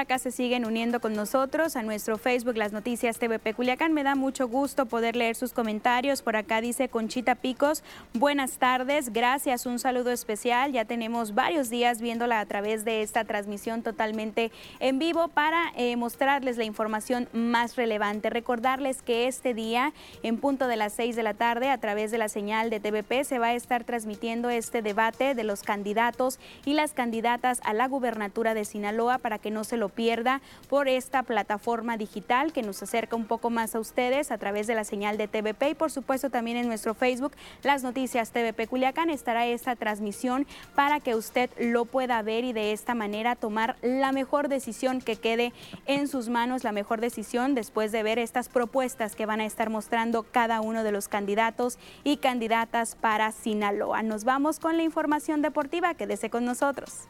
Acá 0.01 0.17
se 0.17 0.31
siguen 0.31 0.65
uniendo 0.65 0.99
con 0.99 1.13
nosotros 1.13 1.75
a 1.75 1.83
nuestro 1.83 2.17
Facebook, 2.17 2.57
las 2.57 2.73
noticias 2.73 3.19
TVP 3.19 3.53
Culiacán. 3.53 3.93
Me 3.93 4.03
da 4.03 4.15
mucho 4.15 4.47
gusto 4.47 4.87
poder 4.87 5.15
leer 5.15 5.35
sus 5.35 5.53
comentarios. 5.53 6.21
Por 6.21 6.35
acá 6.35 6.59
dice 6.59 6.89
Conchita 6.89 7.35
Picos, 7.35 7.83
buenas 8.13 8.57
tardes, 8.57 9.13
gracias, 9.13 9.65
un 9.65 9.77
saludo 9.79 10.11
especial. 10.11 10.71
Ya 10.71 10.85
tenemos 10.85 11.35
varios 11.35 11.69
días 11.69 12.01
viéndola 12.01 12.39
a 12.39 12.45
través 12.45 12.83
de 12.83 13.03
esta 13.03 13.23
transmisión 13.25 13.83
totalmente 13.83 14.51
en 14.79 14.97
vivo 14.97 15.27
para 15.27 15.71
eh, 15.75 15.95
mostrarles 15.95 16.57
la 16.57 16.63
información 16.63 17.29
más 17.31 17.75
relevante. 17.75 18.31
Recordarles 18.31 19.03
que 19.03 19.27
este 19.27 19.53
día, 19.53 19.93
en 20.23 20.37
punto 20.37 20.67
de 20.67 20.77
las 20.77 20.93
6 20.93 21.15
de 21.15 21.23
la 21.23 21.35
tarde, 21.35 21.69
a 21.69 21.77
través 21.77 22.09
de 22.09 22.17
la 22.17 22.27
señal 22.27 22.71
de 22.71 22.79
TVP, 22.79 23.23
se 23.23 23.37
va 23.37 23.47
a 23.47 23.53
estar 23.53 23.83
transmitiendo 23.83 24.49
este 24.49 24.81
debate 24.81 25.35
de 25.35 25.43
los 25.43 25.61
candidatos 25.61 26.39
y 26.65 26.73
las 26.73 26.93
candidatas 26.93 27.61
a 27.63 27.73
la 27.73 27.87
gubernatura 27.87 28.55
de 28.55 28.65
Sinaloa 28.65 29.19
para 29.19 29.37
que 29.37 29.51
no 29.51 29.63
se 29.63 29.77
lo 29.77 29.90
pierda 29.91 30.41
por 30.69 30.87
esta 30.87 31.23
plataforma 31.23 31.97
digital 31.97 32.51
que 32.51 32.63
nos 32.63 32.81
acerca 32.81 33.15
un 33.15 33.25
poco 33.25 33.49
más 33.49 33.75
a 33.75 33.79
ustedes 33.79 34.31
a 34.31 34.37
través 34.37 34.67
de 34.67 34.75
la 34.75 34.83
señal 34.83 35.17
de 35.17 35.27
TVP 35.27 35.69
y 35.69 35.75
por 35.75 35.91
supuesto 35.91 36.29
también 36.29 36.57
en 36.57 36.67
nuestro 36.67 36.93
Facebook, 36.93 37.33
las 37.63 37.83
noticias 37.83 38.31
TVP 38.31 38.67
Culiacán, 38.67 39.09
estará 39.09 39.45
esta 39.45 39.75
transmisión 39.75 40.47
para 40.75 40.99
que 40.99 41.15
usted 41.15 41.49
lo 41.59 41.85
pueda 41.85 42.21
ver 42.21 42.43
y 42.43 42.53
de 42.53 42.71
esta 42.71 42.95
manera 42.95 43.35
tomar 43.35 43.75
la 43.81 44.11
mejor 44.11 44.47
decisión 44.47 45.01
que 45.01 45.15
quede 45.15 45.53
en 45.85 46.07
sus 46.07 46.29
manos, 46.29 46.63
la 46.63 46.71
mejor 46.71 47.01
decisión 47.01 47.55
después 47.55 47.91
de 47.91 48.03
ver 48.03 48.19
estas 48.19 48.49
propuestas 48.49 49.15
que 49.15 49.25
van 49.25 49.41
a 49.41 49.45
estar 49.45 49.69
mostrando 49.69 50.23
cada 50.23 50.61
uno 50.61 50.83
de 50.83 50.91
los 50.91 51.07
candidatos 51.07 51.77
y 52.03 52.17
candidatas 52.17 52.95
para 52.95 53.31
Sinaloa. 53.31 54.03
Nos 54.03 54.23
vamos 54.23 54.59
con 54.59 54.77
la 54.77 54.83
información 54.83 55.41
deportiva, 55.41 55.93
quédese 55.93 56.29
con 56.29 56.45
nosotros. 56.45 57.07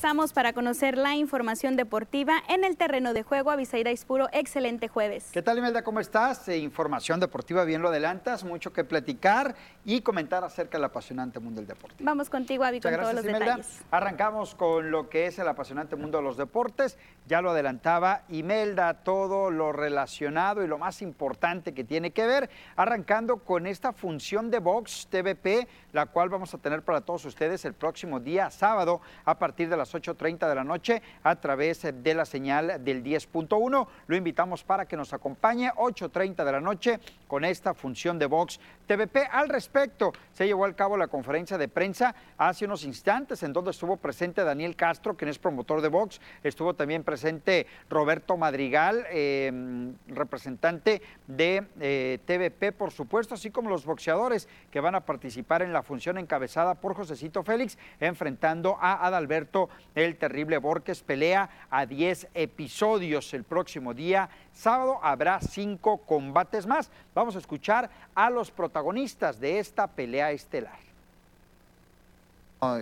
Regresamos 0.00 0.32
para 0.32 0.54
conocer 0.54 0.96
la 0.96 1.14
información 1.14 1.76
deportiva 1.76 2.42
en 2.48 2.64
el 2.64 2.78
terreno 2.78 3.12
de 3.12 3.22
juego. 3.22 3.50
Avisaira 3.50 3.90
Ispuro, 3.90 4.28
excelente 4.32 4.88
jueves. 4.88 5.28
¿Qué 5.30 5.42
tal, 5.42 5.58
Imelda? 5.58 5.82
¿Cómo 5.82 6.00
estás? 6.00 6.48
Eh, 6.48 6.56
información 6.56 7.20
deportiva, 7.20 7.66
bien 7.66 7.82
lo 7.82 7.88
adelantas, 7.88 8.42
mucho 8.42 8.72
que 8.72 8.82
platicar 8.82 9.54
y 9.84 10.00
comentar 10.00 10.42
acerca 10.42 10.78
del 10.78 10.86
apasionante 10.86 11.38
mundo 11.38 11.60
del 11.60 11.68
deporte. 11.68 11.96
Vamos 12.02 12.30
contigo, 12.30 12.64
Avi, 12.64 12.80
con 12.80 12.94
todos 12.94 13.12
los 13.12 13.24
detalles. 13.24 13.82
Arrancamos 13.90 14.54
con 14.54 14.90
lo 14.90 15.10
que 15.10 15.26
es 15.26 15.38
el 15.38 15.46
apasionante 15.46 15.96
mundo 15.96 16.16
de 16.16 16.24
los 16.24 16.38
deportes. 16.38 16.96
Ya 17.26 17.42
lo 17.42 17.50
adelantaba 17.50 18.22
Imelda, 18.30 18.94
todo 18.94 19.50
lo 19.50 19.70
relacionado 19.70 20.64
y 20.64 20.66
lo 20.66 20.78
más 20.78 21.02
importante 21.02 21.74
que 21.74 21.84
tiene 21.84 22.12
que 22.12 22.26
ver, 22.26 22.48
arrancando 22.74 23.40
con 23.40 23.66
esta 23.66 23.92
función 23.92 24.50
de 24.50 24.60
Vox 24.60 25.08
TVP, 25.10 25.68
la 25.92 26.06
cual 26.06 26.28
vamos 26.28 26.54
a 26.54 26.58
tener 26.58 26.82
para 26.82 27.00
todos 27.00 27.24
ustedes 27.24 27.64
el 27.64 27.74
próximo 27.74 28.20
día 28.20 28.50
sábado 28.50 29.00
a 29.24 29.38
partir 29.38 29.68
de 29.68 29.76
las 29.76 29.94
8.30 29.94 30.48
de 30.48 30.54
la 30.54 30.64
noche 30.64 31.02
a 31.22 31.36
través 31.36 31.82
de 31.82 32.14
la 32.14 32.24
señal 32.24 32.84
del 32.84 33.02
10.1. 33.02 33.86
Lo 34.06 34.16
invitamos 34.16 34.64
para 34.64 34.86
que 34.86 34.96
nos 34.96 35.12
acompañe 35.12 35.70
8.30 35.72 36.44
de 36.44 36.52
la 36.52 36.60
noche 36.60 37.00
con 37.26 37.44
esta 37.44 37.74
función 37.74 38.18
de 38.18 38.26
Vox 38.26 38.60
TVP. 38.90 39.28
Al 39.30 39.48
respecto, 39.48 40.12
se 40.32 40.48
llevó 40.48 40.64
a 40.64 40.72
cabo 40.72 40.96
la 40.96 41.06
conferencia 41.06 41.56
de 41.56 41.68
prensa 41.68 42.12
hace 42.36 42.64
unos 42.64 42.82
instantes 42.82 43.40
en 43.44 43.52
donde 43.52 43.70
estuvo 43.70 43.96
presente 43.96 44.42
Daniel 44.42 44.74
Castro, 44.74 45.16
quien 45.16 45.28
es 45.28 45.38
promotor 45.38 45.80
de 45.80 45.86
Vox. 45.86 46.20
Estuvo 46.42 46.74
también 46.74 47.04
presente 47.04 47.68
Roberto 47.88 48.36
Madrigal, 48.36 49.06
em, 49.12 49.94
representante 50.08 51.02
de 51.28 51.68
eh, 51.78 52.18
TVP, 52.24 52.72
por 52.72 52.90
supuesto, 52.90 53.34
así 53.34 53.52
como 53.52 53.70
los 53.70 53.84
boxeadores 53.84 54.48
que 54.72 54.80
van 54.80 54.96
a 54.96 55.06
participar 55.06 55.62
en 55.62 55.72
la 55.72 55.84
función 55.84 56.18
encabezada 56.18 56.74
por 56.74 56.96
Josecito 56.96 57.44
Félix, 57.44 57.78
enfrentando 58.00 58.76
a 58.80 59.06
Adalberto 59.06 59.68
el 59.94 60.16
terrible 60.16 60.58
Borges 60.58 61.04
pelea 61.04 61.48
a 61.70 61.86
10 61.86 62.26
episodios 62.34 63.34
el 63.34 63.44
próximo 63.44 63.94
día. 63.94 64.28
Sábado 64.54 64.98
habrá 65.02 65.40
cinco 65.40 65.98
combates 65.98 66.66
más. 66.66 66.90
Vamos 67.14 67.36
a 67.36 67.38
escuchar 67.38 67.90
a 68.14 68.30
los 68.30 68.50
protagonistas 68.50 69.40
de 69.40 69.58
esta 69.58 69.86
pelea 69.86 70.30
estelar. 70.32 70.78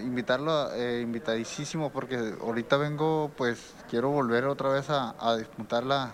invitarlo, 0.03 0.73
eh, 0.75 1.01
invitadísimo, 1.03 1.91
porque 1.91 2.35
ahorita 2.41 2.77
vengo, 2.77 3.31
pues 3.37 3.75
quiero 3.89 4.11
volver 4.11 4.47
otra 4.47 4.71
vez 4.71 4.91
a, 4.91 5.37
disputar 5.37 5.85
la, 5.85 6.13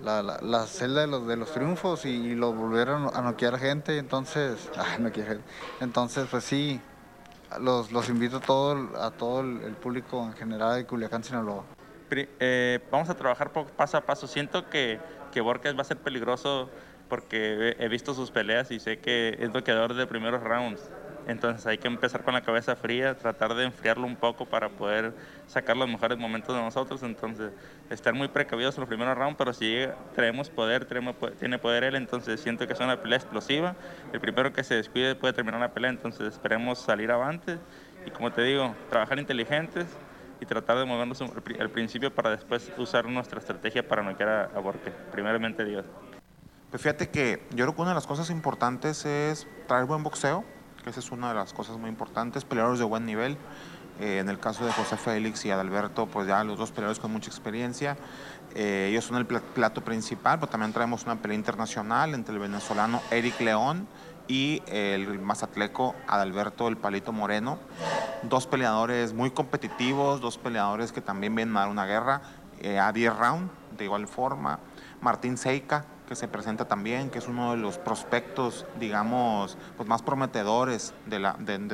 la, 0.00 0.66
celda 0.66 1.00
de 1.00 1.06
los, 1.06 1.26
de 1.26 1.36
los 1.36 1.52
triunfos 1.52 2.04
y, 2.04 2.34
lo 2.34 2.52
volvieron 2.52 3.10
a 3.14 3.22
noquear 3.22 3.58
gente, 3.58 3.98
entonces, 3.98 4.70
ah, 4.76 4.98
no 4.98 5.10
entonces 5.80 6.28
pues 6.30 6.44
sí, 6.44 6.80
los, 7.60 7.92
los 7.92 8.08
invito 8.08 8.38
a 8.38 8.40
todo, 8.40 9.00
a 9.00 9.10
todo 9.10 9.40
el, 9.40 9.74
público 9.76 10.22
en 10.24 10.32
general 10.34 10.76
de 10.76 10.86
Culiacán, 10.86 11.22
Sinaloa. 11.24 11.64
Eh, 12.40 12.80
vamos 12.90 13.08
a 13.10 13.14
trabajar 13.14 13.52
paso 13.52 13.96
a 13.96 14.00
paso. 14.02 14.26
Siento 14.26 14.68
que, 14.68 14.98
que 15.32 15.40
Borges 15.40 15.76
va 15.76 15.82
a 15.82 15.84
ser 15.84 15.98
peligroso 15.98 16.70
porque 17.08 17.76
he 17.78 17.88
visto 17.88 18.14
sus 18.14 18.30
peleas 18.30 18.70
y 18.70 18.80
sé 18.80 18.98
que 18.98 19.36
es 19.38 19.52
bloqueador 19.52 19.94
de 19.94 20.06
primeros 20.06 20.42
rounds. 20.42 20.90
Entonces 21.26 21.66
hay 21.66 21.78
que 21.78 21.88
empezar 21.88 22.22
con 22.22 22.34
la 22.34 22.42
cabeza 22.42 22.76
fría, 22.76 23.16
tratar 23.16 23.54
de 23.54 23.64
enfriarlo 23.64 24.06
un 24.06 24.16
poco 24.16 24.46
para 24.46 24.68
poder 24.68 25.14
sacar 25.46 25.76
los 25.76 25.88
mejores 25.88 26.18
momentos 26.18 26.54
de 26.54 26.60
nosotros. 26.60 27.02
Entonces, 27.02 27.52
estar 27.88 28.12
muy 28.12 28.28
precavidos 28.28 28.76
en 28.76 28.82
los 28.82 28.88
primeros 28.88 29.16
rounds, 29.16 29.36
pero 29.38 29.52
si 29.52 29.86
traemos 30.14 30.50
poder, 30.50 30.86
tiene 31.38 31.58
poder 31.58 31.84
él, 31.84 31.94
entonces 31.94 32.40
siento 32.40 32.66
que 32.66 32.74
es 32.74 32.80
una 32.80 33.00
pelea 33.00 33.18
explosiva. 33.18 33.74
El 34.12 34.20
primero 34.20 34.52
que 34.52 34.62
se 34.64 34.74
descuide 34.74 35.14
puede 35.14 35.32
terminar 35.32 35.60
la 35.60 35.72
pelea, 35.72 35.90
entonces 35.90 36.34
esperemos 36.34 36.78
salir 36.78 37.10
avante 37.10 37.58
y 38.06 38.10
como 38.10 38.30
te 38.30 38.42
digo, 38.42 38.74
trabajar 38.90 39.18
inteligentes 39.18 39.86
y 40.40 40.46
tratar 40.46 40.78
de 40.78 40.84
movernos 40.84 41.20
al 41.20 41.70
principio 41.70 42.14
para 42.14 42.30
después 42.30 42.70
usar 42.78 43.06
nuestra 43.06 43.38
estrategia 43.38 43.86
para 43.86 44.02
no 44.02 44.16
quedar 44.16 44.50
a. 44.54 44.62
Primeramente 45.12 45.64
Dios. 45.64 45.84
Pues 46.70 46.82
fíjate 46.82 47.08
que 47.08 47.46
yo 47.50 47.64
creo 47.64 47.74
que 47.74 47.82
una 47.82 47.90
de 47.90 47.94
las 47.94 48.06
cosas 48.06 48.30
importantes 48.30 49.04
es 49.04 49.46
traer 49.68 49.84
buen 49.84 50.02
boxeo, 50.02 50.44
que 50.82 50.90
esa 50.90 51.00
es 51.00 51.12
una 51.12 51.28
de 51.28 51.34
las 51.34 51.52
cosas 51.52 51.76
muy 51.76 51.88
importantes, 51.88 52.44
peleadores 52.44 52.80
de 52.80 52.84
buen 52.84 53.06
nivel. 53.06 53.36
Eh, 54.00 54.18
en 54.18 54.28
el 54.28 54.40
caso 54.40 54.66
de 54.66 54.72
José 54.72 54.96
Félix 54.96 55.44
y 55.44 55.52
Adalberto, 55.52 56.06
pues 56.06 56.26
ya 56.26 56.42
los 56.42 56.58
dos 56.58 56.72
peleadores 56.72 56.98
con 56.98 57.12
mucha 57.12 57.30
experiencia. 57.30 57.96
Eh, 58.56 58.88
ellos 58.90 59.04
son 59.04 59.18
el 59.18 59.26
plato 59.26 59.84
principal, 59.84 60.40
pero 60.40 60.50
también 60.50 60.72
traemos 60.72 61.04
una 61.04 61.22
pelea 61.22 61.36
internacional 61.36 62.12
entre 62.12 62.34
el 62.34 62.40
venezolano 62.40 63.00
Eric 63.12 63.40
León 63.40 63.86
y 64.26 64.62
el 64.66 65.20
mazatleco 65.20 65.94
Adalberto 66.08 66.66
El 66.66 66.76
Palito 66.76 67.12
Moreno. 67.12 67.60
Dos 68.28 68.46
peleadores 68.46 69.12
muy 69.12 69.30
competitivos, 69.30 70.20
dos 70.20 70.38
peleadores 70.38 70.92
que 70.92 71.02
también 71.02 71.34
vienen 71.34 71.56
a 71.56 71.60
dar 71.60 71.68
una 71.68 71.84
guerra 71.84 72.22
eh, 72.60 72.78
a 72.78 72.90
10 72.90 73.16
rounds, 73.18 73.52
de 73.76 73.84
igual 73.84 74.06
forma. 74.08 74.60
Martín 75.02 75.36
Seika, 75.36 75.84
que 76.08 76.14
se 76.14 76.26
presenta 76.28 76.66
también, 76.66 77.10
que 77.10 77.18
es 77.18 77.28
uno 77.28 77.50
de 77.50 77.58
los 77.58 77.76
prospectos, 77.76 78.64
digamos, 78.80 79.58
pues 79.76 79.86
más 79.88 80.00
prometedores 80.00 80.94
de, 81.04 81.18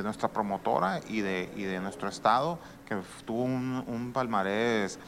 nuestra 0.03 0.29
promotora 0.29 1.01
y 1.09 1.21
de, 1.21 1.81
nuestro 1.81 2.09
estado, 2.09 2.59
que 2.89 2.97
tuvo 3.25 3.45
un, 3.45 3.85
un 3.87 4.13
palmarés 4.13 4.99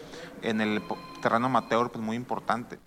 en 0.43 0.61
el 0.61 0.81
terreno 1.21 1.47
amateur 1.47 1.91
pues 1.91 2.05
muy 2.05 2.17
importante. 2.17 2.79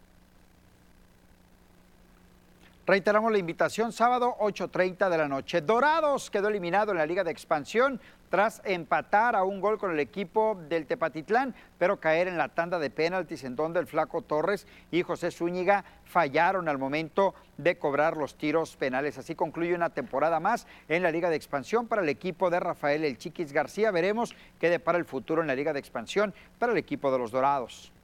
Reiteramos 2.87 3.31
la 3.31 3.39
invitación, 3.39 3.91
sábado 3.91 4.35
8.30 4.39 5.09
de 5.09 5.17
la 5.17 5.27
noche. 5.27 5.61
Dorados 5.61 6.29
quedó 6.29 6.49
eliminado 6.49 6.91
en 6.91 6.99
la 6.99 7.07
Liga 7.07 7.23
de 7.23 7.31
Expansión 7.31 7.99
tras 8.29 8.61
empatar 8.63 9.35
a 9.35 9.43
un 9.43 9.59
gol 9.59 9.79
con 9.79 9.89
el 9.89 9.99
equipo 9.99 10.55
del 10.69 10.85
Tepatitlán, 10.85 11.55
pero 11.79 11.99
caer 11.99 12.27
en 12.27 12.37
la 12.37 12.49
tanda 12.49 12.77
de 12.77 12.91
penaltis 12.91 13.43
en 13.43 13.55
donde 13.55 13.79
el 13.79 13.87
Flaco 13.87 14.21
Torres 14.21 14.67
y 14.91 15.01
José 15.01 15.31
Zúñiga 15.31 15.83
fallaron 16.03 16.69
al 16.69 16.77
momento 16.77 17.33
de 17.57 17.75
cobrar 17.79 18.17
los 18.17 18.35
tiros 18.35 18.75
penales. 18.75 19.17
Así 19.17 19.33
concluye 19.33 19.73
una 19.73 19.89
temporada 19.89 20.39
más 20.39 20.67
en 20.87 21.01
la 21.01 21.09
Liga 21.09 21.31
de 21.31 21.37
Expansión 21.37 21.87
para 21.87 22.03
el 22.03 22.09
equipo 22.09 22.51
de 22.51 22.59
Rafael 22.59 23.03
El 23.03 23.17
Chiquis 23.17 23.51
García. 23.51 23.89
Veremos 23.89 24.35
qué 24.59 24.69
depara 24.69 24.99
el 24.99 25.05
futuro 25.05 25.41
en 25.41 25.47
la 25.47 25.55
Liga 25.55 25.73
de 25.73 25.79
Expansión 25.79 26.35
para 26.59 26.71
el 26.71 26.77
equipo 26.77 27.11
de 27.11 27.17
los 27.17 27.31
Dorados. 27.31 27.94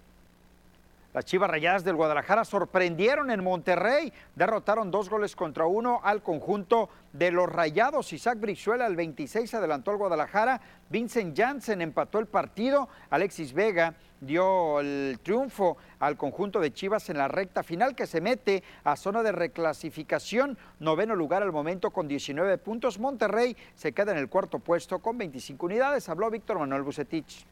Las 1.14 1.26
Chivas 1.26 1.50
Rayadas 1.50 1.84
del 1.84 1.98
Guadalajara 1.98 2.46
sorprendieron 2.46 3.32
en 3.32 3.44
Monterrey, 3.44 4.14
derrotaron 4.34 4.92
dos 4.92 5.10
goles 5.10 5.36
contra 5.36 5.66
uno 5.66 6.00
al 6.04 6.24
conjunto 6.24 6.90
de 7.12 7.32
los 7.32 7.50
Rayados. 7.52 8.14
Isaac 8.14 8.40
Brizuela 8.40 8.86
al 8.86 8.96
26 8.96 9.54
adelantó 9.54 9.92
al 9.92 9.98
Guadalajara, 9.98 10.62
Vincent 10.90 11.38
Janssen 11.38 11.82
empató 11.82 12.20
el 12.20 12.28
partido, 12.28 12.88
Alexis 13.10 13.52
Vega 13.52 13.96
dio 14.22 14.80
el 14.80 15.20
triunfo 15.22 15.76
al 16.00 16.16
conjunto 16.16 16.62
de 16.62 16.72
Chivas 16.72 17.10
en 17.10 17.18
la 17.18 17.28
recta 17.28 17.62
final 17.62 17.94
que 17.94 18.08
se 18.08 18.22
mete 18.22 18.64
a 18.86 18.96
zona 18.96 19.22
de 19.22 19.34
reclasificación, 19.34 20.58
noveno 20.80 21.16
lugar 21.16 21.44
al 21.44 21.52
momento 21.52 21.92
con 21.92 22.08
19 22.08 22.58
puntos. 22.60 23.00
Monterrey 23.00 23.58
se 23.76 23.92
queda 23.92 24.14
en 24.14 24.18
el 24.18 24.30
cuarto 24.30 24.60
puesto 24.60 25.00
con 25.00 25.18
25 25.18 25.66
unidades. 25.66 26.08
Habló 26.08 26.30
Víctor 26.30 26.60
Manuel 26.60 26.84
Bucetich 26.84 27.46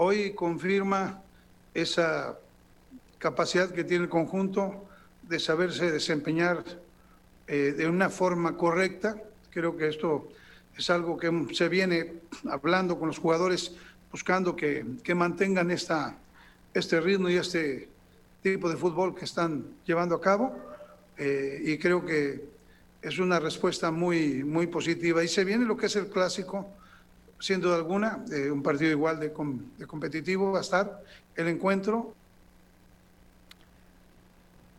hoy 0.00 0.32
confirma 0.32 1.20
esa 1.74 2.38
capacidad 3.18 3.70
que 3.70 3.82
tiene 3.82 4.04
el 4.04 4.10
conjunto 4.10 4.86
de 5.22 5.40
saberse 5.40 5.90
desempeñar 5.90 6.64
eh, 7.48 7.74
de 7.76 7.88
una 7.88 8.08
forma 8.08 8.56
correcta. 8.56 9.20
Creo 9.50 9.76
que 9.76 9.88
esto 9.88 10.28
es 10.76 10.88
algo 10.90 11.18
que 11.18 11.52
se 11.52 11.68
viene 11.68 12.12
hablando 12.48 12.96
con 12.96 13.08
los 13.08 13.18
jugadores, 13.18 13.72
buscando 14.12 14.54
que, 14.54 14.84
mantengan 15.16 15.72
esta, 15.72 16.16
este 16.72 17.00
ritmo 17.00 17.28
y 17.28 17.34
este 17.34 17.88
tipo 18.40 18.70
de 18.70 18.76
fútbol 18.76 19.16
que 19.16 19.24
están 19.24 19.64
llevando 19.84 20.14
a 20.14 20.20
cabo. 20.20 20.56
Eh, 21.16 21.60
y 21.64 21.78
creo 21.78 22.06
que 22.06 22.44
es 23.02 23.18
una 23.18 23.40
respuesta 23.40 23.90
muy, 23.90 24.44
muy 24.44 24.68
positiva. 24.68 25.24
Y 25.24 25.28
se 25.28 25.42
viene 25.42 25.64
lo 25.64 25.76
que 25.76 25.86
es 25.86 25.96
el 25.96 26.06
clásico 26.06 26.68
sin 27.38 27.60
duda 27.60 27.76
alguna, 27.76 28.24
eh, 28.30 28.50
un 28.50 28.62
partido 28.62 28.90
igual 28.90 29.20
de, 29.20 29.32
de 29.78 29.86
competitivo 29.86 30.52
va 30.52 30.58
a 30.58 30.62
estar 30.62 31.02
el 31.36 31.48
encuentro 31.48 32.14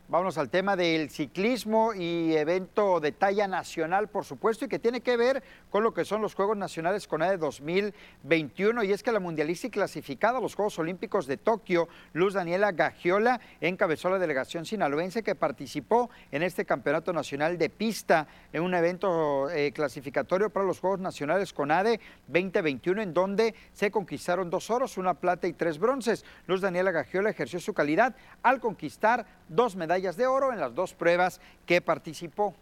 Vámonos 0.09 0.39
al 0.39 0.49
tema 0.49 0.75
del 0.75 1.11
ciclismo 1.11 1.93
y 1.93 2.35
evento 2.35 2.99
de 2.99 3.11
talla 3.11 3.47
nacional, 3.47 4.07
por 4.07 4.25
supuesto, 4.25 4.65
y 4.65 4.67
que 4.67 4.79
tiene 4.79 5.01
que 5.01 5.15
ver 5.17 5.43
con 5.69 5.83
lo 5.83 5.93
que 5.93 6.03
son 6.03 6.19
los 6.23 6.33
Juegos 6.33 6.57
Nacionales 6.57 7.07
con 7.07 7.21
de 7.21 7.37
2021. 7.37 8.83
Y 8.85 8.91
es 8.91 9.03
que 9.03 9.11
la 9.11 9.19
mundialista 9.19 9.67
y 9.67 9.69
clasificada 9.69 10.39
a 10.39 10.41
los 10.41 10.55
Juegos 10.55 10.79
Olímpicos 10.79 11.27
de 11.27 11.37
Tokio, 11.37 11.89
Luz 12.13 12.33
Daniela 12.33 12.71
Gagiola, 12.71 13.39
encabezó 13.61 14.09
la 14.09 14.17
delegación 14.17 14.65
sinaloense 14.65 15.21
que 15.21 15.35
participó 15.35 16.09
en 16.31 16.41
este 16.41 16.65
campeonato 16.65 17.13
nacional 17.13 17.59
de 17.59 17.69
pista 17.69 18.25
en 18.51 18.63
un 18.63 18.73
evento 18.73 19.47
eh, 19.51 19.71
clasificatorio 19.73 20.49
para 20.49 20.65
los 20.65 20.79
Juegos 20.79 21.01
Nacionales 21.01 21.53
con 21.53 21.69
ADE 21.69 21.99
2021, 22.25 23.03
en 23.03 23.13
donde 23.13 23.53
se 23.73 23.91
conquistaron 23.91 24.49
dos 24.49 24.71
oros, 24.71 24.97
una 24.97 25.13
plata 25.13 25.45
y 25.45 25.53
tres 25.53 25.77
bronces. 25.77 26.25
Luz 26.47 26.61
Daniela 26.61 26.89
Gagiola 26.89 27.29
ejerció 27.29 27.59
su 27.59 27.75
calidad 27.75 28.15
al 28.41 28.59
conquistar 28.59 29.27
dos 29.49 29.75
medallas 29.75 29.98
de 29.99 30.27
oro 30.27 30.53
en 30.53 30.59
las 30.59 30.73
dos 30.73 30.93
pruebas 30.93 31.41
que 31.65 31.81
participó. 31.81 32.55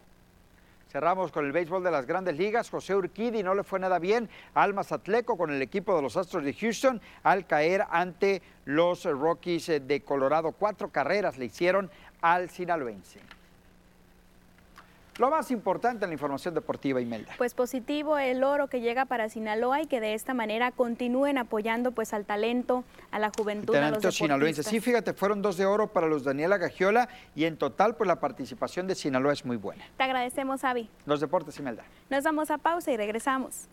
Cerramos 0.90 1.30
con 1.30 1.44
el 1.44 1.52
béisbol 1.52 1.84
de 1.84 1.90
las 1.90 2.06
grandes 2.06 2.36
ligas. 2.36 2.70
José 2.70 2.96
Urquidi 2.96 3.42
no 3.42 3.54
le 3.54 3.62
fue 3.62 3.78
nada 3.78 3.98
bien 3.98 4.28
al 4.54 4.74
Mazatleco 4.74 5.36
con 5.36 5.50
el 5.50 5.60
equipo 5.60 5.94
de 5.94 6.02
los 6.02 6.16
Astros 6.16 6.44
de 6.44 6.54
Houston 6.54 7.00
al 7.22 7.46
caer 7.46 7.84
ante 7.90 8.42
los 8.64 9.04
Rockies 9.04 9.66
de 9.66 10.02
Colorado. 10.04 10.52
Cuatro 10.52 10.88
carreras 10.88 11.38
le 11.38 11.44
hicieron 11.44 11.90
al 12.22 12.48
sinaloense. 12.50 13.20
Lo 15.18 15.30
más 15.30 15.50
importante 15.50 16.04
en 16.04 16.10
la 16.10 16.14
información 16.14 16.54
deportiva, 16.54 17.00
Imelda. 17.00 17.32
Pues 17.38 17.52
positivo 17.52 18.18
el 18.18 18.44
oro 18.44 18.68
que 18.68 18.80
llega 18.80 19.04
para 19.04 19.28
Sinaloa 19.28 19.82
y 19.82 19.86
que 19.86 20.00
de 20.00 20.14
esta 20.14 20.32
manera 20.32 20.70
continúen 20.70 21.38
apoyando 21.38 21.90
pues 21.90 22.14
al 22.14 22.24
talento, 22.24 22.84
a 23.10 23.18
la 23.18 23.32
juventud, 23.36 23.74
a 23.74 23.90
los 23.90 24.14
sinaloenses. 24.14 24.66
Sí, 24.66 24.78
fíjate, 24.80 25.14
fueron 25.14 25.42
dos 25.42 25.56
de 25.56 25.66
oro 25.66 25.88
para 25.88 26.06
los 26.06 26.22
Daniela 26.22 26.56
Gagiola 26.56 27.08
y 27.34 27.46
en 27.46 27.56
total 27.56 27.96
pues 27.96 28.06
la 28.06 28.20
participación 28.20 28.86
de 28.86 28.94
Sinaloa 28.94 29.32
es 29.32 29.44
muy 29.44 29.56
buena. 29.56 29.84
Te 29.96 30.04
agradecemos, 30.04 30.62
Avi. 30.62 30.88
Los 31.04 31.20
deportes, 31.20 31.58
Imelda. 31.58 31.82
Nos 32.10 32.22
vamos 32.22 32.50
a 32.52 32.58
pausa 32.58 32.92
y 32.92 32.96
regresamos. 32.96 33.66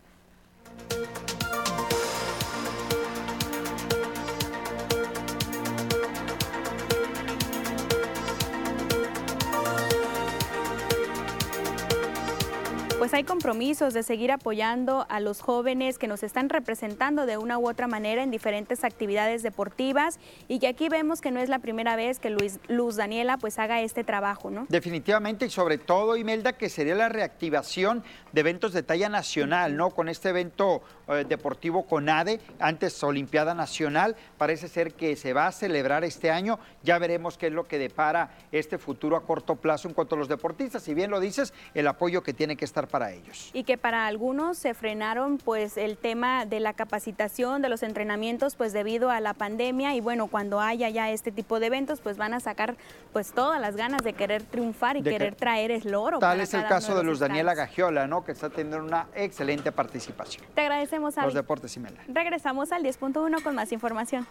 Pues 12.98 13.14
hay 13.14 13.26
compromisos 13.26 13.94
de 13.94 14.04
seguir 14.04 14.32
apoyando 14.32 15.06
a 15.10 15.20
los 15.20 15.42
jóvenes 15.42 15.98
que 15.98 16.08
nos 16.08 16.24
están 16.24 16.48
representando 16.48 17.26
de 17.26 17.38
una 17.38 17.58
u 17.58 17.68
otra 17.68 17.88
manera 17.88 18.24
en 18.24 18.32
diferentes 18.32 18.86
actividades 18.86 19.44
deportivas 19.44 20.18
y 20.48 20.60
que 20.60 20.68
aquí 20.68 20.88
vemos 20.88 21.20
que 21.20 21.30
no 21.32 21.42
es 21.42 21.50
la 21.50 21.60
primera 21.60 21.98
vez 21.98 22.20
que 22.20 22.30
Luis, 22.30 22.60
Luz 22.70 22.96
Daniela 22.96 23.38
pues 23.38 23.60
haga 23.60 23.82
este 23.82 24.06
trabajo, 24.06 24.50
¿no? 24.50 24.66
Definitivamente 24.70 25.46
y 25.46 25.50
sobre 25.50 25.78
todo, 25.78 26.16
Imelda, 26.16 26.54
que 26.54 26.70
sería 26.70 26.96
la 26.96 27.10
reactivación 27.10 28.04
de 28.32 28.42
eventos 28.42 28.72
de 28.72 28.82
talla 28.82 29.10
nacional, 29.10 29.76
¿no? 29.76 29.90
Con 29.90 30.08
este 30.08 30.30
evento 30.30 30.82
eh, 31.08 31.26
Deportivo 31.28 31.86
CONADE, 31.86 32.40
antes 32.60 33.04
Olimpiada 33.04 33.54
Nacional. 33.54 34.16
Parece 34.38 34.68
ser 34.68 34.94
que 34.94 35.16
se 35.16 35.34
va 35.34 35.48
a 35.48 35.52
celebrar 35.52 36.04
este 36.04 36.32
año. 36.32 36.60
Ya 36.84 36.98
veremos 37.00 37.38
qué 37.38 37.48
es 37.48 37.54
lo 37.54 37.68
que 37.68 37.78
depara 37.78 38.30
este 38.52 38.78
futuro 38.78 39.16
a 39.18 39.24
corto 39.26 39.56
plazo 39.56 39.88
en 39.88 39.94
cuanto 39.94 40.16
a 40.16 40.18
los 40.18 40.28
deportistas. 40.28 40.84
Si 40.84 40.94
bien 40.94 41.12
lo 41.12 41.20
dices, 41.20 41.54
el 41.74 41.88
apoyo 41.88 42.24
que 42.24 42.34
tiene 42.34 42.56
que 42.56 42.66
estar 42.66 42.88
para 42.88 43.12
ellos. 43.12 43.50
Y 43.54 43.64
que 43.64 43.78
para 43.78 44.08
algunos 44.08 44.58
se 44.58 44.74
frenaron 44.74 45.38
pues 45.38 45.78
el 45.78 45.98
tema 45.98 46.46
de 46.46 46.60
la 46.60 46.74
capacitación, 46.74 47.62
de 47.62 47.70
los 47.70 47.84
entrenamientos, 47.84 48.56
pues 48.56 48.74
debido 48.74 49.10
a 49.10 49.20
la 49.20 49.34
pandemia. 49.34 49.96
Y 49.96 50.02
bueno, 50.02 50.28
cuando 50.28 50.60
haya 50.60 50.90
ya 50.90 51.12
este 51.12 51.32
tipo 51.32 51.60
de 51.60 51.68
eventos, 51.68 52.02
pues 52.02 52.18
van 52.18 52.34
a 52.34 52.40
sacar 52.40 52.76
pues 53.14 53.32
todas 53.34 53.60
las 53.62 53.76
ganas 53.76 54.02
de 54.04 54.14
querer 54.14 54.44
triunfar 54.44 54.98
y 54.98 55.02
De 55.02 55.12
querer 55.12 55.34
que- 55.34 55.40
traer 55.40 55.72
el 55.72 55.94
oro. 55.96 56.20
Tal 56.20 56.42
es 56.42 56.54
el 56.54 56.66
caso 56.66 56.92
de 56.96 57.04
los 57.04 57.06
Luz 57.16 57.20
Daniela. 57.20 57.54
Gagiola, 57.54 58.08
¿no? 58.08 58.24
que 58.26 58.32
está 58.32 58.50
teniendo 58.50 58.84
una 58.84 59.08
excelente 59.16 59.72
participación. 59.72 60.44
Te 60.56 60.62
agradecemos, 60.62 60.95
Los 61.26 61.34
deportes, 61.34 61.76
Imelda. 61.78 62.02
Regresamos 62.08 62.72
al 62.72 62.84
10.1 62.84 63.44
con 63.44 63.56
más 63.56 63.72
información. 63.72 64.28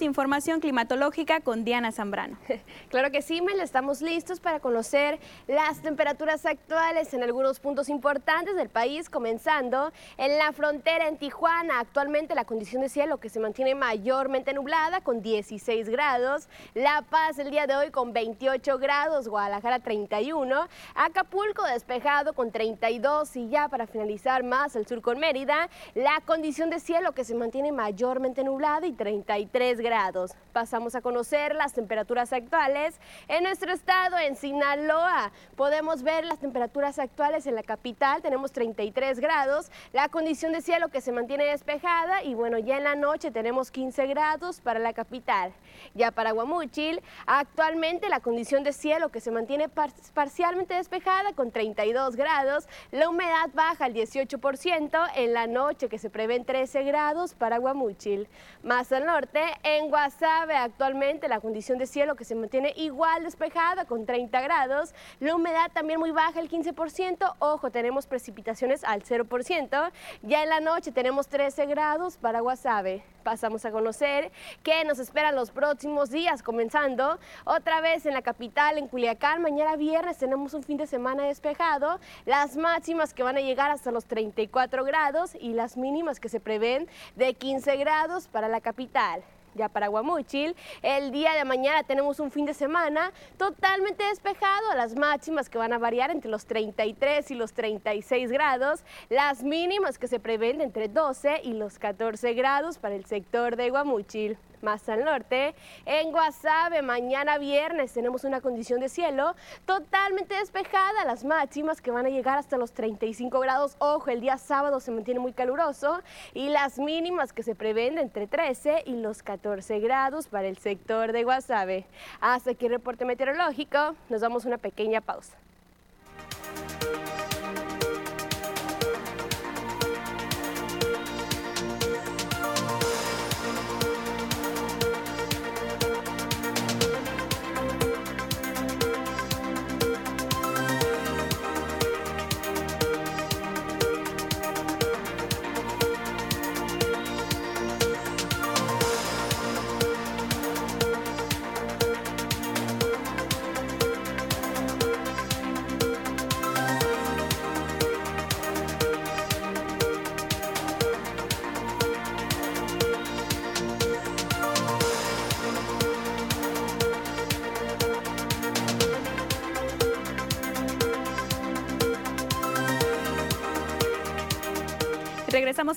Información 0.00 0.60
climatológica 0.60 1.40
con 1.40 1.64
Diana 1.64 1.90
Zambrano. 1.90 2.38
Claro 2.90 3.12
que 3.12 3.22
sí, 3.22 3.40
Mel, 3.40 3.60
estamos 3.60 4.02
listos 4.02 4.40
para 4.40 4.58
conocer 4.58 5.20
las 5.46 5.80
temperaturas 5.80 6.44
actuales 6.44 7.14
en 7.14 7.22
algunos 7.22 7.60
puntos 7.60 7.88
importantes 7.88 8.56
del 8.56 8.68
país, 8.68 9.08
comenzando 9.08 9.92
en 10.16 10.36
la 10.38 10.50
frontera 10.50 11.06
en 11.06 11.16
Tijuana. 11.16 11.78
Actualmente 11.78 12.34
la 12.34 12.44
condición 12.44 12.82
de 12.82 12.88
cielo 12.88 13.18
que 13.18 13.28
se 13.28 13.38
mantiene 13.38 13.76
mayormente 13.76 14.52
nublada 14.54 15.02
con 15.02 15.22
16 15.22 15.88
grados, 15.88 16.48
La 16.74 17.02
Paz 17.08 17.38
el 17.38 17.52
día 17.52 17.68
de 17.68 17.76
hoy 17.76 17.92
con 17.92 18.12
28 18.12 18.78
grados, 18.78 19.28
Guadalajara 19.28 19.78
31, 19.78 20.66
Acapulco 20.96 21.62
despejado 21.62 22.32
con 22.32 22.50
32 22.50 23.36
y 23.36 23.48
ya 23.50 23.68
para 23.68 23.86
finalizar 23.86 24.42
más 24.42 24.74
el 24.74 24.88
sur 24.88 25.00
con 25.00 25.20
Mérida, 25.20 25.68
la 25.94 26.20
condición 26.26 26.70
de 26.70 26.80
cielo 26.80 27.12
que 27.12 27.22
se 27.22 27.36
mantiene 27.36 27.70
mayormente 27.70 28.42
nublada 28.42 28.88
y 28.88 28.92
33 28.94 29.78
grados. 29.78 30.32
Pasamos 30.52 30.96
a 30.96 31.02
conocer 31.02 31.54
las 31.54 31.72
temperaturas 31.72 32.32
actuales 32.32 32.79
en 33.28 33.44
nuestro 33.44 33.72
estado, 33.72 34.18
en 34.18 34.36
Sinaloa. 34.36 35.32
Podemos 35.56 36.02
ver 36.02 36.24
las 36.24 36.38
temperaturas 36.38 36.98
actuales 36.98 37.46
en 37.46 37.54
la 37.54 37.62
capital, 37.62 38.22
tenemos 38.22 38.52
33 38.52 39.20
grados, 39.20 39.70
la 39.92 40.08
condición 40.08 40.52
de 40.52 40.60
cielo 40.62 40.88
que 40.88 41.00
se 41.00 41.12
mantiene 41.12 41.44
despejada 41.44 42.22
y 42.22 42.34
bueno, 42.34 42.58
ya 42.58 42.76
en 42.78 42.84
la 42.84 42.94
noche 42.94 43.30
tenemos 43.30 43.70
15 43.70 44.06
grados 44.06 44.60
para 44.60 44.78
la 44.78 44.92
capital. 44.92 45.52
Ya 45.94 46.10
para 46.10 46.32
Guamúchil, 46.32 47.02
actualmente 47.26 48.08
la 48.08 48.20
condición 48.20 48.62
de 48.64 48.72
cielo 48.72 49.08
que 49.10 49.20
se 49.20 49.30
mantiene 49.30 49.68
par- 49.68 49.92
parcialmente 50.14 50.74
despejada 50.74 51.32
con 51.34 51.50
32 51.50 52.16
grados, 52.16 52.66
la 52.90 53.08
humedad 53.08 53.48
baja 53.54 53.84
al 53.86 53.94
18%, 53.94 55.08
en 55.16 55.32
la 55.34 55.46
noche 55.46 55.88
que 55.88 55.98
se 55.98 56.10
prevén 56.10 56.44
13 56.44 56.82
grados 56.84 57.34
para 57.34 57.58
Guamúchil. 57.58 58.28
Más 58.62 58.92
al 58.92 59.06
norte, 59.06 59.40
en 59.62 59.88
Guasave, 59.90 60.54
actualmente 60.56 61.28
la 61.28 61.40
condición 61.40 61.78
de 61.78 61.86
cielo 61.86 62.14
que 62.16 62.24
se 62.24 62.34
mantiene 62.34 62.69
igual 62.76 63.24
despejada 63.24 63.84
con 63.84 64.06
30 64.06 64.40
grados, 64.40 64.94
la 65.20 65.34
humedad 65.34 65.70
también 65.72 66.00
muy 66.00 66.10
baja, 66.10 66.40
el 66.40 66.48
15%, 66.48 67.34
ojo, 67.38 67.70
tenemos 67.70 68.06
precipitaciones 68.06 68.84
al 68.84 69.02
0%, 69.02 69.90
ya 70.22 70.42
en 70.42 70.48
la 70.48 70.60
noche 70.60 70.92
tenemos 70.92 71.28
13 71.28 71.66
grados 71.66 72.16
para 72.16 72.40
Guasave. 72.40 73.04
Pasamos 73.22 73.64
a 73.64 73.70
conocer 73.70 74.32
qué 74.62 74.84
nos 74.84 74.98
esperan 74.98 75.36
los 75.36 75.50
próximos 75.50 76.10
días, 76.10 76.42
comenzando 76.42 77.18
otra 77.44 77.80
vez 77.80 78.06
en 78.06 78.14
la 78.14 78.22
capital, 78.22 78.78
en 78.78 78.88
Culiacán. 78.88 79.42
Mañana 79.42 79.76
viernes 79.76 80.16
tenemos 80.16 80.54
un 80.54 80.62
fin 80.62 80.78
de 80.78 80.86
semana 80.86 81.24
despejado, 81.24 82.00
las 82.24 82.56
máximas 82.56 83.12
que 83.12 83.22
van 83.22 83.36
a 83.36 83.40
llegar 83.40 83.70
hasta 83.70 83.90
los 83.90 84.06
34 84.06 84.84
grados 84.84 85.34
y 85.38 85.52
las 85.52 85.76
mínimas 85.76 86.18
que 86.18 86.28
se 86.28 86.40
prevén 86.40 86.88
de 87.16 87.34
15 87.34 87.76
grados 87.76 88.26
para 88.28 88.48
la 88.48 88.60
capital. 88.60 89.22
Ya 89.54 89.68
para 89.68 89.88
Guamúchil, 89.88 90.54
el 90.82 91.10
día 91.10 91.32
de 91.34 91.44
mañana 91.44 91.82
tenemos 91.82 92.20
un 92.20 92.30
fin 92.30 92.46
de 92.46 92.54
semana 92.54 93.12
totalmente 93.36 94.04
despejado, 94.04 94.74
las 94.76 94.94
máximas 94.94 95.48
que 95.48 95.58
van 95.58 95.72
a 95.72 95.78
variar 95.78 96.10
entre 96.10 96.30
los 96.30 96.46
33 96.46 97.30
y 97.30 97.34
los 97.34 97.52
36 97.52 98.30
grados, 98.30 98.84
las 99.08 99.42
mínimas 99.42 99.98
que 99.98 100.08
se 100.08 100.20
prevén 100.20 100.60
entre 100.60 100.88
12 100.88 101.40
y 101.44 101.52
los 101.52 101.78
14 101.78 102.34
grados 102.34 102.78
para 102.78 102.94
el 102.94 103.04
sector 103.04 103.56
de 103.56 103.70
Guamúchil. 103.70 104.38
Más 104.62 104.86
al 104.90 105.04
norte, 105.04 105.54
en 105.86 106.12
Guasave, 106.12 106.82
mañana 106.82 107.38
viernes 107.38 107.94
tenemos 107.94 108.24
una 108.24 108.42
condición 108.42 108.80
de 108.80 108.90
cielo 108.90 109.34
totalmente 109.64 110.34
despejada, 110.34 111.04
las 111.06 111.24
máximas 111.24 111.80
que 111.80 111.90
van 111.90 112.04
a 112.04 112.10
llegar 112.10 112.36
hasta 112.36 112.58
los 112.58 112.72
35 112.72 113.40
grados. 113.40 113.76
Ojo, 113.78 114.10
el 114.10 114.20
día 114.20 114.36
sábado 114.36 114.80
se 114.80 114.90
mantiene 114.90 115.18
muy 115.18 115.32
caluroso 115.32 116.02
y 116.34 116.50
las 116.50 116.78
mínimas 116.78 117.32
que 117.32 117.42
se 117.42 117.54
prevén 117.54 117.96
entre 117.96 118.26
13 118.26 118.82
y 118.84 118.96
los 118.96 119.22
14 119.22 119.80
grados 119.80 120.28
para 120.28 120.48
el 120.48 120.58
sector 120.58 121.12
de 121.12 121.24
Guasave. 121.24 121.86
Hasta 122.20 122.50
aquí 122.50 122.66
el 122.66 122.72
reporte 122.72 123.06
meteorológico, 123.06 123.94
nos 124.10 124.20
damos 124.20 124.44
una 124.44 124.58
pequeña 124.58 125.00
pausa. 125.00 125.39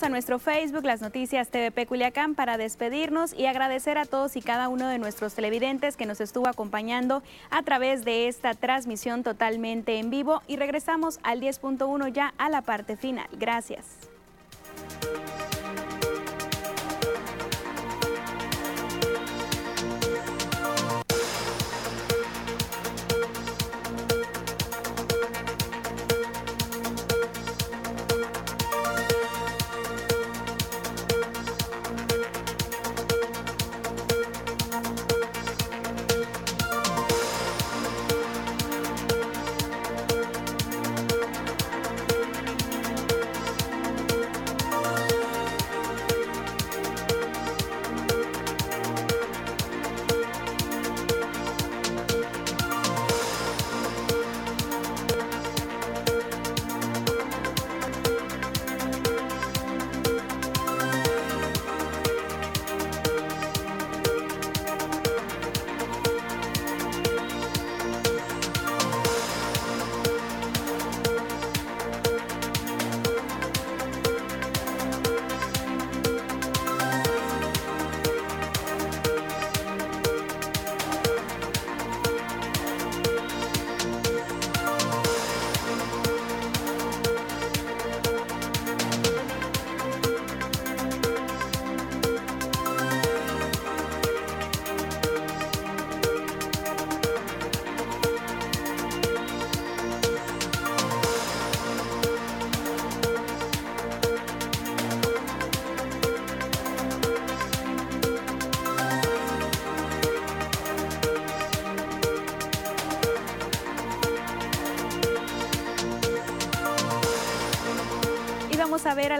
A 0.02 0.10
nuestro 0.10 0.40
Facebook, 0.40 0.86
las 0.86 1.02
noticias 1.02 1.50
TVP 1.50 1.86
Culiacán, 1.86 2.34
para 2.34 2.58
despedirnos 2.58 3.32
y 3.32 3.46
agradecer 3.46 4.00
a 4.00 4.06
todos 4.06 4.36
y 4.36 4.42
cada 4.42 4.68
uno 4.68 4.88
de 4.88 4.98
nuestros 4.98 5.36
televidentes 5.36 5.96
que 5.98 6.08
nos 6.08 6.20
estuvo 6.20 6.48
acompañando 6.48 7.22
a 7.52 7.62
través 7.62 8.04
de 8.04 8.28
esta 8.28 8.56
transmisión 8.56 9.22
totalmente 9.22 10.00
en 10.00 10.10
vivo. 10.10 10.42
Y 10.48 10.58
regresamos 10.58 11.20
al 11.22 11.42
10.1 11.42 12.12
ya 12.12 12.34
a 12.40 12.50
la 12.50 12.64
parte 12.64 12.98
final. 12.98 13.28
Gracias. 13.34 14.03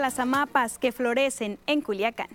Las 0.04 0.18
amapas 0.18 0.76
que 0.76 0.92
florecen 0.92 1.58
en 1.66 1.80
Culiacán. 1.80 2.28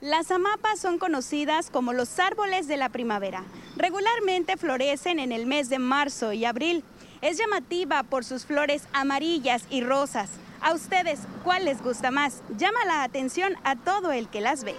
Las 0.00 0.30
amapas 0.30 0.78
son 0.78 1.00
conocidas 1.00 1.68
como 1.68 1.92
los 1.92 2.16
árboles 2.20 2.68
de 2.68 2.76
la 2.76 2.90
primavera. 2.90 3.42
Regularmente 3.76 4.56
florecen 4.56 5.18
en 5.18 5.32
el 5.32 5.46
mes 5.46 5.68
de 5.68 5.80
marzo 5.80 6.32
y 6.32 6.44
abril. 6.44 6.84
Es 7.22 7.38
llamativa 7.38 8.04
por 8.04 8.24
sus 8.24 8.46
flores 8.46 8.86
amarillas 8.92 9.64
y 9.68 9.80
rosas. 9.80 10.30
A 10.60 10.74
ustedes, 10.74 11.18
¿cuál 11.42 11.64
les 11.64 11.82
gusta 11.82 12.12
más? 12.12 12.40
Llama 12.56 12.84
la 12.86 13.02
atención 13.02 13.56
a 13.64 13.74
todo 13.74 14.12
el 14.12 14.28
que 14.28 14.40
las 14.40 14.62
ve. 14.62 14.76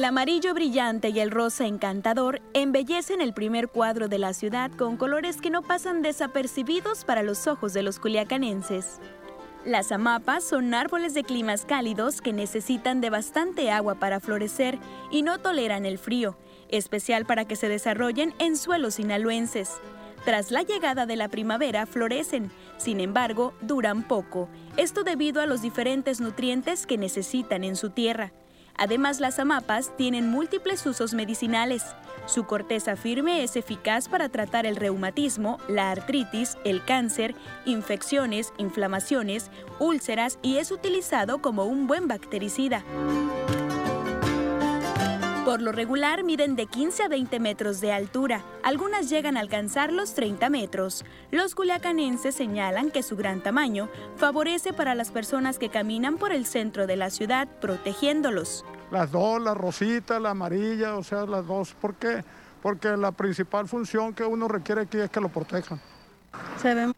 El 0.00 0.06
amarillo 0.06 0.54
brillante 0.54 1.10
y 1.10 1.20
el 1.20 1.30
rosa 1.30 1.66
encantador 1.66 2.40
embellecen 2.54 3.20
el 3.20 3.34
primer 3.34 3.68
cuadro 3.68 4.08
de 4.08 4.18
la 4.18 4.32
ciudad 4.32 4.70
con 4.70 4.96
colores 4.96 5.42
que 5.42 5.50
no 5.50 5.60
pasan 5.60 6.00
desapercibidos 6.00 7.04
para 7.04 7.22
los 7.22 7.46
ojos 7.46 7.74
de 7.74 7.82
los 7.82 7.98
culiacanenses. 7.98 8.98
Las 9.66 9.92
amapas 9.92 10.42
son 10.42 10.72
árboles 10.72 11.12
de 11.12 11.22
climas 11.22 11.66
cálidos 11.66 12.22
que 12.22 12.32
necesitan 12.32 13.02
de 13.02 13.10
bastante 13.10 13.70
agua 13.70 13.96
para 13.96 14.20
florecer 14.20 14.78
y 15.10 15.20
no 15.20 15.36
toleran 15.36 15.84
el 15.84 15.98
frío, 15.98 16.38
especial 16.70 17.26
para 17.26 17.44
que 17.44 17.56
se 17.56 17.68
desarrollen 17.68 18.32
en 18.38 18.56
suelos 18.56 18.94
sinaloenses. 18.94 19.82
Tras 20.24 20.50
la 20.50 20.62
llegada 20.62 21.04
de 21.04 21.16
la 21.16 21.28
primavera 21.28 21.84
florecen, 21.84 22.50
sin 22.78 23.00
embargo, 23.00 23.52
duran 23.60 24.08
poco, 24.08 24.48
esto 24.78 25.04
debido 25.04 25.42
a 25.42 25.46
los 25.46 25.60
diferentes 25.60 26.22
nutrientes 26.22 26.86
que 26.86 26.96
necesitan 26.96 27.64
en 27.64 27.76
su 27.76 27.90
tierra. 27.90 28.32
Además, 28.80 29.20
las 29.20 29.38
amapas 29.38 29.94
tienen 29.98 30.30
múltiples 30.30 30.86
usos 30.86 31.12
medicinales. 31.12 31.84
Su 32.24 32.44
corteza 32.44 32.96
firme 32.96 33.44
es 33.44 33.56
eficaz 33.56 34.08
para 34.08 34.30
tratar 34.30 34.64
el 34.64 34.74
reumatismo, 34.74 35.58
la 35.68 35.90
artritis, 35.90 36.56
el 36.64 36.82
cáncer, 36.82 37.34
infecciones, 37.66 38.54
inflamaciones, 38.56 39.50
úlceras 39.78 40.38
y 40.40 40.56
es 40.56 40.70
utilizado 40.72 41.42
como 41.42 41.66
un 41.66 41.86
buen 41.86 42.08
bactericida. 42.08 42.82
Por 45.44 45.62
lo 45.62 45.72
regular 45.72 46.22
miden 46.22 46.54
de 46.54 46.66
15 46.66 47.04
a 47.04 47.08
20 47.08 47.40
metros 47.40 47.80
de 47.80 47.92
altura, 47.92 48.44
algunas 48.62 49.08
llegan 49.08 49.38
a 49.38 49.40
alcanzar 49.40 49.90
los 49.90 50.12
30 50.14 50.50
metros. 50.50 51.02
Los 51.30 51.54
culiacanenses 51.54 52.34
señalan 52.34 52.90
que 52.90 53.02
su 53.02 53.16
gran 53.16 53.42
tamaño 53.42 53.88
favorece 54.16 54.74
para 54.74 54.94
las 54.94 55.10
personas 55.10 55.58
que 55.58 55.70
caminan 55.70 56.18
por 56.18 56.32
el 56.32 56.44
centro 56.44 56.86
de 56.86 56.96
la 56.96 57.08
ciudad 57.08 57.48
protegiéndolos. 57.60 58.66
Las 58.90 59.10
dos, 59.10 59.40
la 59.40 59.54
rosita, 59.54 60.20
la 60.20 60.30
amarilla, 60.30 60.96
o 60.96 61.02
sea, 61.02 61.24
las 61.24 61.46
dos. 61.46 61.74
¿Por 61.80 61.94
qué? 61.94 62.22
Porque 62.62 62.94
la 62.96 63.10
principal 63.10 63.66
función 63.66 64.12
que 64.12 64.24
uno 64.24 64.46
requiere 64.46 64.82
aquí 64.82 64.98
es 64.98 65.08
que 65.08 65.20
lo 65.20 65.30
protejan. 65.30 65.80
Se 66.60 66.74
ven 66.74 66.92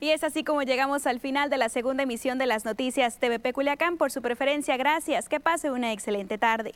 Y 0.00 0.10
es 0.10 0.22
así 0.22 0.44
como 0.44 0.62
llegamos 0.62 1.06
al 1.06 1.18
final 1.18 1.50
de 1.50 1.58
la 1.58 1.68
segunda 1.68 2.04
emisión 2.04 2.38
de 2.38 2.46
las 2.46 2.64
noticias 2.64 3.18
TVP 3.18 3.52
Culiacán. 3.52 3.96
Por 3.96 4.12
su 4.12 4.22
preferencia, 4.22 4.76
gracias. 4.76 5.28
Que 5.28 5.40
pase 5.40 5.70
una 5.70 5.92
excelente 5.92 6.38
tarde. 6.38 6.74